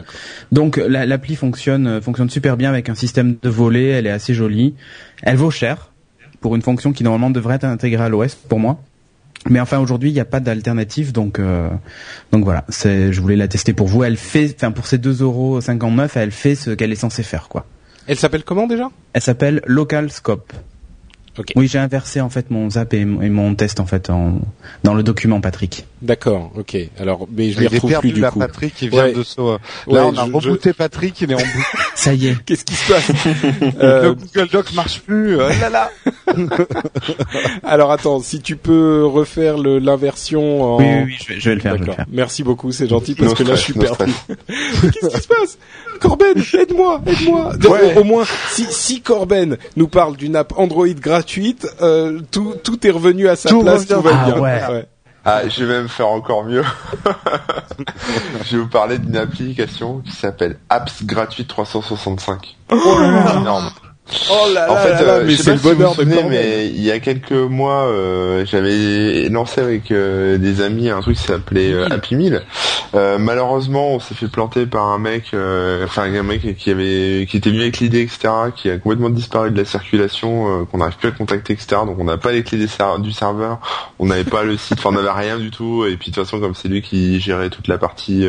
donc 0.51 0.77
l'appli 0.77 1.35
fonctionne 1.35 1.87
euh, 1.87 2.01
fonctionne 2.01 2.29
super 2.29 2.57
bien 2.57 2.69
avec 2.69 2.89
un 2.89 2.95
système 2.95 3.37
de 3.41 3.49
volet, 3.49 3.87
elle 3.87 4.07
est 4.07 4.11
assez 4.11 4.33
jolie. 4.33 4.75
Elle 5.21 5.37
vaut 5.37 5.51
cher 5.51 5.91
pour 6.41 6.55
une 6.55 6.61
fonction 6.61 6.91
qui 6.91 7.03
normalement 7.03 7.29
devrait 7.29 7.55
être 7.55 7.63
intégrée 7.63 8.03
à 8.03 8.09
l'OS 8.09 8.35
pour 8.35 8.59
moi. 8.59 8.79
Mais 9.47 9.59
enfin 9.59 9.79
aujourd'hui 9.79 10.09
il 10.09 10.13
n'y 10.13 10.19
a 10.19 10.25
pas 10.25 10.39
d'alternative 10.39 11.11
donc 11.11 11.39
donc 12.31 12.43
voilà 12.43 12.65
c'est 12.69 13.13
je 13.13 13.21
voulais 13.21 13.35
la 13.35 13.47
tester 13.47 13.73
pour 13.73 13.87
vous 13.87 14.03
elle 14.03 14.17
fait 14.17 14.55
enfin 14.55 14.71
pour 14.71 14.87
ces 14.87 14.97
2,59 14.97 15.21
euros 15.21 15.59
elle 16.15 16.31
fait 16.31 16.55
ce 16.55 16.71
qu'elle 16.71 16.91
est 16.91 16.95
censée 16.95 17.21
faire 17.21 17.47
quoi. 17.47 17.65
Elle 18.07 18.17
s'appelle 18.17 18.43
comment 18.43 18.67
déjà? 18.67 18.89
Elle 19.13 19.21
s'appelle 19.21 19.61
Local 19.65 20.11
Scope. 20.11 20.53
Oui, 21.55 21.67
j'ai 21.67 21.79
inversé 21.79 22.21
en 22.21 22.29
fait 22.29 22.49
mon 22.49 22.69
zap 22.69 22.93
et, 22.93 23.03
mon 23.03 23.55
test 23.55 23.79
en 23.79 23.85
fait 23.85 24.09
en, 24.09 24.39
dans 24.83 24.93
le 24.93 25.03
document 25.03 25.41
Patrick. 25.41 25.85
D'accord, 26.05 26.51
ok. 26.55 26.77
Alors, 26.99 27.27
mais 27.35 27.51
je 27.51 27.59
les 27.59 27.67
retrouve 27.67 27.99
plus 27.99 28.11
du 28.11 28.21
la 28.21 28.29
coup. 28.29 28.37
Patrick 28.37 28.75
qui 28.75 28.89
vient 28.89 29.11
de 29.11 29.23
ce... 29.23 29.41
Là, 29.41 30.05
on 30.05 30.15
a 30.15 30.23
rebooté 30.23 30.71
Patrick, 30.71 31.19
il 31.21 31.31
est 31.31 31.35
en 31.35 31.37
boucle. 31.37 31.77
Ça 31.95 32.13
y 32.13 32.27
est. 32.27 32.35
Qu'est-ce 32.45 32.63
qui 32.63 32.75
se 32.75 32.91
passe? 32.91 33.11
Euh... 33.81 34.03
Le 34.03 34.13
Google 34.13 34.49
Doc 34.51 34.73
marche 34.73 35.01
plus. 35.01 35.35
Oh 35.35 35.47
là 35.47 35.69
là. 35.69 35.91
Alors 37.63 37.91
attends, 37.91 38.19
si 38.19 38.41
tu 38.41 38.55
peux 38.55 39.05
refaire 39.05 39.57
l'inversion. 39.57 40.75
En... 40.75 40.77
Oui, 40.77 40.85
oui, 40.85 41.03
oui, 41.05 41.17
je 41.19 41.33
vais, 41.33 41.39
je 41.39 41.49
vais 41.49 41.55
le 41.55 41.61
faire. 41.61 42.05
Merci 42.11 42.43
beaucoup, 42.43 42.71
c'est 42.71 42.87
gentil 42.87 43.15
parce 43.15 43.33
que 43.33 43.43
là, 43.43 43.55
je 43.55 43.61
suis 43.61 43.73
perdu. 43.73 44.11
Qu'est-ce 44.37 45.07
qui 45.07 45.21
se 45.21 45.27
passe? 45.27 45.57
Corben, 45.99 46.37
aide-moi, 46.37 47.01
aide-moi. 47.05 47.53
Au, 47.95 48.03
moins, 48.03 48.25
si, 48.49 48.65
si 48.69 49.01
Corben 49.01 49.57
nous 49.75 49.87
parle 49.87 50.15
d'une 50.15 50.35
app 50.35 50.53
Android 50.57 50.87
gratuite, 50.87 51.67
euh, 51.81 52.19
tout, 52.31 52.53
tout 52.63 52.85
est 52.85 52.91
revenu 52.91 53.27
à 53.27 53.35
sa 53.35 53.49
place, 53.49 53.87
tout 53.87 54.01
va 54.01 54.11
ah, 54.13 54.31
bien. 54.31 54.39
Ouais. 54.39 54.85
Ah, 55.27 55.49
je 55.49 55.63
vais 55.63 55.73
même 55.73 55.89
faire 55.89 56.07
encore 56.07 56.43
mieux. 56.43 56.63
je 58.45 58.57
vais 58.57 58.61
vous 58.61 58.69
parler 58.69 58.99
d'une 58.99 59.17
application 59.17 59.99
qui 59.99 60.11
s'appelle 60.11 60.59
Apps 60.69 61.03
Gratuite 61.03 61.47
365. 61.47 62.55
Oh, 62.71 62.75
énorme. 63.35 63.71
Oh 64.29 64.47
là 64.53 64.71
en 64.71 64.75
fait, 64.75 65.03
euh, 65.03 65.23
mais 65.25 65.35
c'est 65.35 65.53
le 65.53 65.59
bonheur 65.59 65.95
de 65.95 66.03
mais 66.03 66.67
il 66.67 66.81
y 66.81 66.91
a 66.91 66.99
quelques 66.99 67.31
mois, 67.31 67.85
euh, 67.85 68.45
j'avais 68.45 69.29
lancé 69.29 69.61
avec 69.61 69.89
euh, 69.89 70.37
des 70.37 70.61
amis 70.61 70.89
un 70.89 71.01
truc 71.01 71.17
qui 71.17 71.23
s'appelait 71.23 71.73
Happy 71.91 72.15
Meal. 72.15 72.43
malheureusement, 72.93 73.95
on 73.95 73.99
s'est 73.99 74.13
fait 74.13 74.27
planter 74.27 74.67
par 74.67 74.85
un 74.85 74.99
mec, 74.99 75.31
enfin 75.83 76.03
un 76.03 76.23
mec 76.23 76.55
qui 76.55 76.69
avait, 76.69 77.25
qui 77.27 77.37
était 77.37 77.49
venu 77.49 77.61
avec 77.61 77.79
l'idée, 77.79 78.01
etc., 78.01 78.29
qui 78.55 78.69
a 78.69 78.77
complètement 78.77 79.09
disparu 79.09 79.49
de 79.49 79.57
la 79.57 79.65
circulation, 79.65 80.67
qu'on 80.71 80.77
n'arrive 80.77 80.97
plus 80.97 81.09
à 81.09 81.11
contacter, 81.11 81.53
etc. 81.53 81.81
Donc 81.85 81.97
on 81.99 82.03
n'a 82.03 82.17
pas 82.17 82.31
les 82.31 82.43
clés 82.43 82.59
du 82.59 83.11
serveur, 83.11 83.59
on 83.97 84.05
n'avait 84.05 84.23
pas 84.23 84.43
le 84.43 84.55
site, 84.55 84.77
enfin 84.77 84.89
on 84.89 85.01
n'avait 85.01 85.09
rien 85.09 85.39
du 85.39 85.49
tout. 85.49 85.85
Et 85.85 85.97
puis 85.97 86.11
de 86.11 86.15
toute 86.15 86.25
façon, 86.25 86.39
comme 86.39 86.53
c'est 86.53 86.67
lui 86.67 86.83
qui 86.83 87.19
gérait 87.19 87.49
toute 87.49 87.67
la 87.67 87.79
partie 87.79 88.27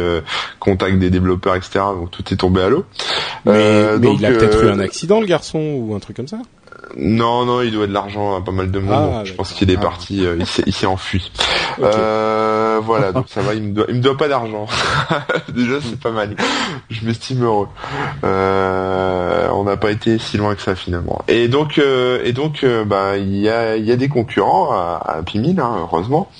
contact 0.58 0.98
des 0.98 1.10
développeurs, 1.10 1.54
etc., 1.54 1.80
donc 1.98 2.10
tout 2.10 2.24
est 2.32 2.36
tombé 2.36 2.62
à 2.62 2.70
l'eau. 2.70 2.86
Mais, 3.44 3.98
mais 3.98 4.14
il 4.14 4.24
a 4.24 4.30
peut-être 4.30 4.64
eu 4.64 4.68
un 4.70 4.80
accident, 4.80 5.20
le 5.20 5.26
garçon 5.26 5.65
ou 5.74 5.94
un 5.94 6.00
truc 6.00 6.16
comme 6.16 6.28
ça 6.28 6.38
non, 6.96 7.44
non, 7.44 7.62
il 7.62 7.72
doit 7.72 7.86
de 7.86 7.92
l'argent 7.92 8.36
à 8.36 8.40
pas 8.40 8.52
mal 8.52 8.70
de 8.70 8.78
monde. 8.78 9.10
Ah, 9.12 9.24
je 9.24 9.32
pense 9.34 9.52
qu'il 9.52 9.70
est 9.70 9.76
parti, 9.76 10.24
euh, 10.24 10.38
il 10.66 10.72
s'est 10.72 10.86
enfui. 10.86 11.30
Euh, 11.78 12.80
voilà, 12.82 13.12
donc 13.12 13.26
ça 13.28 13.42
va, 13.42 13.52
il 13.52 13.62
me 13.62 13.72
doit, 13.74 13.84
il 13.90 13.96
me 13.96 14.00
doit 14.00 14.16
pas 14.16 14.28
d'argent. 14.28 14.66
Déjà, 15.50 15.74
c'est 15.82 16.00
pas 16.00 16.10
mal. 16.10 16.34
Je 16.88 17.04
m'estime 17.04 17.44
heureux. 17.44 17.68
Euh, 18.24 19.46
on 19.52 19.64
n'a 19.64 19.76
pas 19.76 19.90
été 19.90 20.16
si 20.18 20.38
loin 20.38 20.54
que 20.54 20.62
ça 20.62 20.74
finalement. 20.74 21.20
Et 21.28 21.48
donc, 21.48 21.78
et 21.78 22.32
donc, 22.32 22.64
bah, 22.86 23.18
il 23.18 23.36
y 23.36 23.50
a, 23.50 23.76
il 23.76 23.84
y 23.84 23.92
a 23.92 23.96
des 23.96 24.08
concurrents 24.08 24.72
à, 24.72 25.02
à 25.04 25.22
Pimil, 25.22 25.60
hein, 25.60 25.76
heureusement. 25.80 26.30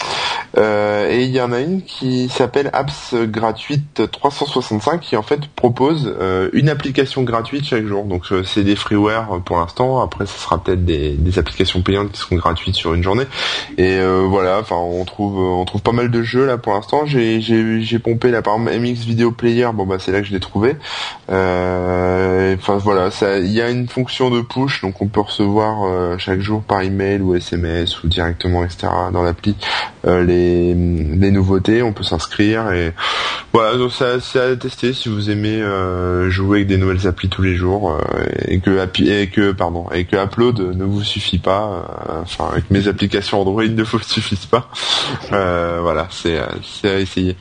Et 0.56 1.22
il 1.22 1.30
y 1.30 1.40
en 1.40 1.52
a 1.52 1.60
une 1.60 1.82
qui 1.82 2.28
s'appelle 2.28 2.70
Apps 2.72 3.14
Gratuite 3.14 4.02
365 4.10 5.00
qui 5.00 5.16
en 5.16 5.22
fait 5.22 5.46
propose 5.48 6.14
une 6.52 6.68
application 6.68 7.22
gratuite 7.22 7.64
chaque 7.64 7.86
jour. 7.86 8.04
Donc 8.04 8.24
c'est 8.44 8.64
des 8.64 8.76
freeware 8.76 9.40
pour 9.44 9.58
l'instant. 9.58 10.02
Après, 10.02 10.26
ça 10.26 10.36
sera 10.38 10.62
peut-être 10.62 10.84
des, 10.84 11.16
applications 11.38 11.82
payantes 11.82 12.12
qui 12.12 12.18
seront 12.18 12.36
gratuites 12.36 12.76
sur 12.76 12.94
une 12.94 13.02
journée. 13.02 13.26
Et 13.76 13.98
euh, 13.98 14.24
voilà, 14.26 14.58
enfin 14.60 14.76
on 14.76 15.04
trouve 15.04 15.38
on 15.38 15.64
trouve 15.64 15.82
pas 15.82 15.92
mal 15.92 16.10
de 16.10 16.22
jeux 16.22 16.46
là 16.46 16.56
pour 16.58 16.74
l'instant. 16.74 17.04
J'ai 17.04 17.40
j'ai 17.40 17.98
pompé 17.98 18.30
là 18.30 18.42
par 18.42 18.54
exemple 18.54 18.78
MX 18.78 19.04
Video 19.06 19.30
Player. 19.30 19.68
Bon 19.74 19.86
bah 19.86 19.96
c'est 19.98 20.12
là 20.12 20.20
que 20.20 20.26
je 20.26 20.32
l'ai 20.32 20.40
trouvé. 20.40 20.76
Euh, 21.30 22.54
enfin 22.56 22.76
voilà, 22.76 23.10
il 23.38 23.52
y 23.52 23.60
a 23.60 23.70
une 23.70 23.88
fonction 23.88 24.30
de 24.30 24.40
push 24.40 24.82
donc 24.82 25.02
on 25.02 25.08
peut 25.08 25.20
recevoir 25.20 25.84
euh, 25.84 26.16
chaque 26.18 26.40
jour 26.40 26.62
par 26.62 26.82
email 26.82 27.20
ou 27.20 27.34
SMS 27.34 28.02
ou 28.02 28.08
directement 28.08 28.64
etc 28.64 28.88
dans 29.12 29.22
l'appli 29.22 29.56
les 30.04 30.35
les 30.36 31.30
nouveautés. 31.30 31.82
On 31.82 31.92
peut 31.92 32.04
s'inscrire 32.04 32.72
et 32.72 32.92
voilà 33.52 33.76
donc 33.78 33.92
c'est 33.92 34.38
à 34.40 34.56
tester 34.56 34.92
si 34.92 35.08
vous 35.08 35.30
aimez 35.30 35.62
jouer 36.28 36.58
avec 36.58 36.68
des 36.68 36.76
nouvelles 36.76 37.06
applis 37.06 37.28
tous 37.28 37.42
les 37.42 37.56
jours 37.56 37.98
et 38.46 38.60
que 38.60 38.76
et 39.02 39.28
que 39.28 39.52
pardon 39.52 39.86
et 39.92 40.04
que 40.04 40.16
Upload 40.16 40.60
ne 40.60 40.84
vous 40.84 41.02
suffit 41.02 41.38
pas, 41.38 41.86
euh, 42.08 42.22
enfin 42.22 42.48
avec 42.52 42.70
mes 42.70 42.88
applications 42.88 43.40
Android 43.40 43.64
ne 43.68 43.82
vous 43.82 44.00
suffisent 44.00 44.46
pas. 44.46 44.70
Euh, 45.32 45.78
voilà, 45.82 46.08
c'est 46.10 46.38
à 46.38 46.98
essayer. 46.98 47.36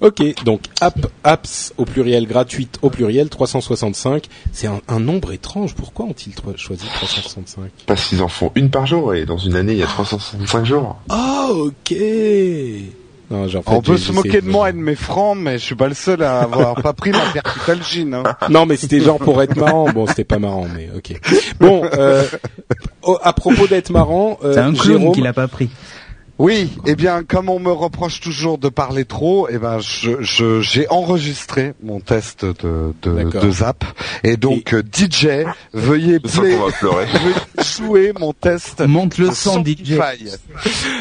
Ok, 0.00 0.22
donc 0.44 0.62
app, 0.80 1.06
apps 1.24 1.74
au 1.76 1.84
pluriel, 1.84 2.26
gratuite 2.26 2.78
au 2.80 2.88
pluriel, 2.88 3.28
365. 3.28 4.24
C'est 4.52 4.66
un, 4.66 4.80
un, 4.88 4.98
nombre 4.98 5.32
étrange. 5.32 5.74
Pourquoi 5.74 6.06
ont-ils 6.06 6.34
choisi 6.56 6.86
365 6.86 7.70
Parce 7.86 8.08
qu'ils 8.08 8.22
en 8.22 8.28
font 8.28 8.50
une 8.54 8.70
par 8.70 8.86
jour 8.86 9.14
et 9.14 9.26
dans 9.26 9.36
une 9.36 9.56
année 9.56 9.72
il 9.72 9.78
y 9.78 9.82
a 9.82 9.86
365 9.86 10.64
jours. 10.64 10.96
Ah 11.10 11.48
ok 11.50 11.94
on 13.66 13.80
peut 13.80 13.96
se 13.96 14.12
moquer 14.12 14.40
de 14.40 14.48
moi 14.48 14.70
et 14.70 14.72
de 14.72 14.78
mes 14.78 14.96
francs, 14.96 15.36
mais 15.38 15.58
je 15.58 15.64
suis 15.64 15.74
pas 15.76 15.86
le 15.86 15.94
seul 15.94 16.22
à 16.22 16.40
avoir 16.40 16.74
pas 16.74 16.92
pris 16.92 17.10
ma 17.10 17.24
vertical 17.32 17.78
jean. 17.82 18.14
Hein. 18.14 18.22
Non, 18.50 18.66
mais 18.66 18.76
c'était 18.76 19.00
genre 19.00 19.18
pour 19.18 19.40
être 19.42 19.56
marrant. 19.56 19.90
Bon, 19.92 20.06
c'était 20.06 20.24
pas 20.24 20.38
marrant, 20.38 20.66
mais 20.74 20.88
ok. 20.94 21.20
Bon, 21.60 21.82
euh, 21.94 22.24
à 23.22 23.32
propos 23.32 23.68
d'être 23.68 23.90
marrant, 23.90 24.38
euh, 24.42 24.54
c'est 24.54 24.60
un 24.60 24.72
clown 24.72 25.12
qui 25.12 25.20
l'a 25.20 25.32
pas 25.32 25.46
pris. 25.46 25.70
Oui, 26.40 26.70
eh 26.86 26.94
bien, 26.94 27.22
comme 27.22 27.50
on 27.50 27.58
me 27.58 27.70
reproche 27.70 28.22
toujours 28.22 28.56
de 28.56 28.70
parler 28.70 29.04
trop, 29.04 29.46
eh 29.50 29.58
ben, 29.58 29.78
je, 29.78 30.62
j'ai 30.62 30.88
enregistré 30.88 31.74
mon 31.82 32.00
test 32.00 32.46
de, 32.46 32.94
de, 33.02 33.50
Zap. 33.50 33.84
Et 34.24 34.38
donc, 34.38 34.74
DJ, 34.74 35.44
veuillez, 35.74 36.18
play, 36.18 36.30
veuillez 36.82 37.34
jouer 37.62 38.14
mon 38.18 38.32
test. 38.32 38.80
Monte 38.80 39.18
le 39.18 39.32
son, 39.32 39.62
DJ. 39.62 39.98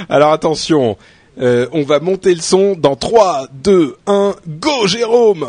Alors 0.09 0.33
attention, 0.33 0.97
euh, 1.39 1.67
on 1.71 1.83
va 1.83 2.01
monter 2.01 2.35
le 2.35 2.41
son 2.41 2.75
dans 2.75 2.97
3, 2.97 3.47
2, 3.63 3.95
1, 4.07 4.35
go 4.45 4.87
Jérôme 4.87 5.47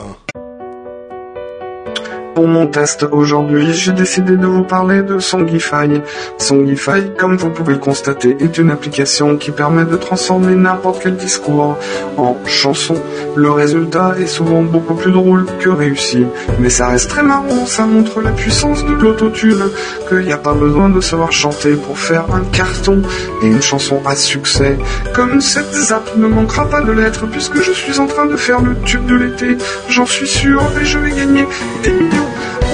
pour 2.35 2.47
mon 2.47 2.67
test 2.67 3.07
aujourd'hui, 3.11 3.73
j'ai 3.73 3.93
décidé 3.93 4.37
de 4.37 4.47
vous 4.47 4.63
parler 4.63 5.03
de 5.03 5.19
Songify. 5.19 6.01
Songify, 6.39 7.11
comme 7.19 7.37
vous 7.37 7.51
pouvez 7.51 7.75
le 7.75 7.79
constater, 7.79 8.37
est 8.41 8.59
une 8.59 8.71
application 8.71 9.37
qui 9.37 9.51
permet 9.51 9.85
de 9.85 9.97
transformer 9.97 10.55
n'importe 10.55 11.03
quel 11.03 11.17
discours 11.17 11.77
en 12.17 12.37
chanson. 12.47 12.97
Le 13.37 13.51
résultat 13.51 14.15
est 14.21 14.27
souvent 14.27 14.63
beaucoup 14.63 14.95
plus 14.95 15.13
drôle 15.13 15.47
que 15.59 15.69
réussi, 15.69 16.25
mais 16.61 16.71
ça 16.71 16.89
reste 16.89 17.11
très 17.11 17.23
marrant, 17.23 17.67
ça 17.67 17.87
montre 17.87 18.21
la 18.21 18.31
puissance 18.31 18.85
de 18.85 18.93
l'autotune, 18.93 19.65
qu'il 20.09 20.21
n'y 20.21 20.33
a 20.33 20.39
pas 20.39 20.55
besoin 20.55 20.89
de 20.89 21.01
savoir 21.01 21.33
chanter 21.33 21.75
pour 21.75 21.99
faire 21.99 22.25
un 22.33 22.43
carton 22.53 23.03
et 23.43 23.47
une 23.47 23.63
chanson 23.63 24.01
à 24.07 24.15
succès. 24.15 24.79
Comme 25.15 25.41
cette 25.41 25.73
zap 25.75 26.17
ne 26.17 26.27
manquera 26.27 26.69
pas 26.69 26.81
de 26.81 26.93
l'être 26.93 27.27
puisque 27.27 27.61
je 27.63 27.73
suis 27.73 27.99
en 27.99 28.07
train 28.07 28.27
de 28.27 28.37
faire 28.37 28.61
le 28.61 28.77
tube 28.85 29.07
de 29.07 29.15
l'été, 29.15 29.57
j'en 29.89 30.07
suis 30.07 30.29
sûr 30.29 30.63
et 30.81 30.85
je 30.85 30.99
vais 30.99 31.11
gagner 31.11 31.45
des 31.83 31.93
millions 31.93 32.20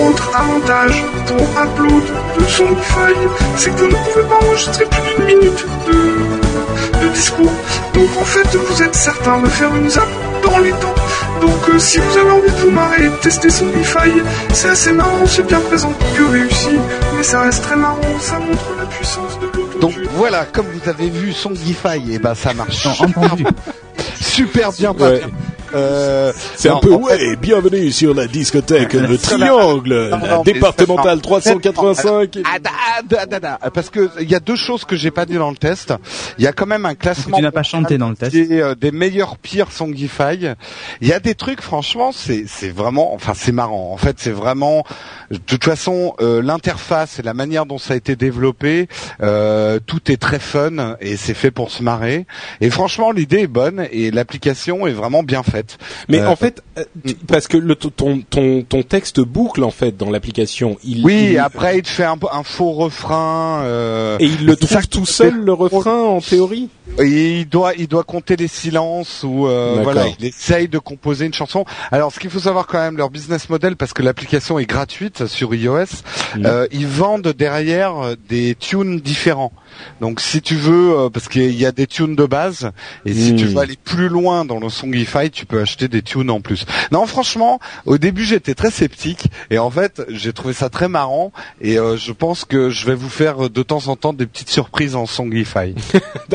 autre 0.03 0.31
avantage 0.35 1.05
pour 1.27 1.41
upload 1.41 2.03
de 2.39 2.45
son 2.45 2.77
feuille, 2.77 3.29
c'est 3.57 3.71
que 3.71 3.81
vous 3.81 3.87
ne 3.87 4.13
pouvez 4.13 4.25
pas 4.25 4.37
enregistrer 4.47 4.85
plus 4.87 5.03
d'une 5.03 5.37
minute 5.39 5.67
de, 5.87 7.09
discours. 7.15 7.53
Donc 7.95 8.09
en 8.21 8.25
fait, 8.25 8.57
vous 8.57 8.83
êtes 8.83 8.95
certain 8.95 9.41
de 9.41 9.47
faire 9.49 9.75
une 9.75 9.89
zap 9.89 10.09
dans 10.43 10.59
les 10.59 10.73
temps. 10.73 10.95
Donc 11.41 11.69
euh, 11.71 11.79
si 11.79 11.99
vous 11.99 12.19
avez 12.19 12.31
envie 12.31 12.51
de 12.51 12.57
vous 12.57 12.71
marrer 12.71 13.05
et 13.07 13.09
de 13.09 13.17
tester 13.17 13.49
son 13.49 13.67
faille, 13.85 14.23
c'est 14.53 14.69
assez 14.69 14.93
marrant, 14.93 15.25
c'est 15.27 15.47
bien 15.47 15.61
présent 15.61 15.93
que 16.17 16.23
réussi, 16.25 16.77
mais 17.17 17.23
ça 17.23 17.43
reste 17.43 17.63
très 17.63 17.77
marrant, 17.77 18.01
ça 18.21 18.39
montre 18.39 18.65
la 18.79 18.87
puissance 18.87 19.39
de 19.41 19.47
l'auto. 19.47 19.79
Donc 19.79 19.95
voilà, 20.17 20.45
comme 20.45 20.67
vous 20.67 20.89
avez 20.91 21.09
vu 21.09 21.33
son 21.33 21.55
Gify, 21.55 21.99
et 22.09 22.15
eh 22.15 22.19
ben 22.19 22.35
ça 22.35 22.53
marche. 22.55 22.87
Entendu. 23.01 23.47
super 24.21 24.73
bien 24.73 24.91
Ouais. 24.93 25.19
bien. 25.19 25.29
Euh, 25.77 26.33
C'est 26.57 26.69
un 26.71 26.75
non, 26.75 26.81
peu 26.81 26.95
en 26.95 27.03
fait- 27.05 27.29
ouais, 27.31 27.37
bienvenue 27.37 27.91
sur 27.93 28.15
la 28.15 28.27
discothèque 28.27 28.93
le 28.95 29.19
triangle, 29.19 30.09
non, 30.11 30.19
la 30.19 30.29
non, 30.29 30.43
mais 30.47 30.53
départementale 30.55 31.17
c'est- 31.19 31.23
385. 31.23 32.39
Ah, 32.45 32.59
da, 32.59 32.71
da, 33.07 33.27
da, 33.27 33.41
da. 33.41 33.59
Parce 33.73 33.91
que 33.91 34.11
il 34.21 34.31
y 34.31 34.35
a 34.35 34.41
deux 34.41 34.57
choses 34.57 34.85
que 34.85 34.97
j'ai 34.97 35.11
pas 35.11 35.27
dit 35.27 35.35
dans 35.35 35.51
le 35.51 35.57
test. 35.57 35.93
Il 36.39 36.45
y 36.45 36.47
a 36.47 36.53
quand 36.53 36.67
même 36.67 36.87
un 36.87 36.95
classement 36.95 37.37
Tu 37.37 37.43
n'as 37.43 37.51
pas 37.51 37.63
chanté 37.63 37.99
dans 37.99 38.09
le 38.09 38.17
test. 38.17 38.33
des, 38.33 38.61
euh, 38.61 38.75
des 38.75 38.91
meilleurs 38.91 39.37
pires 39.37 39.71
Songify. 39.71 40.55
Il 41.01 41.09
y 41.09 41.13
a 41.13 41.21
des 41.21 41.35
trucs, 41.35 41.61
franchement, 41.61 42.11
c'est 42.13 42.45
c'est 42.47 42.71
vraiment, 42.71 43.13
enfin 43.15 43.33
c'est 43.35 43.53
marrant. 43.53 43.91
En 43.93 43.97
fait, 43.99 44.17
c'est 44.19 44.31
vraiment, 44.31 44.85
de 45.31 45.37
toute 45.37 45.65
façon, 45.65 46.15
euh, 46.21 46.41
l'interface 46.43 47.19
et 47.19 47.23
la 47.23 47.35
manière 47.35 47.67
dont 47.67 47.79
ça 47.79 47.95
a 47.95 47.97
été 47.97 48.17
développé, 48.17 48.89
euh, 49.23 49.79
tout 49.85 50.11
est 50.11 50.17
très 50.17 50.39
fun 50.39 50.97
et 51.01 51.17
c'est 51.17 51.35
fait 51.35 51.51
pour 51.51 51.71
se 51.71 51.83
marrer. 51.83 52.27
Et 52.61 52.71
franchement, 52.71 53.11
l'idée 53.13 53.41
est 53.41 53.47
bonne 53.47 53.87
et 53.93 54.11
l'application 54.11 54.87
est 54.87 54.93
vraiment 54.93 55.23
bien 55.23 55.43
faite. 55.43 55.66
Mais 56.09 56.21
Euh, 56.21 56.29
en 56.29 56.37
fait, 56.37 56.63
euh, 56.79 56.85
tu- 57.07 57.15
parce 57.15 57.49
que 57.49 57.57
le, 57.57 57.75
ton, 57.75 58.21
ton, 58.29 58.63
ton 58.63 58.83
texte 58.83 59.21
boucle 59.21 59.63
en 59.65 59.71
fait 59.71 59.97
dans 59.97 60.11
l'application. 60.11 60.77
Il, 60.85 61.05
Oui, 61.05 61.31
il- 61.33 61.39
après 61.39 61.79
il 61.79 61.83
te 61.83 61.89
fait 61.89 62.05
un, 62.05 62.19
un 62.33 62.43
faux 62.43 62.73
refrain. 62.73 63.63
euh, 63.65 64.17
et 64.21 64.27
il 64.27 64.47
le 64.47 64.55
ça 64.57 64.67
trouve 64.83 64.87
tout 64.89 65.07
seul 65.07 65.35
le 65.35 65.53
refrain 65.53 66.01
en 66.03 66.21
théorie. 66.21 66.69
Et 67.01 67.41
il 67.41 67.49
doit, 67.49 67.75
il 67.75 67.89
doit 67.89 68.05
compter 68.05 68.37
les 68.37 68.49
silences 68.49 69.23
ou 69.25 69.47
euh, 69.47 69.81
voilà, 69.83 70.05
il 70.19 70.25
essaye 70.27 70.69
de 70.69 70.79
composer 70.79 71.27
une 71.27 71.35
chanson. 71.35 71.65
Alors, 71.91 72.13
ce 72.13 72.19
qu'il 72.21 72.31
faut 72.31 72.39
savoir 72.39 72.67
quand 72.67 72.79
même, 72.79 72.97
leur 72.97 73.11
business 73.11 73.49
model, 73.51 73.77
parce 73.77 73.93
que 73.93 74.03
l'application 74.03 74.59
est 74.59 74.67
gratuite 74.67 75.27
sur 75.27 75.55
iOS, 75.55 75.85
euh, 76.45 76.67
ils 76.73 76.87
vendent 76.87 77.35
derrière 77.37 78.15
des 78.29 78.55
tunes 78.55 79.01
différents. 79.01 79.53
Donc, 80.01 80.21
si 80.21 80.43
tu 80.43 80.55
veux, 80.55 80.99
euh, 80.99 81.11
parce 81.11 81.29
qu'il 81.29 81.55
y 81.55 81.67
a 81.67 81.73
des 81.73 81.87
tunes 81.87 82.17
de 82.17 82.25
base, 82.25 82.71
et 83.05 83.13
si 83.13 83.35
tu 83.37 83.47
veux 83.47 83.59
aller 83.59 83.79
plus 83.83 84.09
loin 84.09 84.45
dans 84.45 84.61
le 84.61 84.69
Songify, 84.69 85.31
tu 85.31 85.47
peux 85.47 85.61
acheter 85.61 85.89
des 85.89 86.03
tunes 86.03 86.31
en 86.31 86.41
plus. 86.41 86.67
Non, 86.93 87.07
franchement, 87.07 87.61
au 87.85 87.99
début, 87.99 88.25
j'étais 88.25 88.55
très 88.55 88.71
sceptique, 88.71 89.29
et 89.51 89.59
en 89.59 89.71
fait, 89.71 90.03
j'ai 90.09 90.33
trouvé 90.33 90.55
ça 90.55 90.69
très 90.69 90.89
marrant, 90.89 91.33
et 91.61 91.79
euh, 91.79 91.97
je 91.97 92.13
pense 92.13 92.45
que 92.45 92.71
je 92.71 92.87
vais 92.87 92.95
vous 92.95 93.09
faire 93.09 93.47
euh, 93.47 93.49
de 93.49 93.63
temps 93.63 93.89
en 93.89 93.97
temps 93.97 94.13
des 94.13 94.27
petites 94.27 94.51
surprises 94.51 94.97
en 94.97 95.07
Songify. 95.07 95.75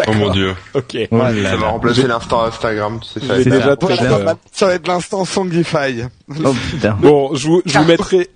Oh 0.07 0.13
mon 0.13 0.31
dieu. 0.31 0.55
Ok. 0.73 0.97
Ça 1.11 1.57
va 1.57 1.67
remplacer 1.67 2.07
l'instant 2.07 2.43
Instagram, 2.43 2.99
sais, 3.03 3.19
ça. 3.19 3.35
C'est 3.37 3.49
déjà 3.49 3.65
ça. 3.65 3.75
très. 3.75 3.97
Ça 4.51 4.65
va 4.65 4.73
être 4.73 4.87
l'instant 4.87 5.25
Songify. 5.25 6.03
Oh 6.43 6.53
putain. 6.71 6.97
Bon, 7.01 7.35
je 7.35 7.47
vous, 7.47 7.61
je 7.65 7.77
vous 7.77 7.85
mettrai, 7.85 8.29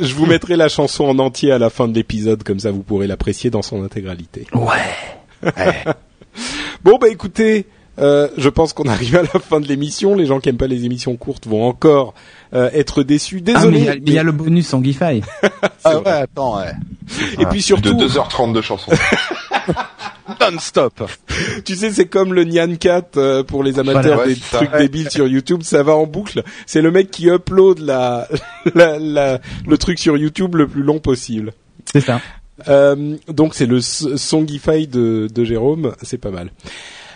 je 0.00 0.14
vous 0.14 0.26
mettrai 0.26 0.56
la 0.56 0.68
chanson 0.68 1.04
en 1.04 1.18
entier 1.18 1.52
à 1.52 1.58
la 1.58 1.70
fin 1.70 1.88
de 1.88 1.94
l'épisode, 1.94 2.42
comme 2.42 2.58
ça 2.58 2.70
vous 2.70 2.82
pourrez 2.82 3.06
l'apprécier 3.06 3.50
dans 3.50 3.62
son 3.62 3.84
intégralité. 3.84 4.17
Ouais. 4.54 5.52
Bon 6.84 6.98
bah 7.00 7.08
écoutez, 7.08 7.66
euh, 7.98 8.28
je 8.36 8.48
pense 8.48 8.72
qu'on 8.72 8.84
arrive 8.88 9.16
à 9.16 9.22
la 9.22 9.40
fin 9.40 9.58
de 9.60 9.66
l'émission. 9.66 10.14
Les 10.14 10.24
gens 10.26 10.38
qui 10.38 10.48
aiment 10.48 10.56
pas 10.56 10.68
les 10.68 10.84
émissions 10.84 11.16
courtes 11.16 11.48
vont 11.48 11.64
encore 11.66 12.14
euh, 12.54 12.70
être 12.72 13.02
déçus. 13.02 13.42
Ah, 13.48 13.50
mais 13.50 13.54
Désolé. 13.54 13.78
il 13.78 13.84
y 13.84 13.88
a- 13.88 13.94
mais 13.94 14.00
il 14.06 14.12
y 14.12 14.18
a 14.18 14.22
le 14.22 14.30
bonus 14.32 14.72
en 14.74 14.82
Gify. 14.82 15.20
Ah 15.84 15.98
ouais, 15.98 16.08
attends, 16.10 16.58
ouais. 16.58 16.72
Et 17.38 17.46
puis 17.46 17.58
De 17.58 17.62
surtout, 17.64 17.94
2h30 17.94 18.52
de 18.52 18.60
chansons. 18.60 18.92
Non-stop. 20.40 21.02
tu 21.64 21.74
sais, 21.76 21.90
c'est 21.90 22.06
comme 22.06 22.34
le 22.34 22.44
Nyan 22.44 22.76
Cat 22.76 23.02
euh, 23.16 23.42
pour 23.42 23.62
les 23.64 23.78
amateurs 23.78 24.02
Voilà, 24.16 24.22
ouais, 24.28 24.34
des 24.34 24.40
trucs 24.40 24.76
débiles 24.76 25.10
sur 25.10 25.26
YouTube. 25.26 25.62
Ça 25.62 25.82
va 25.82 25.94
en 25.94 26.06
boucle. 26.06 26.42
C'est 26.66 26.82
le 26.82 26.90
mec 26.90 27.10
qui 27.10 27.28
upload 27.28 27.78
la, 27.80 28.28
la, 28.74 28.98
la- 28.98 29.40
le 29.66 29.78
truc 29.78 29.98
sur 29.98 30.16
YouTube 30.16 30.54
le 30.56 30.68
plus 30.68 30.82
long 30.82 30.98
possible. 30.98 31.52
C'est 31.90 32.00
ça. 32.02 32.20
Euh, 32.66 33.16
donc 33.28 33.54
c'est 33.54 33.66
le 33.66 33.80
Songify 33.80 34.86
de, 34.86 35.28
de 35.32 35.44
Jérôme, 35.44 35.92
c'est 36.02 36.18
pas 36.18 36.30
mal. 36.30 36.50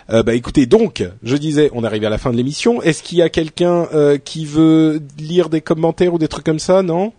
Euh, 0.09 0.21
bah 0.23 0.33
écoutez, 0.33 0.65
donc 0.65 1.03
je 1.23 1.35
disais, 1.37 1.69
on 1.73 1.83
arrive 1.83 2.03
à 2.05 2.09
la 2.09 2.17
fin 2.17 2.31
de 2.31 2.37
l'émission. 2.37 2.81
Est-ce 2.81 3.03
qu'il 3.03 3.17
y 3.17 3.21
a 3.21 3.29
quelqu'un 3.29 3.87
euh, 3.93 4.17
qui 4.17 4.45
veut 4.45 5.01
lire 5.17 5.49
des 5.49 5.61
commentaires 5.61 6.13
ou 6.13 6.17
des 6.17 6.27
trucs 6.27 6.45
comme 6.45 6.59
ça 6.59 6.81
Non? 6.81 7.13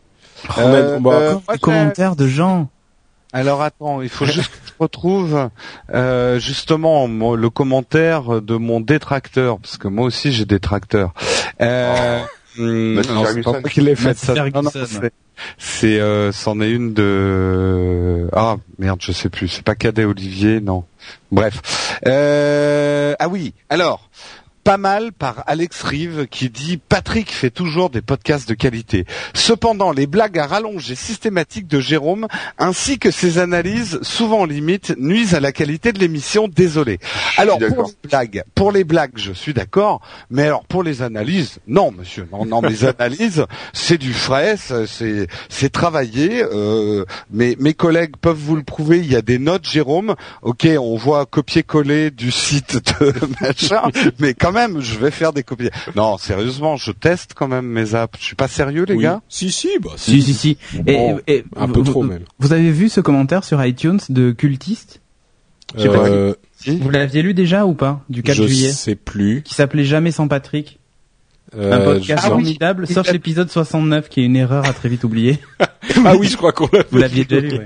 On 0.57 0.61
a- 0.61 0.65
Euh, 0.65 0.99
bon, 0.99 1.11
euh, 1.13 1.29
Encore 1.31 1.43
moi, 1.47 1.55
des 1.55 1.61
commentaires 1.61 2.17
de 2.17 2.27
gens. 2.27 2.69
Alors 3.33 3.63
attends, 3.63 4.01
il 4.01 4.09
faut 4.09 4.27
juste 4.27 4.49
que 4.51 4.57
je 4.69 4.73
retrouve 4.79 5.49
euh, 5.93 6.39
justement 6.39 7.09
mon- 7.09 7.35
le 7.35 7.51
commentaire 7.51 8.41
de 8.43 8.57
mon 8.57 8.81
détracteur, 8.81 9.59
parce 9.59 9.77
que 9.77 9.89
moi 9.89 10.07
aussi 10.07 10.33
j'ai 10.33 10.45
des 10.45 10.61
tracteurs. 10.61 11.13
Euh, 11.61 12.21
Matthew 12.57 13.11
non, 13.13 13.25
c'est 13.33 13.43
pas 13.43 13.51
moi 13.61 13.63
qui 13.71 13.81
l'ai 13.81 13.97
fait. 13.97 14.09
Matthew 14.09 14.25
ça. 14.25 14.35
Non, 14.35 14.63
non, 14.63 14.71
Ferguson. 14.71 15.01
c'est- 15.03 15.13
c'est, 15.59 16.01
euh, 16.01 16.31
c'en 16.33 16.61
est 16.61 16.71
une 16.71 16.95
de 16.95 18.29
ah 18.33 18.57
merde, 18.79 19.01
je 19.03 19.13
sais 19.13 19.29
plus. 19.29 19.49
C'est 19.49 19.65
pas 19.65 19.75
Cadet 19.75 20.05
Olivier, 20.05 20.61
non. 20.61 20.85
Bref. 21.33 21.99
Euh, 22.07 23.15
ah 23.19 23.29
oui. 23.29 23.55
Alors. 23.69 24.09
Pas 24.65 24.79
mal 24.79 25.13
par 25.13 25.45
Alex 25.47 25.83
Rive 25.83 26.27
qui 26.27 26.49
dit 26.49 26.79
Patrick 26.79 27.31
fait 27.31 27.51
toujours 27.51 27.91
des 27.91 28.01
podcasts 28.01 28.49
de 28.49 28.55
qualité. 28.55 29.05
Cependant, 29.35 29.93
les 29.93 30.07
blagues 30.07 30.39
à 30.39 30.47
rallonge 30.47 30.91
et 30.91 30.95
systématiques 30.95 31.67
de 31.67 31.81
Jérôme 31.81 32.29
ainsi 32.59 32.99
que 32.99 33.11
ses 33.11 33.37
analyses, 33.37 33.99
souvent 34.01 34.47
limites, 34.47 34.95
nuisent 34.97 35.35
à 35.35 35.41
la 35.41 35.53
qualité 35.53 35.93
de 35.93 35.99
l'émission. 35.99 36.49
Désolé. 36.49 36.99
Alors 37.37 37.59
pour 37.59 37.89
les 37.89 38.09
blagues, 38.09 38.45
pour 38.55 38.73
les 38.73 38.85
blagues, 38.85 39.17
je 39.17 39.33
suis 39.33 39.53
d'accord. 39.53 40.01
Mais 40.31 40.45
alors 40.45 40.65
pour 40.65 40.83
les 40.83 41.03
analyses, 41.03 41.59
non, 41.67 41.93
monsieur, 41.93 42.27
non, 42.33 42.47
non, 42.47 42.63
les 42.63 42.85
analyses, 42.99 43.45
c'est 43.75 43.99
du 43.99 44.15
frais, 44.15 44.57
c'est 44.57 45.27
c'est 45.51 45.71
travaillé. 45.71 46.43
Euh, 46.43 47.05
mes 47.31 47.55
mes 47.57 47.75
collègues 47.75 48.17
peuvent 48.19 48.35
vous 48.35 48.57
le 48.57 48.63
prouver. 48.63 49.01
Il 49.01 49.13
y 49.13 49.17
a 49.17 49.23
des 49.23 49.39
notes, 49.39 49.69
Jérôme. 49.69 50.15
Ok, 50.41 50.67
on 50.79 50.97
voit 50.97 51.27
copier-coller 51.27 52.11
du 52.11 52.31
site 52.31 52.77
de 53.01 53.13
machin, 53.43 53.83
mais 54.19 54.33
quand 54.33 54.54
même, 54.55 54.81
je 54.81 54.99
vais 54.99 55.11
faire 55.11 55.33
des 55.33 55.43
copies. 55.43 55.69
Non, 55.97 56.17
sérieusement, 56.17 56.77
je 56.77 56.93
teste 56.93 57.33
quand 57.35 57.49
même 57.49 57.67
mes 57.67 57.95
apps. 57.95 58.19
Je 58.19 58.25
suis 58.25 58.37
pas 58.37 58.49
sérieux, 58.49 58.85
les 58.89 58.95
Oui. 58.95 59.03
gars. 59.03 59.21
Si 59.29 59.51
si, 59.53 59.69
bah 59.83 59.91
Si, 59.97 60.23
si, 60.23 60.33
si. 60.35 60.57
Et, 60.87 60.95
Bon, 60.97 61.21
et- 61.27 61.45
un 61.57 61.67
vous- 61.67 61.73
peu 61.75 61.83
trop 61.83 62.03
même. 62.03 62.23
Vous 62.39 62.53
avez 62.53 62.71
vu 62.71 62.89
ce 62.89 63.01
commentaire 63.01 63.45
sur 63.45 63.63
iTunes 63.65 64.01
de 64.09 64.31
Cultiste 64.33 65.01
sais 65.77 65.89
pas 65.89 66.09
Euh, 66.09 66.35
Vous 66.67 66.89
l'aviez 66.91 67.21
lu 67.23 67.35
déjà 67.35 67.67
ou 67.67 67.75
pas 67.75 68.03
Du 68.09 68.23
4 68.23 68.37
je 68.37 68.43
juillet 68.47 68.71
sais 68.73 68.95
plus. 68.95 69.43
Qui 69.43 69.55
s'appelait 69.55 69.85
Jamais 69.85 70.13
sans 70.13 70.29
Patrick. 70.29 70.79
Un 71.57 71.59
Euh, 71.61 71.85
podcast 71.85 72.23
je- 72.23 72.27
Ah 72.27 72.31
formidable, 72.31 72.87
sauf 72.87 73.13
l'épisode 73.13 73.51
69 73.51 74.09
qui 74.09 74.21
est 74.21 74.25
une 74.25 74.35
erreur 74.37 74.67
à 74.67 74.73
très 74.73 74.89
vite 74.89 75.05
oublier. 75.05 75.39
ah 76.05 76.17
oui, 76.17 76.27
je 76.29 76.37
crois 76.37 76.53
qu'on 76.53 76.69
l'a. 76.73 76.85
Vous 76.91 76.99
l'aviez 76.99 77.25
déjà 77.25 77.41
lu, 77.47 77.59
ouais. 77.59 77.65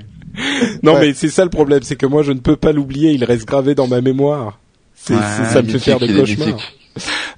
Non 0.83 0.93
Ouais. 0.93 0.99
mais 1.07 1.13
c'est 1.13 1.29
ça 1.29 1.43
le 1.43 1.49
problème, 1.49 1.81
c'est 1.83 1.95
que 1.95 2.05
moi 2.05 2.21
je 2.23 2.31
ne 2.31 2.39
peux 2.39 2.55
pas 2.55 2.71
l'oublier, 2.71 3.11
il 3.11 3.23
reste 3.23 3.45
gravé 3.47 3.73
dans 3.75 3.87
ma 3.87 3.99
mémoire. 4.01 4.59
C'est, 4.95 5.15
Ouais, 5.15 5.21
c'est- 5.37 5.45
ça 5.53 5.61
me 5.61 5.69
fait 5.69 5.79
faire 5.79 5.99
des 5.99 6.13
cauchemars. 6.13 6.59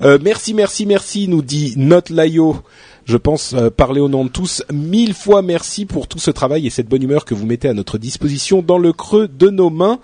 Euh, 0.01 0.17
merci, 0.21 0.53
merci, 0.53 0.85
merci, 0.85 1.27
nous 1.27 1.41
dit 1.41 1.73
Note 1.77 2.09
Layo. 2.09 2.57
Je 3.05 3.17
pense 3.17 3.53
euh, 3.53 3.69
parler 3.69 3.99
au 3.99 4.09
nom 4.09 4.25
de 4.25 4.29
tous. 4.29 4.63
Mille 4.71 5.13
fois 5.13 5.41
merci 5.41 5.85
pour 5.85 6.07
tout 6.07 6.19
ce 6.19 6.29
travail 6.29 6.67
et 6.67 6.69
cette 6.69 6.87
bonne 6.87 7.01
humeur 7.01 7.25
que 7.25 7.33
vous 7.33 7.45
mettez 7.45 7.67
à 7.67 7.73
notre 7.73 7.97
disposition 7.97 8.61
dans 8.61 8.77
le 8.77 8.93
creux 8.93 9.27
de 9.27 9.49
nos 9.49 9.69
mains. 9.69 9.99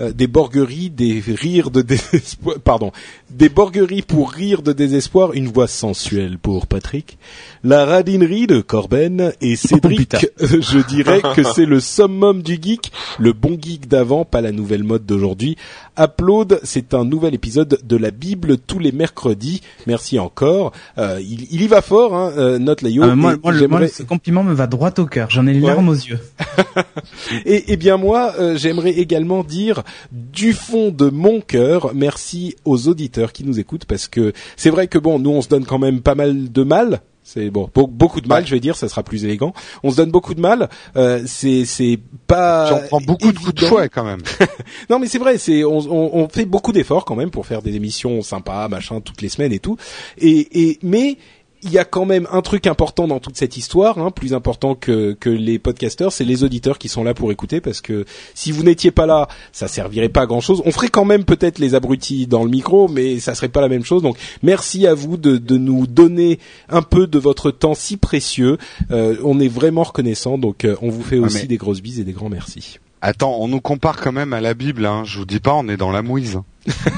Euh, 0.00 0.12
des 0.12 0.26
borgueries, 0.26 0.90
des 0.90 1.22
rires 1.26 1.70
de 1.70 1.82
désespoir, 1.82 2.56
pardon, 2.62 2.92
des 3.32 3.48
borgueries 3.48 4.02
pour 4.02 4.30
rire 4.32 4.62
de 4.62 4.72
désespoir, 4.72 5.32
une 5.32 5.48
voix 5.48 5.66
sensuelle 5.66 6.38
pour 6.38 6.66
Patrick, 6.66 7.18
la 7.64 7.84
radinerie 7.84 8.46
de 8.46 8.60
Corben 8.60 9.32
et 9.40 9.56
Cédric. 9.56 9.98
putain. 9.98 10.18
euh, 10.42 10.60
je 10.60 10.78
dirais 10.86 11.20
que 11.34 11.42
c'est 11.54 11.64
le 11.66 11.80
summum 11.80 12.42
du 12.42 12.58
geek, 12.60 12.92
le 13.18 13.32
bon 13.32 13.58
geek 13.60 13.88
d'avant, 13.88 14.24
pas 14.24 14.40
la 14.40 14.52
nouvelle 14.52 14.84
mode 14.84 15.06
d'aujourd'hui. 15.06 15.56
Upload, 15.98 16.60
c'est 16.62 16.94
un 16.94 17.04
nouvel 17.04 17.34
épisode 17.34 17.78
de 17.84 17.96
la 17.96 18.10
Bible 18.10 18.58
tous 18.58 18.78
les 18.78 18.92
mercredis. 18.92 19.60
Merci 19.86 20.18
encore. 20.18 20.72
Euh, 20.98 21.20
il, 21.20 21.46
il 21.50 21.62
y 21.62 21.66
va 21.66 21.82
fort, 21.82 22.14
hein, 22.14 22.32
euh, 22.36 22.58
Note 22.58 22.82
Layo. 22.82 23.02
Ah, 23.04 23.14
moi, 23.14 23.36
moi, 23.42 23.52
moi, 23.68 23.88
ce 23.88 24.02
compliment 24.02 24.42
me 24.42 24.54
va 24.54 24.66
droit 24.66 24.92
au 24.98 25.06
cœur. 25.06 25.28
J'en 25.30 25.46
ai 25.46 25.52
les 25.52 25.60
Ouais. 25.60 25.68
larmes 25.68 25.88
aux 25.90 25.94
yeux. 25.94 26.18
Et, 27.46 27.72
et 27.72 27.76
bien 27.76 27.96
moi, 27.96 28.34
euh, 28.38 28.56
j'aimerais 28.56 28.90
également 28.92 29.44
dire 29.44 29.82
du 30.10 30.52
fond 30.52 30.90
de 30.90 31.08
mon 31.10 31.40
cœur, 31.40 31.92
merci 31.94 32.56
aux 32.64 32.88
auditeurs 32.88 33.21
qui 33.30 33.44
nous 33.44 33.60
écoutent 33.60 33.84
parce 33.84 34.08
que 34.08 34.32
c'est 34.56 34.70
vrai 34.70 34.88
que 34.88 34.98
bon, 34.98 35.20
nous 35.20 35.30
on 35.30 35.42
se 35.42 35.48
donne 35.48 35.64
quand 35.66 35.78
même 35.78 36.00
pas 36.00 36.16
mal 36.16 36.50
de 36.50 36.62
mal. 36.64 37.02
C'est 37.24 37.50
bon, 37.50 37.70
be- 37.72 37.88
beaucoup 37.88 38.20
de 38.20 38.26
mal, 38.26 38.44
je 38.44 38.50
vais 38.52 38.58
dire, 38.58 38.74
ça 38.74 38.88
sera 38.88 39.04
plus 39.04 39.24
élégant. 39.24 39.52
On 39.84 39.92
se 39.92 39.96
donne 39.96 40.10
beaucoup 40.10 40.34
de 40.34 40.40
mal. 40.40 40.68
Euh, 40.96 41.22
c'est 41.24 41.64
c'est 41.66 42.00
pas. 42.26 42.66
J'en 42.68 42.80
prends 42.88 43.00
beaucoup 43.00 43.30
de 43.30 43.38
coups 43.38 43.54
de 43.54 43.64
fouet 43.66 43.88
quand 43.88 44.02
même. 44.02 44.22
Non 44.90 44.98
mais 44.98 45.06
c'est 45.06 45.18
vrai, 45.18 45.38
c'est 45.38 45.62
on, 45.62 45.78
on, 45.78 46.10
on 46.24 46.28
fait 46.28 46.46
beaucoup 46.46 46.72
d'efforts 46.72 47.04
quand 47.04 47.14
même 47.14 47.30
pour 47.30 47.46
faire 47.46 47.62
des 47.62 47.76
émissions 47.76 48.22
sympas, 48.22 48.66
machin, 48.66 49.00
toutes 49.00 49.22
les 49.22 49.28
semaines 49.28 49.52
et 49.52 49.60
tout. 49.60 49.76
Et, 50.18 50.62
et 50.70 50.78
mais 50.82 51.16
il 51.62 51.70
y 51.70 51.78
a 51.78 51.84
quand 51.84 52.04
même 52.04 52.26
un 52.32 52.42
truc 52.42 52.66
important 52.66 53.06
dans 53.06 53.20
toute 53.20 53.36
cette 53.36 53.56
histoire, 53.56 53.98
hein, 53.98 54.10
plus 54.10 54.34
important 54.34 54.74
que, 54.74 55.12
que 55.12 55.30
les 55.30 55.58
podcasteurs, 55.58 56.12
c'est 56.12 56.24
les 56.24 56.42
auditeurs 56.44 56.78
qui 56.78 56.88
sont 56.88 57.04
là 57.04 57.14
pour 57.14 57.30
écouter, 57.32 57.60
parce 57.60 57.80
que 57.80 58.04
si 58.34 58.50
vous 58.52 58.62
n'étiez 58.64 58.90
pas 58.90 59.06
là, 59.06 59.28
ça 59.52 59.68
servirait 59.68 60.08
pas 60.08 60.22
à 60.22 60.26
grand 60.26 60.40
chose. 60.40 60.62
On 60.64 60.72
ferait 60.72 60.88
quand 60.88 61.04
même 61.04 61.24
peut-être 61.24 61.58
les 61.58 61.74
abrutis 61.74 62.26
dans 62.26 62.44
le 62.44 62.50
micro, 62.50 62.88
mais 62.88 63.20
ça 63.20 63.34
serait 63.34 63.48
pas 63.48 63.60
la 63.60 63.68
même 63.68 63.84
chose. 63.84 64.02
Donc 64.02 64.16
merci 64.42 64.86
à 64.86 64.94
vous 64.94 65.16
de, 65.16 65.36
de 65.36 65.56
nous 65.56 65.86
donner 65.86 66.38
un 66.68 66.82
peu 66.82 67.06
de 67.06 67.18
votre 67.18 67.50
temps 67.50 67.74
si 67.74 67.96
précieux. 67.96 68.58
Euh, 68.90 69.16
on 69.22 69.38
est 69.40 69.48
vraiment 69.48 69.84
reconnaissant, 69.84 70.38
donc 70.38 70.64
euh, 70.64 70.76
on 70.82 70.90
vous 70.90 71.02
fait 71.02 71.18
Ah, 71.22 71.26
aussi 71.26 71.42
mais- 71.42 71.46
des 71.46 71.56
grosses 71.58 71.80
bises 71.82 72.00
et 72.00 72.04
des 72.04 72.12
grands 72.12 72.28
merci. 72.28 72.78
Attends, 73.04 73.36
on 73.40 73.48
nous 73.48 73.60
compare 73.60 74.00
quand 74.00 74.12
même 74.12 74.32
à 74.32 74.40
la 74.40 74.54
Bible. 74.54 74.86
Hein. 74.86 75.02
Je 75.04 75.18
vous 75.18 75.24
dis 75.24 75.40
pas, 75.40 75.52
on 75.54 75.66
est 75.68 75.76
dans 75.76 75.90
la 75.90 76.02
mouise. 76.02 76.40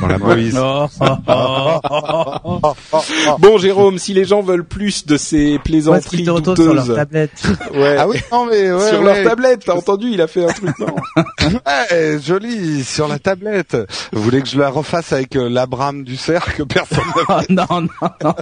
Dans 0.03 0.07
la 0.07 0.19
mouise. 0.19 0.55
Bon, 3.39 3.57
Jérôme, 3.59 3.99
si 3.99 4.13
les 4.13 4.27
gens 4.27 4.43
veulent 4.43 4.65
plus 4.67 5.07
de 5.07 5.17
ces 5.17 5.59
plaisanteries 5.59 6.19
qu'ils 6.19 6.27
te 6.27 6.31
retournent 6.31 6.57
sur 6.57 6.75
leur 6.75 6.85
douteuses, 6.85 6.97
tablette 6.97 7.43
ouais, 7.75 7.97
Ah 7.99 8.07
oui, 8.07 8.19
non 8.31 8.45
mais 8.47 8.71
ouais, 8.71 8.89
sur 8.91 8.99
ouais. 9.01 9.05
leur 9.23 9.25
tablette, 9.31 9.63
t'as 9.65 9.75
entendu, 9.75 10.09
il 10.11 10.21
a 10.21 10.27
fait 10.27 10.45
un 10.45 10.53
truc 10.53 10.79
non 10.79 10.95
Ouais, 11.43 12.19
joli 12.23 12.85
sur 12.85 13.09
la 13.09 13.19
tablette. 13.19 13.77
Vous 14.13 14.23
voulez 14.23 14.43
que 14.43 14.49
je 14.49 14.59
la 14.59 14.69
refasse 14.69 15.13
avec 15.15 15.35
euh, 15.37 15.49
l'Abraham 15.49 16.05
du 16.05 16.17
cerf 16.17 16.55
que 16.55 16.63
personne 16.65 16.99
ne 17.17 17.23
Oh, 17.29 17.41
non, 17.49 17.81
non, 17.81 18.11
non. 18.23 18.35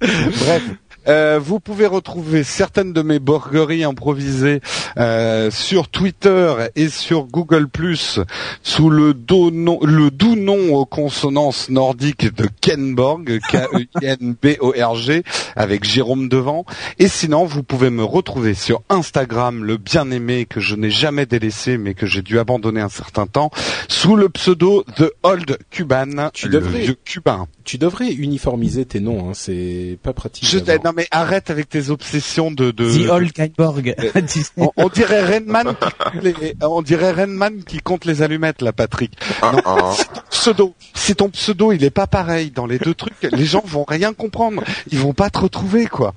Bref. 0.00 0.62
Euh, 1.08 1.38
vous 1.42 1.60
pouvez 1.60 1.86
retrouver 1.86 2.42
certaines 2.44 2.92
de 2.92 3.02
mes 3.02 3.18
borgueries 3.18 3.84
improvisées 3.84 4.60
euh, 4.98 5.50
sur 5.50 5.88
Twitter 5.88 6.54
et 6.74 6.88
sur 6.88 7.24
Google 7.24 7.68
Plus 7.68 8.20
sous 8.62 8.90
le, 8.90 9.14
do 9.14 9.50
nom- 9.50 9.80
le 9.82 10.10
doux 10.10 10.36
nom 10.36 10.74
aux 10.74 10.86
consonances 10.86 11.68
nordiques 11.70 12.34
de 12.34 12.48
Kenborg, 12.60 13.38
K-E-I-N-B-O-R-G, 13.50 15.22
avec 15.54 15.84
Jérôme 15.84 16.28
devant. 16.28 16.64
Et 16.98 17.08
sinon, 17.08 17.44
vous 17.44 17.62
pouvez 17.62 17.90
me 17.90 18.04
retrouver 18.04 18.54
sur 18.54 18.82
Instagram, 18.88 19.64
le 19.64 19.76
bien-aimé 19.76 20.46
que 20.46 20.60
je 20.60 20.74
n'ai 20.76 20.90
jamais 20.90 21.26
délaissé, 21.26 21.78
mais 21.78 21.94
que 21.94 22.06
j'ai 22.06 22.22
dû 22.22 22.38
abandonner 22.38 22.80
un 22.80 22.88
certain 22.88 23.26
temps, 23.26 23.50
sous 23.88 24.16
le 24.16 24.28
pseudo 24.28 24.84
The 24.96 25.10
Old 25.22 25.58
Cuban, 25.70 26.30
Tu 26.32 26.48
le 26.48 26.52
devrais- 26.60 26.80
vieux 26.80 26.96
cubain. 27.04 27.46
Tu 27.66 27.78
devrais 27.78 28.12
uniformiser 28.12 28.84
tes 28.86 29.00
noms, 29.00 29.28
hein, 29.28 29.32
c'est 29.34 29.98
pas 30.02 30.12
pratique. 30.12 30.48
Je, 30.48 30.58
non 30.84 30.92
mais 30.96 31.08
arrête 31.10 31.50
avec 31.50 31.68
tes 31.68 31.90
obsessions 31.90 32.52
de... 32.52 32.70
de 32.70 32.88
The 33.06 33.10
Old 33.10 33.32
Kyborg. 33.32 33.94
Sais. 34.28 34.44
on, 34.56 34.70
on 34.76 34.88
dirait 34.88 35.22
Renman, 35.24 35.74
qui 35.74 35.90
compte 35.90 36.22
les- 36.22 36.54
on 36.62 36.80
dirait 36.82 37.10
Renman 37.10 37.64
qui 37.64 37.78
compte 37.80 38.04
les 38.04 38.22
allumettes 38.22 38.62
là, 38.62 38.72
Patrick. 38.72 39.12
Ah, 39.42 39.50
Non, 39.52 39.60
ah. 39.64 39.92
c'est 39.96 40.06
ton 40.12 40.20
pseudo. 40.30 40.74
C'est 40.94 41.14
ton 41.16 41.28
pseudo, 41.28 41.72
il 41.72 41.82
est 41.82 41.90
pas 41.90 42.06
pareil 42.06 42.52
dans 42.52 42.66
les 42.66 42.78
deux 42.78 42.94
trucs. 42.94 43.20
Les 43.32 43.44
gens 43.46 43.62
vont 43.66 43.84
rien 43.86 44.12
comprendre. 44.12 44.62
Ils 44.92 45.00
vont 45.00 45.12
pas 45.12 45.28
te 45.28 45.38
retrouver 45.40 45.86
quoi. 45.86 46.14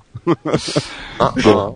Ah, 1.18 1.34
ah. 1.44 1.70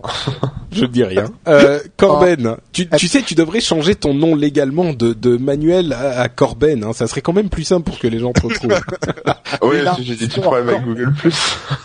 Je 0.71 0.81
ne 0.81 0.87
dis 0.87 1.03
rien. 1.03 1.25
Euh, 1.47 1.79
Corben, 1.97 2.57
tu, 2.71 2.89
tu 2.89 3.07
sais, 3.07 3.21
tu 3.21 3.35
devrais 3.35 3.61
changer 3.61 3.95
ton 3.95 4.13
nom 4.13 4.35
légalement 4.35 4.93
de, 4.93 5.13
de 5.13 5.37
Manuel 5.37 5.93
à, 5.93 6.21
à 6.21 6.29
Corben. 6.29 6.83
Hein, 6.83 6.93
ça 6.93 7.07
serait 7.07 7.21
quand 7.21 7.33
même 7.33 7.49
plus 7.49 7.63
simple 7.63 7.83
pour 7.83 7.99
que 7.99 8.07
les 8.07 8.19
gens 8.19 8.33
te 8.33 8.41
retrouvent. 8.47 8.79
Oui, 9.61 9.77
j'ai 10.01 10.15
des 10.15 10.25
petits 10.25 10.35
c'est 10.35 10.41
problèmes 10.41 10.69
avec 10.69 10.83
Google+. 10.83 11.13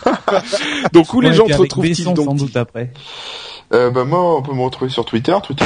donc 0.93 1.13
où 1.13 1.21
les 1.21 1.33
gens 1.33 1.45
te 1.45 1.53
retrouvent-ils 1.53 1.95
sans 1.95 2.13
donc 2.13 2.35
doute 2.35 2.57
après. 2.57 2.91
Euh, 3.73 3.89
bah 3.89 4.03
moi, 4.03 4.37
on 4.37 4.41
peut 4.41 4.53
me 4.53 4.61
retrouver 4.61 4.89
sur 4.89 5.05
Twitter, 5.05 5.35
Twitter 5.43 5.65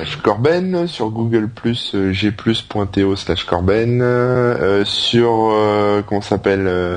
slash 0.00 0.16
Corben, 0.22 0.86
sur 0.86 1.10
Google 1.10 1.48
Plus, 1.48 1.92
euh, 1.94 2.12
gplus.to 2.12 3.16
slash 3.16 3.44
Corben, 3.44 4.00
euh, 4.02 4.82
sur 4.84 5.50
euh, 5.52 6.02
comment 6.06 6.22
ça 6.22 6.30
s'appelle, 6.30 6.64
euh, 6.66 6.96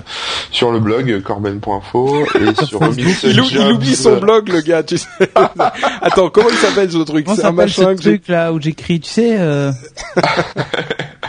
sur 0.51 0.71
le 0.71 0.79
blog 0.79 1.21
corben.info 1.21 2.25
et 2.35 2.53
sur 2.65 2.79
il, 2.97 3.05
ou- 3.07 3.09
il 3.23 3.33
Jobs, 3.33 3.71
oublie 3.75 3.95
son 3.95 4.17
blog, 4.19 4.49
le 4.49 4.61
gars. 4.61 4.83
Tu 4.83 4.97
sais. 4.97 5.07
Attends, 6.01 6.29
comment 6.29 6.49
il 6.49 6.55
s'appelle 6.57 6.91
ce 6.91 6.99
truc? 6.99 7.25
Comment 7.25 7.35
C'est 7.35 7.45
un 7.45 7.49
s'appelle 7.49 7.69
ce 7.69 7.81
machin 7.81 7.95
que 7.95 8.01
truc 8.01 8.27
là 8.29 8.53
où 8.53 8.61
j'écris, 8.61 8.99
tu 9.01 9.09
sais, 9.09 9.35
euh... 9.39 9.71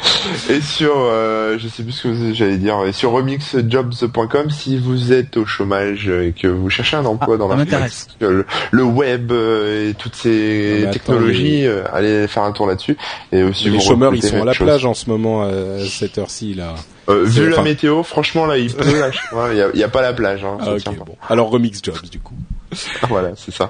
et 0.51 0.61
sur 0.61 0.93
euh, 0.97 1.57
je 1.59 1.69
sais 1.69 1.83
plus 1.83 1.93
ce 1.93 2.03
que 2.09 2.33
j'allais 2.35 2.57
dire, 2.59 2.77
et 2.87 2.93
sur 2.93 3.13
remixjobs.com 3.13 4.51
si 4.51 4.79
vous 4.79 5.13
êtes 5.13 5.37
au 5.37 5.47
chômage 5.47 6.09
et 6.09 6.33
que 6.33 6.47
vous 6.49 6.71
cherchez 6.71 6.97
un 6.97 7.05
emploi 7.05 7.35
Ah, 7.37 7.39
dans 7.39 7.57
m'intéresse. 7.57 8.09
le, 8.21 8.45
le 8.71 8.83
web 8.83 9.33
euh, 9.33 9.91
et 9.91 9.95
toutes 9.95 10.15
ces 10.15 10.29
Non, 10.31 10.35
mais 10.35 10.83
attends, 10.85 10.93
technologies, 10.93 11.67
euh, 11.67 11.85
allez 11.93 12.27
faire 12.29 12.43
un 12.45 12.53
tour 12.53 12.67
là-dessus. 12.67 12.97
Et 13.33 13.43
aussi 13.43 13.65
Les 13.65 13.71
vous 13.79 13.81
chômeurs, 13.81 14.15
ils 14.15 14.23
sont 14.23 14.43
à 14.43 14.45
la 14.45 14.53
chose. 14.53 14.67
plage 14.67 14.85
en 14.87 14.95
ce 14.95 15.09
moment 15.09 15.43
à 15.43 15.51
cette 15.89 16.19
heure-ci 16.19 16.55
là. 16.55 16.75
Euh, 17.09 17.23
vu 17.25 17.51
la 17.51 17.61
météo, 17.63 18.03
franchement 18.03 18.47
là 18.47 18.57
il 18.57 18.73
pleut 18.75 18.99
là, 18.99 19.11
il 19.53 19.59
y 19.59 19.61
a, 19.61 19.69
il 19.75 19.79
y 19.81 19.85
a 19.85 19.89
pas 19.89 20.01
la 20.03 20.13
plage. 20.15 20.43
Hein, 20.45 20.57
Ah, 20.61 20.91
bon. 21.07 21.17
Alors 21.29 21.51
remix 21.51 21.81
jobs 21.83 22.01
du 22.11 22.19
coup. 22.21 22.35
Voilà, 23.09 23.31
c'est 23.37 23.55
ça. 23.55 23.69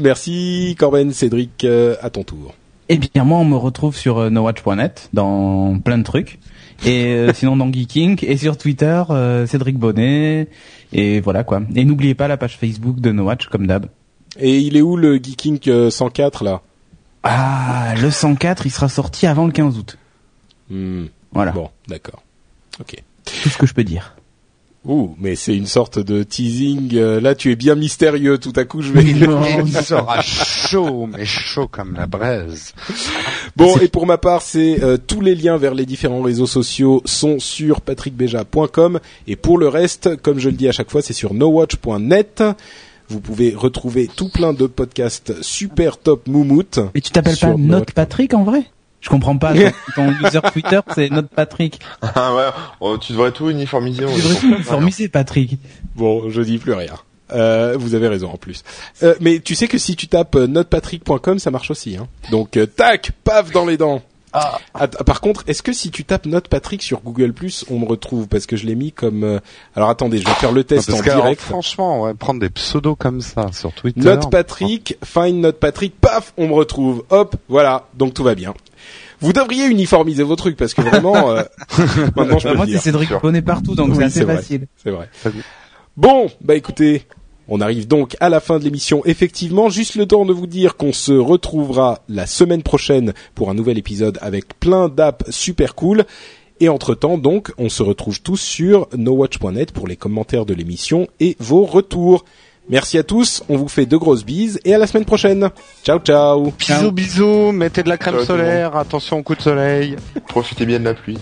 Merci 0.00 0.74
Corben, 0.78 1.12
Cédric, 1.12 1.62
euh, 1.64 1.94
à 2.02 2.10
ton 2.10 2.24
tour. 2.24 2.54
Eh 2.92 2.98
bien, 2.98 3.22
moi, 3.22 3.38
on 3.38 3.44
me 3.44 3.54
retrouve 3.56 3.96
sur 3.96 4.18
euh, 4.18 4.30
nowatch.net 4.30 5.10
dans 5.12 5.78
plein 5.78 5.96
de 5.98 6.02
trucs. 6.02 6.40
Et 6.84 7.04
euh, 7.06 7.32
sinon 7.34 7.56
dans 7.56 7.70
Geeking 7.72 8.18
et 8.22 8.36
sur 8.36 8.56
Twitter, 8.58 9.00
euh, 9.10 9.46
Cédric 9.46 9.78
Bonnet. 9.78 10.48
Et 10.92 11.20
voilà 11.20 11.44
quoi. 11.44 11.62
Et 11.76 11.84
n'oubliez 11.84 12.14
pas 12.16 12.26
la 12.26 12.36
page 12.36 12.56
Facebook 12.58 12.98
de 12.98 13.12
Nowatch 13.12 13.46
comme 13.46 13.66
d'hab. 13.68 13.86
Et 14.40 14.58
il 14.58 14.76
est 14.76 14.80
où 14.82 14.96
le 14.96 15.16
Geeking 15.16 15.60
euh, 15.68 15.88
104 15.90 16.42
là? 16.42 16.62
Ah, 17.22 17.94
le 18.00 18.10
104, 18.10 18.66
il 18.66 18.70
sera 18.70 18.88
sorti 18.88 19.26
avant 19.26 19.46
le 19.46 19.52
15 19.52 19.78
août. 19.78 19.98
Hmm, 20.70 21.04
Voilà, 21.32 21.52
Bon, 21.52 21.68
d'accord. 21.86 22.22
Ok. 22.80 22.96
tout 23.24 23.48
ce 23.50 23.58
que 23.58 23.66
je 23.66 23.74
peux 23.74 23.84
dire. 23.84 24.16
Ouh, 24.86 25.14
mais 25.18 25.36
c'est 25.36 25.54
une 25.54 25.66
sorte 25.66 25.98
de 25.98 26.22
teasing. 26.22 26.94
euh, 26.94 27.20
là, 27.20 27.34
tu 27.34 27.52
es 27.52 27.56
bien 27.56 27.74
mystérieux. 27.74 28.38
Tout 28.38 28.52
à 28.56 28.64
coup, 28.64 28.80
je 28.80 28.92
vais. 28.92 29.04
Il 29.04 29.76
sera 29.76 30.22
chaud, 30.22 31.06
mais 31.06 31.26
chaud 31.26 31.68
comme 31.68 31.94
la 31.94 32.06
braise. 32.06 32.72
Bon, 33.56 33.76
et 33.76 33.88
pour 33.88 34.06
ma 34.06 34.16
part, 34.16 34.40
c'est 34.40 34.82
euh, 34.82 34.96
tous 34.96 35.20
les 35.20 35.34
liens 35.34 35.58
vers 35.58 35.74
les 35.74 35.84
différents 35.84 36.22
réseaux 36.22 36.46
sociaux 36.46 37.02
sont 37.04 37.38
sur 37.38 37.82
patrickbeja.com 37.82 39.00
et 39.26 39.36
pour 39.36 39.58
le 39.58 39.68
reste, 39.68 40.16
comme 40.22 40.38
je 40.38 40.48
le 40.48 40.56
dis 40.56 40.68
à 40.68 40.72
chaque 40.72 40.90
fois, 40.90 41.02
c'est 41.02 41.12
sur 41.12 41.34
nowatch.net. 41.34 42.42
Vous 43.08 43.20
pouvez 43.20 43.54
retrouver 43.54 44.06
tout 44.08 44.28
plein 44.30 44.52
de 44.54 44.66
podcasts 44.66 45.42
super 45.42 45.98
top 45.98 46.26
moumoute. 46.26 46.78
Mais 46.94 47.00
tu 47.02 47.10
t'appelles 47.10 47.36
pas 47.36 47.48
Note 47.48 47.58
Nowatch. 47.58 47.92
Patrick 47.92 48.32
en 48.34 48.44
vrai? 48.44 48.64
Je 49.00 49.08
comprends 49.08 49.36
pas. 49.36 49.54
Ton, 49.54 49.70
ton 49.96 50.10
user 50.26 50.40
Twitter, 50.52 50.80
c'est 50.94 51.10
Note 51.10 51.28
Patrick. 51.34 51.80
Ah 52.02 52.34
ouais, 52.34 52.48
oh, 52.80 52.98
tu 52.98 53.12
devrais 53.12 53.32
tout 53.32 53.48
uniformiser. 53.50 54.04
on 54.04 54.14
Tu 54.14 54.20
devrais 54.22 54.40
tout 54.40 54.46
uniformiser, 54.48 55.08
Patrick. 55.08 55.58
Bon, 55.96 56.28
je 56.30 56.42
dis 56.42 56.58
plus 56.58 56.74
rien. 56.74 56.94
Euh, 57.32 57.76
vous 57.78 57.94
avez 57.94 58.08
raison 58.08 58.30
en 58.30 58.36
plus. 58.36 58.64
Euh, 59.02 59.14
mais 59.20 59.38
tu 59.40 59.54
sais 59.54 59.68
que 59.68 59.78
si 59.78 59.94
tu 59.96 60.08
tapes 60.08 60.34
euh, 60.34 60.46
notepatrick.com, 60.46 61.38
ça 61.38 61.50
marche 61.50 61.70
aussi. 61.70 61.96
Hein. 61.96 62.08
Donc 62.30 62.56
euh, 62.56 62.66
tac, 62.66 63.12
paf 63.24 63.52
dans 63.52 63.64
les 63.66 63.76
dents. 63.76 64.02
Ah, 64.32 64.58
par 65.06 65.20
contre, 65.20 65.42
est-ce 65.48 65.62
que 65.62 65.72
si 65.72 65.90
tu 65.90 66.04
tapes 66.04 66.26
Note 66.26 66.46
Patrick 66.48 66.82
sur 66.82 67.00
Google 67.00 67.34
on 67.68 67.78
me 67.80 67.84
retrouve? 67.84 68.28
Parce 68.28 68.46
que 68.46 68.56
je 68.56 68.64
l'ai 68.66 68.76
mis 68.76 68.92
comme. 68.92 69.24
euh, 69.24 69.40
Alors 69.74 69.90
attendez, 69.90 70.18
je 70.18 70.24
vais 70.24 70.32
faire 70.34 70.52
le 70.52 70.62
test 70.62 70.86
Parce 70.86 71.00
en 71.00 71.02
que, 71.02 71.10
alors, 71.10 71.22
direct. 71.24 71.40
franchement, 71.40 72.02
ouais, 72.02 72.14
prendre 72.14 72.38
des 72.40 72.50
pseudos 72.50 72.96
comme 72.96 73.20
ça 73.22 73.46
sur 73.52 73.72
Twitter. 73.72 74.00
Note 74.00 74.30
Patrick, 74.30 74.96
find 75.04 75.40
Note 75.40 75.58
Patrick, 75.58 75.94
paf, 76.00 76.32
on 76.36 76.46
me 76.48 76.52
retrouve. 76.52 77.04
Hop, 77.10 77.34
voilà, 77.48 77.88
donc 77.94 78.14
tout 78.14 78.22
va 78.22 78.34
bien. 78.36 78.54
Vous 79.20 79.32
devriez 79.32 79.66
uniformiser 79.66 80.22
vos 80.22 80.36
trucs 80.36 80.56
parce 80.56 80.74
que 80.74 80.82
vraiment, 80.82 81.30
euh, 81.30 81.42
maintenant 82.16 82.38
je 82.38 82.48
peux 82.48 82.54
moi, 82.54 82.66
c'est. 82.66 82.78
Cédric. 82.78 83.10
Bonnet 83.22 83.42
partout, 83.42 83.74
donc 83.74 83.90
Oui, 83.90 83.96
c'est 83.98 84.04
assez 84.04 84.24
facile. 84.24 84.66
C'est 84.82 84.90
vrai. 84.90 85.08
Bon, 85.96 86.30
bah 86.40 86.54
écoutez, 86.54 87.06
on 87.48 87.60
arrive 87.60 87.88
donc 87.88 88.16
à 88.20 88.28
la 88.28 88.40
fin 88.40 88.58
de 88.58 88.64
l'émission. 88.64 89.02
Effectivement, 89.04 89.68
juste 89.68 89.96
le 89.96 90.06
temps 90.06 90.24
de 90.24 90.32
vous 90.32 90.46
dire 90.46 90.76
qu'on 90.76 90.92
se 90.92 91.12
retrouvera 91.12 92.00
la 92.08 92.26
semaine 92.26 92.62
prochaine 92.62 93.12
pour 93.34 93.50
un 93.50 93.54
nouvel 93.54 93.76
épisode 93.76 94.18
avec 94.22 94.58
plein 94.58 94.88
d'apps 94.88 95.30
super 95.30 95.74
cool. 95.74 96.04
Et 96.60 96.68
entre-temps, 96.68 97.18
donc, 97.18 97.52
on 97.58 97.68
se 97.68 97.82
retrouve 97.82 98.20
tous 98.20 98.36
sur 98.36 98.86
nowatch.net 98.96 99.72
pour 99.72 99.88
les 99.88 99.96
commentaires 99.96 100.46
de 100.46 100.54
l'émission 100.54 101.08
et 101.18 101.36
vos 101.40 101.64
retours. 101.64 102.24
Merci 102.70 102.98
à 102.98 103.02
tous, 103.02 103.42
on 103.48 103.56
vous 103.56 103.66
fait 103.66 103.84
de 103.84 103.96
grosses 103.96 104.24
bises 104.24 104.60
et 104.64 104.72
à 104.72 104.78
la 104.78 104.86
semaine 104.86 105.04
prochaine. 105.04 105.50
Ciao 105.84 105.98
ciao 105.98 106.52
Bisous, 106.56 106.92
bisous, 106.92 107.50
mettez 107.52 107.82
de 107.82 107.88
la 107.88 107.98
crème 107.98 108.14
Ciao, 108.14 108.24
solaire, 108.24 108.76
attention 108.76 109.18
au 109.18 109.22
coup 109.24 109.34
de 109.34 109.42
soleil, 109.42 109.96
Profitez 110.28 110.66
bien 110.66 110.78
de 110.78 110.84
la 110.84 110.94
pluie. 110.94 111.18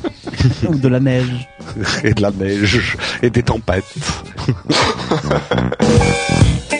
Ou 0.68 0.74
de 0.74 0.88
la 0.88 1.00
neige. 1.00 1.48
et 2.04 2.12
de 2.12 2.20
la 2.20 2.32
neige, 2.32 2.98
et 3.22 3.30
des 3.30 3.42
tempêtes. 3.42 3.84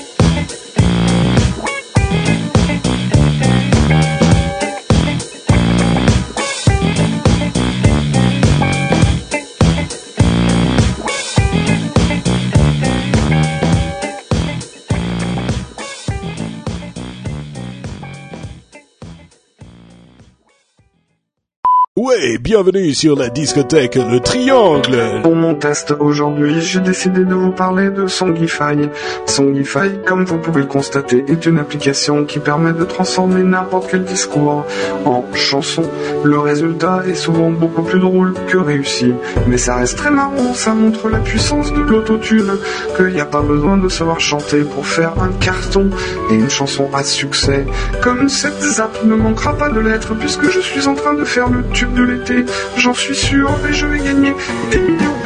ouais, 22.09 22.39
bienvenue 22.39 22.95
sur 22.95 23.17
la 23.17 23.29
discothèque 23.29 23.97
Le 23.97 24.19
Triangle. 24.21 25.21
Pour 25.23 25.35
mon 25.35 25.55
test 25.55 25.95
aujourd'hui, 26.01 26.63
j'ai 26.63 26.81
décidé 26.81 27.23
de 27.25 27.35
vous 27.35 27.51
parler 27.51 27.91
de 27.91 28.07
Songify. 28.07 28.89
Songify, 29.27 29.91
comme 30.07 30.25
vous 30.25 30.39
pouvez 30.39 30.63
le 30.63 30.67
constater, 30.67 31.25
est 31.29 31.45
une 31.45 31.59
application 31.59 32.25
qui 32.25 32.39
permet 32.39 32.73
de 32.73 32.85
transformer 32.85 33.43
n'importe 33.43 33.89
quel 33.91 34.05
discours 34.05 34.65
en 35.05 35.25
chanson. 35.35 35.83
Le 36.25 36.39
résultat 36.39 37.03
est 37.07 37.15
souvent 37.15 37.51
beaucoup 37.51 37.83
plus 37.83 38.01
drôle 38.01 38.33
que 38.47 38.57
réussi. 38.57 39.13
Mais 39.47 39.59
ça 39.59 39.77
reste 39.77 39.99
très 39.99 40.11
marrant, 40.11 40.55
ça 40.55 40.73
montre 40.73 41.11
la 41.11 41.19
puissance 41.19 41.75
de 41.75 41.81
l'autotune, 41.81 42.53
qu'il 42.97 43.09
n'y 43.09 43.21
a 43.21 43.27
pas 43.27 43.43
besoin 43.43 43.77
de 43.77 43.89
savoir 43.91 44.19
chanter 44.19 44.63
pour 44.63 44.87
faire 44.87 45.13
un 45.21 45.31
carton 45.41 45.91
et 46.31 46.35
une 46.35 46.51
chanson 46.51 46.89
à 46.95 47.03
succès. 47.03 47.67
Comme 48.03 48.31
cette 48.31 48.63
zap 48.63 49.05
ne 49.05 49.15
manquera 49.15 49.55
pas 49.55 49.69
de 49.69 49.81
l'être 49.81 50.15
puisque 50.15 50.49
je 50.49 50.61
suis 50.61 50.87
en 50.87 50.95
train 50.95 51.13
de 51.13 51.25
faire 51.25 51.51
le 51.51 51.63
tube 51.75 51.98
l'été, 52.03 52.45
j'en 52.77 52.95
suis 52.95 53.15
sûr 53.15 53.51
et 53.69 53.73
je 53.73 53.87
vais 53.87 53.99
gagner 53.99 54.35
des 54.71 54.79
millions. 54.79 55.17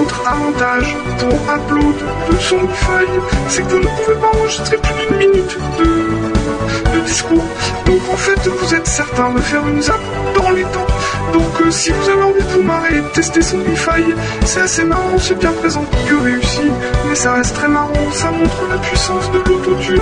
Autre 0.00 0.22
avantage 0.26 0.96
pour 1.18 1.32
upload 1.32 1.96
de 2.30 2.36
son 2.38 2.68
feuille, 2.68 3.20
c'est 3.48 3.62
que 3.62 3.72
vous 3.72 3.80
ne 3.80 4.04
pouvez 4.04 4.16
pas 4.16 4.30
enregistrer 4.34 4.76
plus 4.76 4.94
d'une 5.06 5.16
minute 5.16 5.58
de, 5.78 7.00
discours. 7.06 7.44
Donc 7.86 8.00
en 8.12 8.16
fait, 8.16 8.38
vous 8.48 8.74
êtes 8.74 8.86
certain 8.86 9.30
de 9.30 9.40
faire 9.40 9.66
une 9.66 9.80
zap 9.80 10.00
dans 10.34 10.50
les 10.50 10.64
temps. 10.64 10.86
Donc 11.32 11.60
euh, 11.62 11.70
si 11.70 11.90
vous 11.90 12.08
avez 12.10 12.22
envie 12.22 12.42
de 12.42 12.50
vous 12.50 12.62
marrer 12.62 12.98
et 12.98 13.00
de 13.00 13.08
tester 13.08 13.40
son 13.40 13.58
c'est 14.44 14.60
assez 14.60 14.84
marrant, 14.84 15.18
c'est 15.18 15.38
bien 15.38 15.52
présent 15.52 15.84
que 16.08 16.14
réussi, 16.22 16.68
mais 17.08 17.14
ça 17.14 17.34
reste 17.34 17.54
très 17.54 17.68
marrant, 17.68 18.10
ça 18.12 18.30
montre 18.30 18.68
la 18.68 18.78
puissance 18.78 19.30
de 19.30 19.38
l'autotune. 19.38 20.00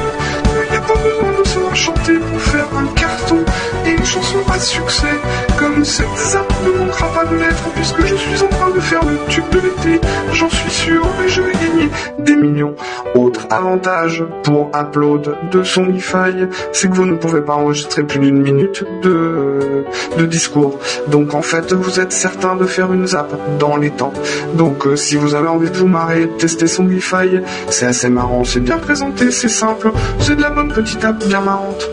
Chanter 1.74 2.14
pour 2.14 2.40
faire 2.40 2.66
un 2.74 2.86
carton 2.94 3.36
et 3.84 3.90
une 3.90 4.04
chanson 4.04 4.38
à 4.50 4.58
succès. 4.58 5.12
Comme 5.58 5.84
cette 5.84 6.16
zap 6.16 6.50
ne 6.64 6.78
manquera 6.78 7.08
pas 7.08 7.24
de 7.26 7.36
l'être 7.36 7.64
puisque 7.74 8.06
je 8.06 8.14
suis 8.14 8.42
en 8.42 8.48
train 8.48 8.70
de 8.70 8.80
faire 8.80 9.04
le 9.04 9.18
tube 9.28 9.44
de 9.50 9.60
l'été, 9.60 10.00
j'en 10.32 10.48
suis 10.48 10.70
sûr, 10.70 11.06
et 11.24 11.28
je 11.28 11.42
vais 11.42 11.52
gagner 11.52 11.90
des 12.18 12.36
millions. 12.36 12.74
Autre 13.14 13.46
avantage 13.50 14.24
pour 14.42 14.70
upload 14.74 15.36
de 15.52 15.62
son 15.62 15.86
c'est 16.72 16.88
que 16.88 16.94
vous 16.94 17.04
ne 17.04 17.16
pouvez 17.16 17.42
pas 17.42 17.54
enregistrer 17.54 18.02
plus 18.02 18.18
d'une 18.18 18.40
minute 18.40 18.84
de, 19.02 19.84
de 20.16 20.26
discours. 20.26 20.78
Donc 21.08 21.34
en 21.34 21.42
fait, 21.42 21.72
vous 21.72 22.00
êtes 22.00 22.12
certain 22.12 22.56
de 22.56 22.64
faire 22.64 22.92
une 22.92 23.06
zap 23.06 23.32
dans 23.58 23.76
les 23.76 23.90
temps. 23.90 24.12
Donc 24.54 24.86
euh, 24.86 24.96
si 24.96 25.16
vous 25.16 25.34
avez 25.34 25.48
envie 25.48 25.70
de 25.70 25.76
vous 25.76 25.88
marrer, 25.88 26.28
tester 26.38 26.66
son 26.66 26.86
c'est 27.68 27.86
assez 27.86 28.08
marrant, 28.08 28.44
c'est 28.44 28.60
bien 28.60 28.78
présenté, 28.78 29.30
c'est 29.30 29.48
simple, 29.48 29.90
c'est 30.20 30.36
de 30.36 30.42
la 30.42 30.50
bonne 30.50 30.72
petite 30.72 30.95
bien 31.28 31.40
marrante. 31.40 31.88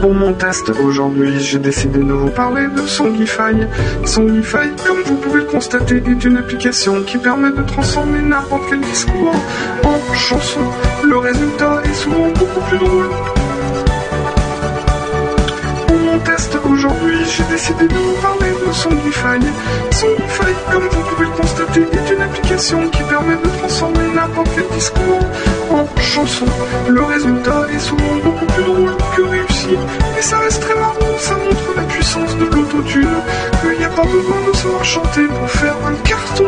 Pour 0.00 0.14
mon 0.14 0.32
test 0.32 0.70
aujourd'hui, 0.70 1.40
j'ai 1.40 1.58
décidé 1.58 1.98
de 1.98 2.12
vous 2.12 2.30
parler 2.30 2.66
de 2.68 2.86
Songify. 2.86 3.66
Songify, 4.04 4.68
comme 4.86 5.02
vous 5.04 5.16
pouvez 5.16 5.40
le 5.40 5.46
constater, 5.46 5.96
est 5.96 6.24
une 6.24 6.36
application 6.36 7.02
qui 7.02 7.18
permet 7.18 7.50
de 7.50 7.62
transformer 7.62 8.20
n'importe 8.22 8.62
quel 8.70 8.80
discours 8.80 9.34
en 9.84 10.14
chanson. 10.14 10.60
Le 11.04 11.18
résultat 11.18 11.82
est 11.84 11.94
souvent 11.94 12.28
beaucoup 12.28 12.60
plus 12.68 12.78
drôle 12.78 13.37
aujourd'hui, 16.78 17.18
j'ai 17.24 17.44
décidé 17.50 17.88
de 17.88 17.94
vous 17.94 18.14
parler 18.22 18.52
de 18.66 18.72
Songify. 18.72 19.38
Songify, 19.90 20.52
comme 20.70 20.88
vous 20.88 21.02
pouvez 21.08 21.26
le 21.26 21.32
constater, 21.32 21.80
est 21.80 22.14
une 22.14 22.22
application 22.22 22.88
qui 22.90 23.02
permet 23.02 23.36
de 23.36 23.48
transformer 23.58 24.06
n'importe 24.14 24.48
quel 24.54 24.68
discours 24.68 25.24
en 25.70 25.84
chanson. 26.00 26.46
Le 26.88 27.02
résultat 27.02 27.66
est 27.74 27.80
souvent 27.80 28.16
beaucoup 28.22 28.46
plus 28.46 28.62
drôle 28.62 28.96
que 29.16 29.22
réussi, 29.22 29.76
mais 30.14 30.22
ça 30.22 30.38
reste 30.38 30.62
très 30.62 30.78
marrant, 30.78 31.18
ça 31.18 31.34
montre 31.34 31.68
la 31.76 31.82
de 31.98 32.44
l'autotune, 32.44 33.08
qu'il 33.60 33.78
n'y 33.78 33.84
a 33.84 33.88
pas 33.88 34.04
besoin 34.04 34.36
de 34.46 34.56
savoir 34.56 34.84
chanter 34.84 35.26
pour 35.26 35.50
faire 35.50 35.74
un 35.84 35.94
carton 36.04 36.44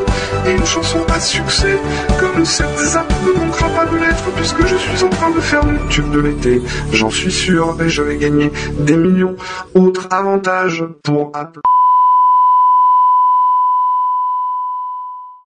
et 0.47 0.53
une 0.53 0.65
chanson 0.65 1.01
à 1.13 1.19
succès. 1.19 1.77
Comme 2.21 2.45
cette 2.45 2.79
zap 2.79 3.13
ne 3.27 3.45
manquera 3.45 3.69
pas 3.71 3.87
de 3.87 3.97
l'être 3.97 4.31
puisque 4.37 4.65
je 4.67 4.77
suis 4.77 5.03
en 5.03 5.09
train 5.09 5.31
de 5.31 5.41
faire 5.41 5.67
le 5.67 5.79
tube 5.89 6.11
de 6.13 6.21
l'été. 6.21 6.63
J'en 6.93 7.11
suis 7.11 7.33
sûr 7.33 7.77
et 7.83 7.89
je 7.89 8.03
vais 8.03 8.17
gagner 8.17 8.53
des 8.79 8.97
millions. 8.97 9.35
Autre 9.75 10.07
avantage 10.11 10.85
pour 11.03 11.33
Apple. 11.35 11.61